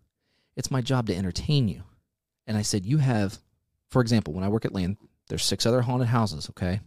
It's 0.56 0.70
my 0.70 0.80
job 0.80 1.06
to 1.06 1.16
entertain 1.16 1.68
you. 1.68 1.82
And 2.50 2.58
I 2.58 2.62
said, 2.62 2.84
you 2.84 2.98
have, 2.98 3.38
for 3.90 4.02
example, 4.02 4.34
when 4.34 4.42
I 4.42 4.48
work 4.48 4.64
at 4.64 4.74
land, 4.74 4.96
there's 5.28 5.44
six 5.44 5.66
other 5.66 5.82
haunted 5.82 6.08
houses, 6.08 6.50
okay? 6.50 6.80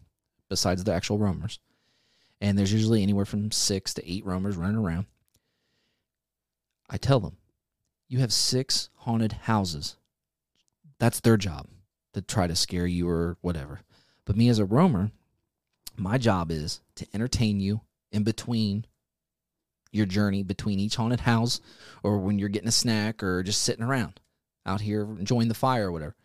besides 0.49 0.83
the 0.83 0.93
actual 0.93 1.17
roamers. 1.17 1.57
and 2.41 2.59
there's 2.59 2.73
usually 2.73 3.01
anywhere 3.01 3.23
from 3.23 3.49
six 3.49 3.93
to 3.93 4.11
eight 4.11 4.25
roamers 4.25 4.57
running 4.57 4.75
around. 4.75 5.05
I 6.89 6.97
tell 6.97 7.21
them, 7.21 7.37
you 8.09 8.19
have 8.19 8.33
six 8.33 8.89
haunted 8.97 9.31
houses. 9.31 9.95
That's 10.99 11.21
their 11.21 11.37
job 11.37 11.67
to 12.11 12.21
try 12.21 12.45
to 12.47 12.57
scare 12.57 12.85
you 12.85 13.07
or 13.07 13.37
whatever. 13.39 13.79
But 14.25 14.35
me 14.35 14.49
as 14.49 14.59
a 14.59 14.65
roamer, 14.65 15.11
my 15.95 16.17
job 16.17 16.51
is 16.51 16.81
to 16.95 17.07
entertain 17.13 17.61
you 17.61 17.79
in 18.11 18.23
between 18.23 18.85
your 19.93 20.07
journey 20.07 20.43
between 20.43 20.79
each 20.79 20.97
haunted 20.97 21.21
house 21.21 21.61
or 22.03 22.19
when 22.19 22.37
you're 22.37 22.49
getting 22.49 22.67
a 22.67 22.73
snack 22.73 23.23
or 23.23 23.43
just 23.43 23.61
sitting 23.61 23.85
around 23.85 24.19
out 24.65 24.81
here 24.81 25.03
enjoying 25.03 25.47
the 25.47 25.53
fire 25.53 25.87
or 25.87 25.91
whatever. 25.91 26.15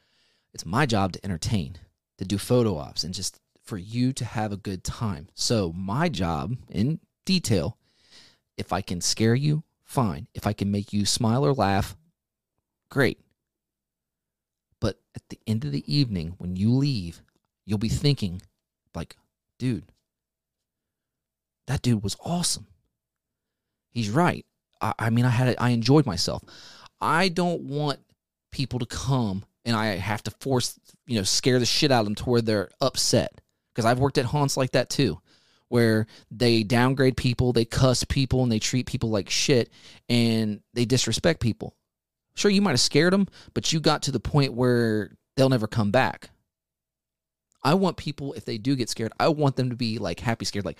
It's 0.55 0.67
my 0.67 0.87
job 0.87 1.13
to 1.13 1.25
entertain, 1.25 1.77
to 2.19 2.25
do 2.25 2.39
photo 2.39 2.77
ops, 2.77 3.05
and 3.05 3.15
just 3.15 3.41
for 3.63 3.77
you 3.77 4.13
to 4.15 4.25
have 4.25 4.53
a 4.53 4.57
good 4.57 4.83
time. 4.83 5.29
So, 5.35 5.73
my 5.77 6.09
job 6.09 6.57
in 6.71 7.01
detail, 7.27 7.77
if 8.57 8.73
I 8.73 8.81
can 8.81 9.01
scare 9.01 9.35
you, 9.35 9.63
fine. 9.85 10.27
If 10.35 10.47
I 10.47 10.53
can 10.53 10.71
make 10.71 10.93
you 10.93 11.05
smile 11.05 11.45
or 11.45 11.53
laugh, 11.53 11.97
great. 12.91 13.21
But 14.81 14.99
at 15.15 15.23
the 15.29 15.39
end 15.47 15.65
of 15.65 15.73
the 15.73 15.85
evening, 15.93 16.35
when 16.39 16.57
you 16.57 16.73
leave, 16.73 17.23
you'll 17.67 17.79
be 17.79 17.89
thinking, 17.89 18.41
like, 18.95 19.17
dude, 19.59 19.93
that 21.67 21.83
dude 21.83 22.03
was 22.03 22.17
awesome. 22.25 22.67
He's 23.91 24.09
right. 24.09 24.47
I, 24.81 24.95
I 24.99 25.11
mean, 25.11 25.25
I 25.25 25.31
had, 25.31 25.55
I 25.59 25.71
enjoyed 25.71 26.07
myself. 26.07 26.43
I 27.01 27.29
don't 27.29 27.63
want 27.63 28.01
people 28.51 28.79
to 28.79 28.87
come 28.87 29.45
and 29.65 29.77
I 29.77 29.97
have 29.97 30.23
to 30.25 30.31
force, 30.41 30.79
you 31.07 31.17
know, 31.17 31.25
scare 31.25 31.59
the 31.59 31.67
shit 31.67 31.91
out 31.91 32.01
of 32.01 32.07
them 32.07 32.15
to 32.17 32.25
where 32.25 32.41
they're 32.41 32.71
upset. 32.81 33.41
Because 33.75 33.85
I've 33.85 33.99
worked 33.99 34.19
at 34.19 34.25
haunts 34.25 34.57
like 34.57 34.73
that 34.73 34.91
too, 34.91 35.21
where 35.69 36.07
they 36.31 36.63
downgrade 36.63 37.17
people, 37.17 37.53
they 37.53 37.65
cuss 37.65 38.03
people, 38.03 38.43
and 38.43 38.51
they 38.51 38.59
treat 38.59 38.87
people 38.87 39.11
like 39.11 39.31
shit, 39.31 39.71
and 40.09 40.61
they 40.75 40.85
disrespect 40.85 41.41
people. 41.41 41.77
Sure, 42.35 42.51
you 42.51 42.63
might 42.63 42.71
have 42.71 42.81
scared 42.81 43.13
them, 43.13 43.29
but 43.55 43.73
you 43.73 43.79
got 43.79 44.03
to 44.03 44.11
the 44.11 44.21
point 44.21 44.55
where 44.55 45.11
they'll 45.37 45.49
never 45.49 45.67
come 45.67 45.91
back. 45.91 46.31
I 47.63 47.75
want 47.75 47.97
people, 47.97 48.33
if 48.33 48.45
they 48.45 48.59
do 48.59 48.75
get 48.75 48.89
scared, 48.89 49.13
I 49.21 49.29
want 49.29 49.57
them 49.57 49.71
to 49.71 49.77
be 49.77 49.99
like 49.99 50.21
happy 50.21 50.45
scared, 50.45 50.65
like, 50.65 50.79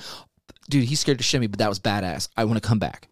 dude, 0.71 0.85
he 0.85 0.95
scared 0.95 1.19
to 1.19 1.25
shit 1.25 1.41
me, 1.41 1.47
but 1.47 1.59
that 1.59 1.69
was 1.69 1.81
badass. 1.81 2.29
I 2.37 2.45
want 2.45 2.61
to 2.61 2.67
come 2.67 2.79
back. 2.79 3.09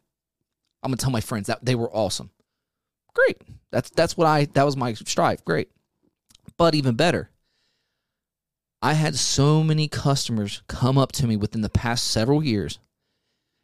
I'm 0.82 0.90
gonna 0.90 0.98
tell 0.98 1.10
my 1.10 1.20
friends 1.20 1.48
that 1.48 1.64
they 1.64 1.74
were 1.74 1.90
awesome. 1.90 2.30
Great. 3.16 3.40
That's 3.72 3.90
that's 3.90 4.16
what 4.16 4.26
I 4.26 4.44
that 4.54 4.64
was 4.64 4.76
my 4.76 4.92
strive. 4.92 5.44
Great. 5.44 5.70
But 6.58 6.74
even 6.74 6.94
better, 6.94 7.30
I 8.82 8.92
had 8.92 9.16
so 9.16 9.62
many 9.62 9.88
customers 9.88 10.62
come 10.68 10.98
up 10.98 11.12
to 11.12 11.26
me 11.26 11.36
within 11.36 11.62
the 11.62 11.70
past 11.70 12.08
several 12.08 12.44
years. 12.44 12.78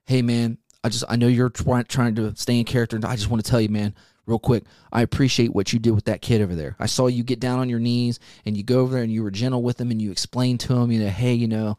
Hey 0.07 0.22
man, 0.22 0.59
I 0.82 0.88
just 0.88 1.05
I 1.09 1.16
know 1.16 1.28
you're 1.28 1.50
trying 1.50 1.84
trying 1.84 2.14
to 2.16 2.34
stay 2.34 2.59
in 2.59 2.64
character 2.64 2.96
and 2.96 3.05
I 3.05 3.14
just 3.14 3.28
want 3.28 3.44
to 3.44 3.50
tell 3.50 3.61
you 3.61 3.68
man, 3.68 3.94
real 4.26 4.38
quick, 4.38 4.64
I 4.90 5.03
appreciate 5.03 5.55
what 5.55 5.72
you 5.72 5.78
did 5.78 5.94
with 5.94 6.07
that 6.07 6.22
kid 6.22 6.40
over 6.40 6.55
there. 6.55 6.74
I 6.78 6.86
saw 6.86 7.07
you 7.07 7.22
get 7.22 7.40
down 7.40 7.59
on 7.59 7.68
your 7.68 7.80
knees 7.80 8.18
and 8.46 8.57
you 8.57 8.62
go 8.62 8.80
over 8.80 8.94
there 8.94 9.03
and 9.03 9.12
you 9.12 9.22
were 9.22 9.30
gentle 9.30 9.62
with 9.62 9.80
him 9.80 9.90
and 9.90 10.00
you 10.00 10.11
explained 10.11 10.61
to 10.61 10.74
him, 10.74 10.90
you 10.90 11.00
know, 11.00 11.11
hey, 11.11 11.34
you 11.34 11.46
know, 11.46 11.76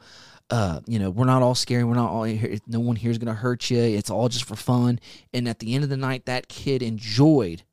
uh, 0.54 0.82
you 0.86 1.00
know, 1.00 1.10
we're 1.10 1.26
not 1.26 1.42
all 1.42 1.56
scary. 1.56 1.84
We're 1.84 1.96
not 1.96 2.12
all 2.12 2.26
here. 2.26 2.60
No 2.68 2.80
one 2.80 2.96
here 2.96 3.10
is 3.10 3.18
going 3.18 3.34
to 3.34 3.42
hurt 3.42 3.72
you. 3.72 3.82
It's 3.82 4.12
all 4.12 4.30
just 4.30 4.46
for 4.46 4.56
fun. 4.56 5.00
And 5.34 5.48
at 5.48 5.58
the 5.58 5.74
end 5.74 5.84
of 5.84 5.90
the 5.90 5.98
night, 5.98 6.28
that 6.28 6.48
kid 6.48 6.84
enjoyed, 6.84 7.64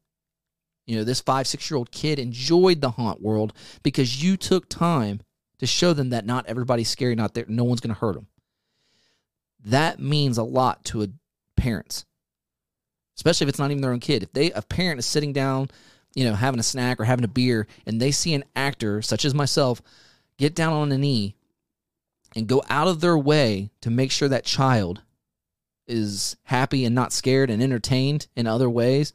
you 0.87 0.97
know, 0.97 1.05
this 1.05 1.21
five, 1.21 1.47
six 1.47 1.71
year 1.71 1.77
old 1.77 1.93
kid 1.93 2.19
enjoyed 2.19 2.81
the 2.81 2.93
haunt 2.93 3.21
world 3.21 3.53
because 3.83 4.25
you 4.25 4.39
took 4.39 4.67
time 4.71 5.21
to 5.59 5.67
show 5.67 5.93
them 5.93 6.09
that 6.09 6.25
not 6.25 6.47
everybody's 6.47 6.89
scary, 6.89 7.15
not 7.15 7.35
there, 7.35 7.45
no 7.49 7.65
one's 7.65 7.81
going 7.81 7.95
to 7.95 8.01
hurt 8.01 8.15
them. 8.15 8.29
That 9.63 10.01
means 10.01 10.39
a 10.39 10.43
lot 10.43 10.83
to 10.87 11.03
a 11.03 11.09
parents, 11.59 12.07
especially 13.19 13.45
if 13.45 13.51
it's 13.51 13.59
not 13.59 13.71
even 13.71 13.83
their 13.83 13.93
own 13.93 14.01
kid. 14.01 14.23
If 14.23 14.33
they 14.33 14.53
a 14.53 14.63
parent 14.63 15.01
is 15.01 15.05
sitting 15.05 15.35
down, 15.35 15.69
you 16.15 16.25
know, 16.25 16.33
having 16.33 16.59
a 16.59 16.63
snack 16.63 16.99
or 16.99 17.05
having 17.05 17.27
a 17.27 17.29
beer, 17.29 17.67
and 17.85 18.01
they 18.01 18.11
see 18.11 18.33
an 18.33 18.45
actor 18.57 19.03
such 19.03 19.27
as 19.27 19.35
myself 19.35 19.83
get 20.39 20.55
down 20.55 20.73
on 20.73 20.91
a 20.91 20.97
knee 20.97 21.37
and 22.35 22.47
go 22.47 22.63
out 22.69 22.89
of 22.89 23.01
their 23.01 23.19
way 23.19 23.71
to 23.81 23.91
make 23.91 24.11
sure 24.11 24.29
that 24.29 24.45
child 24.45 25.03
is 25.87 26.37
happy 26.45 26.85
and 26.85 26.95
not 26.95 27.13
scared 27.13 27.51
and 27.51 27.63
entertained 27.63 28.29
in 28.37 28.47
other 28.47 28.71
ways, 28.71 29.13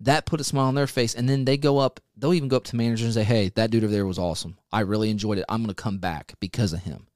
that 0.00 0.26
put 0.26 0.40
a 0.40 0.44
smile 0.44 0.66
on 0.66 0.74
their 0.74 0.86
face. 0.86 1.14
And 1.14 1.28
then 1.28 1.44
they 1.44 1.56
go 1.56 1.78
up, 1.78 2.00
they'll 2.16 2.34
even 2.34 2.48
go 2.48 2.56
up 2.56 2.64
to 2.64 2.76
managers 2.76 3.04
and 3.06 3.14
say, 3.14 3.24
Hey, 3.24 3.48
that 3.50 3.70
dude 3.70 3.84
over 3.84 3.92
there 3.92 4.06
was 4.06 4.18
awesome. 4.18 4.58
I 4.72 4.80
really 4.80 5.10
enjoyed 5.10 5.38
it. 5.38 5.44
I'm 5.48 5.62
going 5.62 5.74
to 5.74 5.82
come 5.82 5.98
back 5.98 6.34
because 6.40 6.72
of 6.72 6.80
him. 6.80 7.06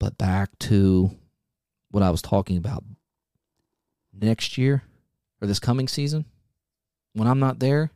But 0.00 0.16
back 0.16 0.58
to 0.60 1.10
what 1.90 2.02
I 2.02 2.10
was 2.10 2.22
talking 2.22 2.56
about 2.56 2.84
next 4.12 4.58
year 4.58 4.82
or 5.40 5.48
this 5.48 5.58
coming 5.58 5.88
season, 5.88 6.24
when 7.14 7.28
I'm 7.28 7.40
not 7.40 7.58
there, 7.58 7.90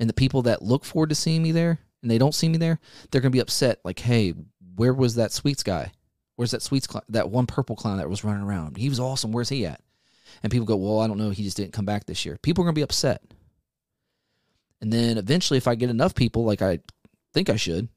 and 0.00 0.08
the 0.08 0.14
people 0.14 0.42
that 0.42 0.62
look 0.62 0.84
forward 0.84 1.10
to 1.10 1.14
seeing 1.14 1.42
me 1.42 1.52
there 1.52 1.78
and 2.02 2.10
they 2.10 2.18
don't 2.18 2.34
see 2.34 2.48
me 2.48 2.58
there, 2.58 2.78
they're 3.10 3.20
going 3.20 3.30
to 3.30 3.36
be 3.36 3.40
upset. 3.40 3.80
Like, 3.84 4.00
hey, 4.00 4.34
where 4.76 4.94
was 4.94 5.16
that 5.16 5.32
sweets 5.32 5.62
guy? 5.62 5.92
Where's 6.36 6.50
that 6.50 6.62
sweets 6.62 6.88
cl- 6.90 7.04
that 7.10 7.30
one 7.30 7.46
purple 7.46 7.76
clown 7.76 7.98
that 7.98 8.08
was 8.08 8.24
running 8.24 8.42
around? 8.42 8.76
He 8.76 8.88
was 8.88 9.00
awesome. 9.00 9.32
Where's 9.32 9.48
he 9.48 9.66
at? 9.66 9.80
And 10.42 10.50
people 10.50 10.66
go, 10.66 10.76
well, 10.76 11.00
I 11.00 11.06
don't 11.06 11.18
know. 11.18 11.30
He 11.30 11.44
just 11.44 11.56
didn't 11.56 11.72
come 11.72 11.84
back 11.84 12.06
this 12.06 12.24
year. 12.24 12.38
People 12.42 12.64
are 12.64 12.68
to 12.68 12.72
be 12.72 12.82
upset. 12.82 13.22
And 14.80 14.92
then 14.92 15.16
eventually, 15.16 15.56
if 15.56 15.68
I 15.68 15.76
get 15.76 15.90
enough 15.90 16.14
people, 16.14 16.44
like 16.44 16.60
I 16.60 16.80
think 17.32 17.48
I 17.48 17.56
should, 17.56 17.88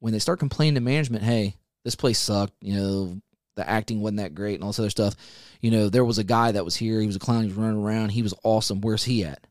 when 0.00 0.12
they 0.12 0.18
start 0.18 0.38
complaining 0.38 0.74
to 0.74 0.80
management, 0.80 1.24
hey, 1.24 1.56
this 1.84 1.94
place 1.94 2.18
sucked, 2.18 2.54
you 2.60 2.76
know, 2.76 3.20
the 3.54 3.68
acting 3.68 4.00
wasn't 4.00 4.18
that 4.18 4.34
great 4.34 4.56
and 4.56 4.62
all 4.62 4.70
this 4.70 4.78
other 4.78 4.90
stuff. 4.90 5.14
You 5.60 5.70
know, 5.70 5.88
there 5.88 6.04
was 6.04 6.18
a 6.18 6.24
guy 6.24 6.52
that 6.52 6.64
was 6.64 6.76
here. 6.76 7.00
He 7.00 7.06
was 7.06 7.16
a 7.16 7.20
clown. 7.20 7.42
He 7.42 7.48
was 7.48 7.56
running 7.56 7.82
around. 7.82 8.10
He 8.10 8.22
was 8.22 8.34
awesome. 8.42 8.80
Where's 8.80 9.04
he 9.04 9.24
at? 9.24 9.46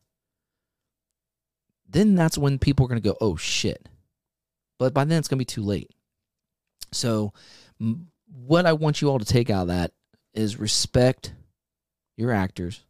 Then 1.88 2.14
that's 2.14 2.38
when 2.38 2.58
people 2.58 2.86
are 2.86 2.94
to 2.94 3.00
go, 3.00 3.16
oh, 3.20 3.36
shit. 3.36 3.88
But 4.78 4.94
by 4.94 5.04
then, 5.04 5.18
it's 5.18 5.28
to 5.28 5.36
be 5.36 5.44
too 5.44 5.62
late. 5.62 5.90
So, 6.96 7.32
what 8.26 8.66
I 8.66 8.72
want 8.72 9.00
you 9.00 9.10
all 9.10 9.18
to 9.18 9.24
take 9.24 9.50
out 9.50 9.62
of 9.62 9.68
that 9.68 9.92
is 10.34 10.58
respect 10.58 11.32
your 12.16 12.32
actors, 12.32 12.84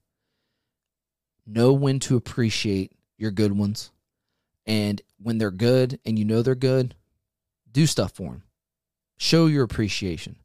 know 1.47 1.73
when 1.73 1.99
to 2.01 2.17
appreciate 2.17 2.93
your 3.19 3.31
good 3.31 3.57
ones, 3.57 3.91
and 4.67 5.01
when 5.19 5.39
they're 5.39 5.51
good 5.51 5.99
and 6.05 6.19
you 6.19 6.25
know 6.25 6.43
they're 6.43 6.55
good, 6.55 6.95
do 7.71 7.87
stuff 7.87 8.13
for 8.13 8.31
them. 8.31 8.43
Show 9.17 9.47
your 9.47 9.65
appreciation. 9.65 10.37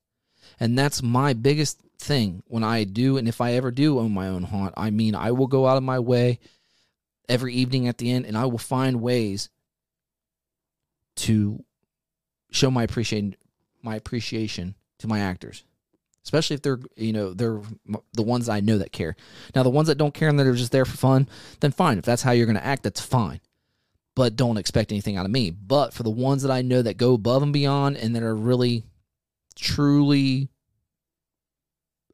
And 0.59 0.77
that's 0.77 1.01
my 1.03 1.33
biggest 1.33 1.81
thing 1.99 2.43
when 2.47 2.63
I 2.63 2.83
do, 2.83 3.17
and 3.17 3.27
if 3.27 3.41
I 3.41 3.53
ever 3.53 3.71
do 3.71 3.99
own 3.99 4.13
my 4.13 4.27
own 4.27 4.43
haunt, 4.43 4.73
I 4.77 4.89
mean, 4.89 5.15
I 5.15 5.31
will 5.31 5.47
go 5.47 5.67
out 5.67 5.77
of 5.77 5.83
my 5.83 5.99
way 5.99 6.39
every 7.29 7.53
evening 7.53 7.87
at 7.87 7.97
the 7.97 8.11
end 8.11 8.25
and 8.25 8.37
I 8.37 8.45
will 8.45 8.57
find 8.57 9.01
ways 9.01 9.49
to 11.15 11.63
show 12.51 12.69
my 12.69 12.83
appreciation 12.83 13.35
my 13.83 13.95
appreciation 13.95 14.75
to 14.99 15.07
my 15.07 15.19
actors 15.19 15.63
especially 16.23 16.53
if 16.53 16.61
they're 16.61 16.79
you 16.95 17.13
know 17.13 17.33
they're 17.33 17.59
the 18.13 18.21
ones 18.21 18.47
i 18.47 18.59
know 18.59 18.77
that 18.77 18.91
care. 18.91 19.15
Now 19.55 19.63
the 19.63 19.69
ones 19.69 19.87
that 19.87 19.97
don't 19.97 20.13
care 20.13 20.29
and 20.29 20.39
that 20.39 20.45
are 20.45 20.53
just 20.53 20.71
there 20.71 20.85
for 20.85 20.97
fun 20.97 21.27
then 21.59 21.71
fine. 21.71 21.97
If 21.97 22.05
that's 22.05 22.21
how 22.21 22.31
you're 22.31 22.45
going 22.45 22.57
to 22.57 22.65
act 22.65 22.83
that's 22.83 23.01
fine. 23.01 23.41
But 24.15 24.35
don't 24.35 24.57
expect 24.57 24.91
anything 24.91 25.17
out 25.17 25.25
of 25.25 25.31
me. 25.31 25.49
But 25.51 25.93
for 25.93 26.03
the 26.03 26.11
ones 26.11 26.43
that 26.43 26.51
i 26.51 26.61
know 26.61 26.81
that 26.81 26.97
go 26.97 27.13
above 27.13 27.41
and 27.41 27.53
beyond 27.53 27.97
and 27.97 28.15
that 28.15 28.23
are 28.23 28.35
really 28.35 28.83
truly 29.55 30.49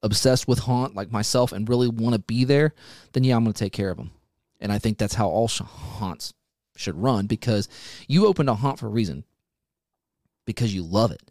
obsessed 0.04 0.48
with 0.48 0.60
haunt 0.60 0.96
like 0.96 1.12
myself 1.12 1.52
and 1.52 1.68
really 1.68 1.88
want 1.88 2.14
to 2.14 2.20
be 2.20 2.44
there 2.44 2.74
then 3.14 3.24
yeah 3.24 3.36
i'm 3.36 3.44
going 3.44 3.54
to 3.54 3.58
take 3.58 3.74
care 3.74 3.90
of 3.90 3.98
them 3.98 4.12
and 4.60 4.72
i 4.72 4.78
think 4.78 4.98
that's 4.98 5.16
how 5.16 5.28
all 5.28 5.48
haunts 5.48 6.34
should 6.80 6.96
run 6.96 7.28
because 7.28 7.68
you 8.08 8.28
opened 8.28 8.50
a 8.50 8.56
haunt 8.56 8.80
for 8.80 8.88
a 8.88 8.92
reason. 8.92 9.24
Because 10.46 10.74
you 10.74 10.84
love 10.84 11.12
it 11.12 11.22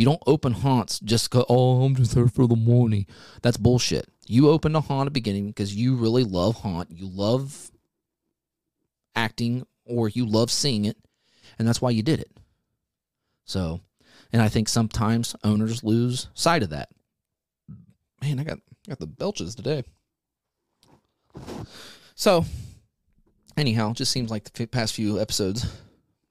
you 0.00 0.06
don't 0.06 0.22
open 0.26 0.52
haunts 0.52 0.98
just 1.00 1.30
go, 1.30 1.44
oh, 1.50 1.82
I'm 1.82 1.94
just 1.94 2.14
there 2.14 2.26
for 2.26 2.46
the 2.46 2.56
money. 2.56 3.06
That's 3.42 3.58
bullshit. 3.58 4.08
You 4.26 4.48
opened 4.48 4.74
a 4.74 4.80
haunt 4.80 5.02
at 5.02 5.04
the 5.04 5.10
beginning 5.10 5.48
because 5.48 5.76
you 5.76 5.94
really 5.94 6.24
love 6.24 6.54
haunt. 6.56 6.90
You 6.90 7.06
love 7.06 7.70
acting 9.14 9.66
or 9.84 10.08
you 10.08 10.24
love 10.24 10.50
seeing 10.50 10.86
it, 10.86 10.96
and 11.58 11.68
that's 11.68 11.82
why 11.82 11.90
you 11.90 12.02
did 12.02 12.18
it. 12.18 12.30
So, 13.44 13.82
and 14.32 14.40
I 14.40 14.48
think 14.48 14.70
sometimes 14.70 15.36
owners 15.44 15.84
lose 15.84 16.28
sight 16.32 16.62
of 16.62 16.70
that. 16.70 16.88
Man, 18.22 18.40
I 18.40 18.44
got 18.44 18.58
got 18.88 19.00
the 19.00 19.06
belches 19.06 19.54
today. 19.54 19.84
So, 22.14 22.46
anyhow, 23.54 23.92
just 23.92 24.12
seems 24.12 24.30
like 24.30 24.50
the 24.50 24.66
past 24.66 24.94
few 24.94 25.20
episodes 25.20 25.66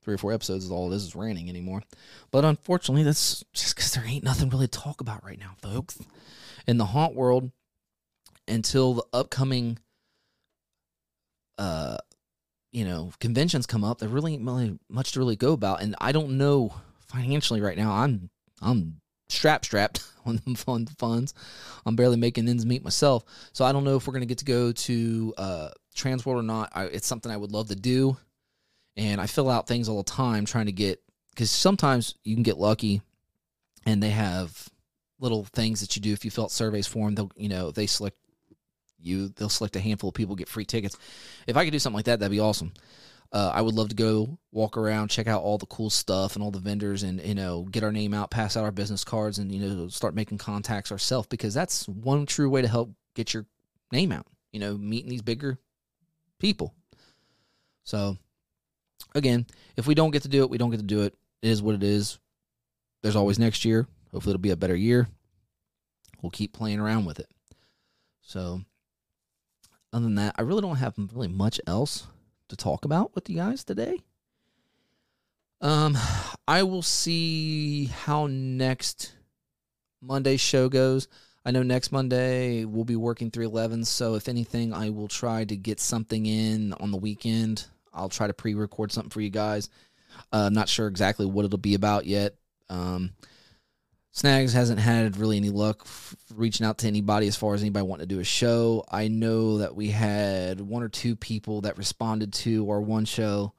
three 0.09 0.15
or 0.15 0.17
four 0.17 0.33
episodes 0.33 0.65
is 0.65 0.71
all 0.71 0.89
this 0.89 1.03
is 1.03 1.15
ranting 1.15 1.49
anymore. 1.49 1.83
But 2.31 2.43
unfortunately, 2.43 3.03
that's 3.03 3.43
just 3.53 3.75
because 3.75 3.93
there 3.93 4.03
ain't 4.07 4.23
nothing 4.23 4.49
really 4.49 4.67
to 4.67 4.79
talk 4.79 5.01
about 5.01 5.23
right 5.23 5.39
now, 5.39 5.51
folks. 5.61 5.99
In 6.65 6.79
the 6.79 6.85
haunt 6.85 7.13
world, 7.13 7.51
until 8.47 8.95
the 8.95 9.03
upcoming, 9.13 9.77
uh, 11.59 11.97
you 12.71 12.85
know, 12.85 13.11
conventions 13.19 13.67
come 13.67 13.83
up, 13.83 13.99
there 13.99 14.09
really 14.09 14.33
ain't 14.33 14.43
really 14.43 14.79
much 14.89 15.11
to 15.11 15.19
really 15.19 15.35
go 15.35 15.53
about. 15.53 15.83
And 15.83 15.95
I 16.01 16.11
don't 16.11 16.39
know 16.39 16.73
financially 17.05 17.61
right 17.61 17.77
now. 17.77 17.91
I'm 17.91 18.31
I'm 18.63 19.01
strap 19.29 19.63
strapped 19.63 20.03
on 20.25 20.41
the 20.43 20.55
fund 20.55 20.89
funds. 20.97 21.35
I'm 21.85 21.95
barely 21.95 22.17
making 22.17 22.49
ends 22.49 22.65
meet 22.65 22.83
myself. 22.83 23.25
So 23.53 23.63
I 23.63 23.71
don't 23.73 23.83
know 23.83 23.97
if 23.97 24.07
we're 24.07 24.13
going 24.13 24.21
to 24.21 24.25
get 24.25 24.39
to 24.39 24.45
go 24.45 24.71
to 24.71 25.33
uh, 25.37 25.69
Transworld 25.95 26.39
or 26.39 26.43
not. 26.43 26.71
I, 26.73 26.85
it's 26.85 27.05
something 27.05 27.31
I 27.31 27.37
would 27.37 27.51
love 27.51 27.67
to 27.67 27.75
do. 27.75 28.17
And 28.97 29.21
I 29.21 29.27
fill 29.27 29.49
out 29.49 29.67
things 29.67 29.87
all 29.87 29.97
the 29.97 30.11
time 30.11 30.45
trying 30.45 30.65
to 30.65 30.71
get, 30.71 31.01
because 31.29 31.51
sometimes 31.51 32.15
you 32.23 32.35
can 32.35 32.43
get 32.43 32.57
lucky 32.57 33.01
and 33.85 34.03
they 34.03 34.09
have 34.09 34.67
little 35.19 35.45
things 35.45 35.81
that 35.81 35.95
you 35.95 36.01
do. 36.01 36.13
If 36.13 36.25
you 36.25 36.31
fill 36.31 36.45
out 36.45 36.51
surveys 36.51 36.87
for 36.87 37.05
them, 37.05 37.15
they'll, 37.15 37.31
you 37.35 37.49
know, 37.49 37.71
they 37.71 37.87
select 37.87 38.17
you, 38.99 39.29
they'll 39.29 39.49
select 39.49 39.75
a 39.75 39.79
handful 39.79 40.09
of 40.09 40.15
people, 40.15 40.35
get 40.35 40.49
free 40.49 40.65
tickets. 40.65 40.97
If 41.47 41.55
I 41.55 41.63
could 41.63 41.71
do 41.71 41.79
something 41.79 41.95
like 41.95 42.05
that, 42.05 42.19
that'd 42.19 42.31
be 42.31 42.39
awesome. 42.39 42.73
Uh, 43.31 43.51
I 43.53 43.61
would 43.61 43.75
love 43.75 43.89
to 43.89 43.95
go 43.95 44.39
walk 44.51 44.75
around, 44.75 45.09
check 45.09 45.27
out 45.27 45.43
all 45.43 45.59
the 45.59 45.67
cool 45.67 45.91
stuff 45.91 46.35
and 46.35 46.43
all 46.43 46.49
the 46.49 46.59
vendors, 46.59 47.03
and 47.03 47.21
you 47.21 47.35
know, 47.35 47.61
get 47.69 47.83
our 47.83 47.91
name 47.91 48.13
out, 48.13 48.31
pass 48.31 48.57
out 48.57 48.63
our 48.63 48.71
business 48.71 49.03
cards, 49.03 49.37
and 49.37 49.51
you 49.51 49.59
know, 49.59 49.87
start 49.87 50.15
making 50.15 50.39
contacts 50.39 50.91
ourselves 50.91 51.27
because 51.27 51.53
that's 51.53 51.87
one 51.87 52.25
true 52.25 52.49
way 52.49 52.61
to 52.63 52.67
help 52.67 52.91
get 53.13 53.33
your 53.33 53.45
name 53.91 54.11
out. 54.11 54.25
You 54.51 54.59
know, 54.59 54.77
meeting 54.77 55.11
these 55.11 55.21
bigger 55.21 55.59
people. 56.39 56.73
So, 57.83 58.17
again, 59.15 59.45
if 59.77 59.87
we 59.87 59.95
don't 59.95 60.11
get 60.11 60.23
to 60.23 60.29
do 60.29 60.43
it, 60.43 60.49
we 60.49 60.57
don't 60.57 60.71
get 60.71 60.77
to 60.79 60.83
do 60.83 61.01
it. 61.01 61.15
It 61.41 61.49
is 61.49 61.61
what 61.61 61.75
it 61.75 61.83
is. 61.83 62.19
There's 63.01 63.15
always 63.15 63.39
next 63.39 63.65
year. 63.65 63.87
Hopefully, 64.11 64.31
it'll 64.31 64.41
be 64.41 64.51
a 64.51 64.57
better 64.57 64.75
year. 64.75 65.07
We'll 66.21 66.31
keep 66.31 66.53
playing 66.53 66.79
around 66.79 67.05
with 67.05 67.19
it. 67.19 67.29
So, 68.21 68.61
other 69.93 70.03
than 70.03 70.15
that, 70.15 70.35
I 70.37 70.41
really 70.41 70.61
don't 70.61 70.75
have 70.75 70.95
really 71.13 71.27
much 71.27 71.59
else 71.65 72.07
to 72.49 72.55
talk 72.55 72.85
about 72.85 73.15
with 73.15 73.29
you 73.29 73.37
guys 73.37 73.63
today. 73.63 73.99
Um, 75.61 75.97
I 76.47 76.63
will 76.63 76.81
see 76.81 77.85
how 77.85 78.27
next 78.27 79.13
Monday's 80.01 80.41
show 80.41 80.69
goes. 80.69 81.07
I 81.45 81.51
know 81.51 81.63
next 81.63 81.91
Monday 81.91 82.65
we'll 82.65 82.83
be 82.83 82.95
working 82.95 83.31
311, 83.31 83.85
so 83.85 84.15
if 84.15 84.27
anything, 84.27 84.73
I 84.73 84.89
will 84.89 85.07
try 85.07 85.45
to 85.45 85.55
get 85.55 85.79
something 85.79 86.25
in 86.25 86.73
on 86.73 86.91
the 86.91 86.97
weekend. 86.97 87.65
I'll 87.99 88.09
try 88.09 88.27
to 88.27 88.33
pre 88.33 88.53
record 88.53 88.91
something 88.91 89.09
for 89.09 89.21
you 89.21 89.29
guys. 89.29 89.69
Uh, 90.31 90.49
not 90.49 90.69
sure 90.69 90.87
exactly 90.87 91.25
what 91.25 91.45
it'll 91.45 91.57
be 91.57 91.75
about 91.75 92.05
yet. 92.05 92.35
Um, 92.69 93.11
Snags 94.11 94.53
hasn't 94.53 94.79
had 94.79 95.17
really 95.17 95.37
any 95.37 95.49
luck 95.49 95.81
f- 95.85 96.15
reaching 96.33 96.65
out 96.65 96.79
to 96.79 96.87
anybody 96.87 97.27
as 97.27 97.35
far 97.35 97.53
as 97.53 97.61
anybody 97.61 97.85
wanting 97.85 98.07
to 98.07 98.15
do 98.15 98.19
a 98.19 98.23
show. 98.25 98.83
I 98.89 99.07
know 99.07 99.59
that 99.59 99.75
we 99.75 99.89
had 99.89 100.59
one 100.59 100.81
or 100.81 100.89
two 100.89 101.15
people 101.15 101.61
that 101.61 101.77
responded 101.77 102.33
to 102.33 102.69
our 102.69 102.81
one 102.81 103.05
show, 103.05 103.53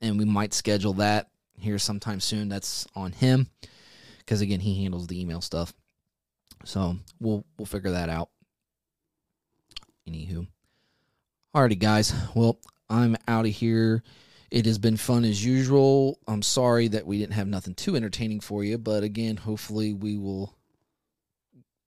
and 0.00 0.18
we 0.18 0.24
might 0.24 0.54
schedule 0.54 0.94
that 0.94 1.28
here 1.58 1.78
sometime 1.78 2.18
soon. 2.18 2.48
That's 2.48 2.86
on 2.96 3.12
him 3.12 3.50
because 4.18 4.40
again, 4.40 4.60
he 4.60 4.82
handles 4.82 5.06
the 5.06 5.20
email 5.20 5.40
stuff. 5.40 5.72
So 6.64 6.96
we'll 7.20 7.44
we'll 7.58 7.66
figure 7.66 7.90
that 7.92 8.08
out. 8.08 8.30
Anywho, 10.08 10.46
alrighty, 11.54 11.78
guys. 11.78 12.14
Well, 12.34 12.58
I'm 12.92 13.16
out 13.26 13.46
of 13.46 13.52
here. 13.52 14.02
It 14.50 14.66
has 14.66 14.76
been 14.76 14.98
fun 14.98 15.24
as 15.24 15.42
usual. 15.42 16.18
I'm 16.28 16.42
sorry 16.42 16.88
that 16.88 17.06
we 17.06 17.18
didn't 17.18 17.32
have 17.32 17.48
nothing 17.48 17.74
too 17.74 17.96
entertaining 17.96 18.40
for 18.40 18.62
you, 18.62 18.76
but 18.76 19.02
again, 19.02 19.38
hopefully 19.38 19.94
we 19.94 20.18
will, 20.18 20.54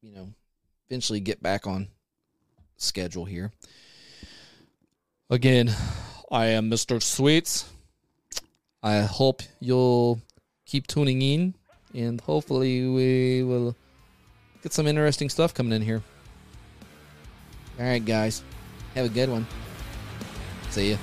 you 0.02 0.12
know, 0.12 0.34
eventually 0.90 1.20
get 1.20 1.44
back 1.44 1.68
on 1.68 1.90
schedule 2.78 3.26
here. 3.26 3.52
Again, 5.30 5.72
I 6.32 6.48
am 6.48 6.72
Mr. 6.72 7.00
Sweets. 7.00 7.72
I 8.82 9.02
hope 9.02 9.44
you'll 9.60 10.20
keep 10.66 10.88
tuning 10.88 11.22
in, 11.22 11.54
and 11.94 12.20
hopefully 12.20 12.88
we 12.88 13.44
will 13.44 13.76
get 14.64 14.74
some 14.74 14.88
interesting 14.88 15.30
stuff 15.30 15.54
coming 15.54 15.74
in 15.74 15.84
here. 15.84 16.02
All 17.78 17.86
right, 17.86 18.04
guys. 18.04 18.42
Have 18.96 19.06
a 19.06 19.10
good 19.10 19.30
one. 19.30 19.46
See 20.76 20.92
ya. 20.92 20.98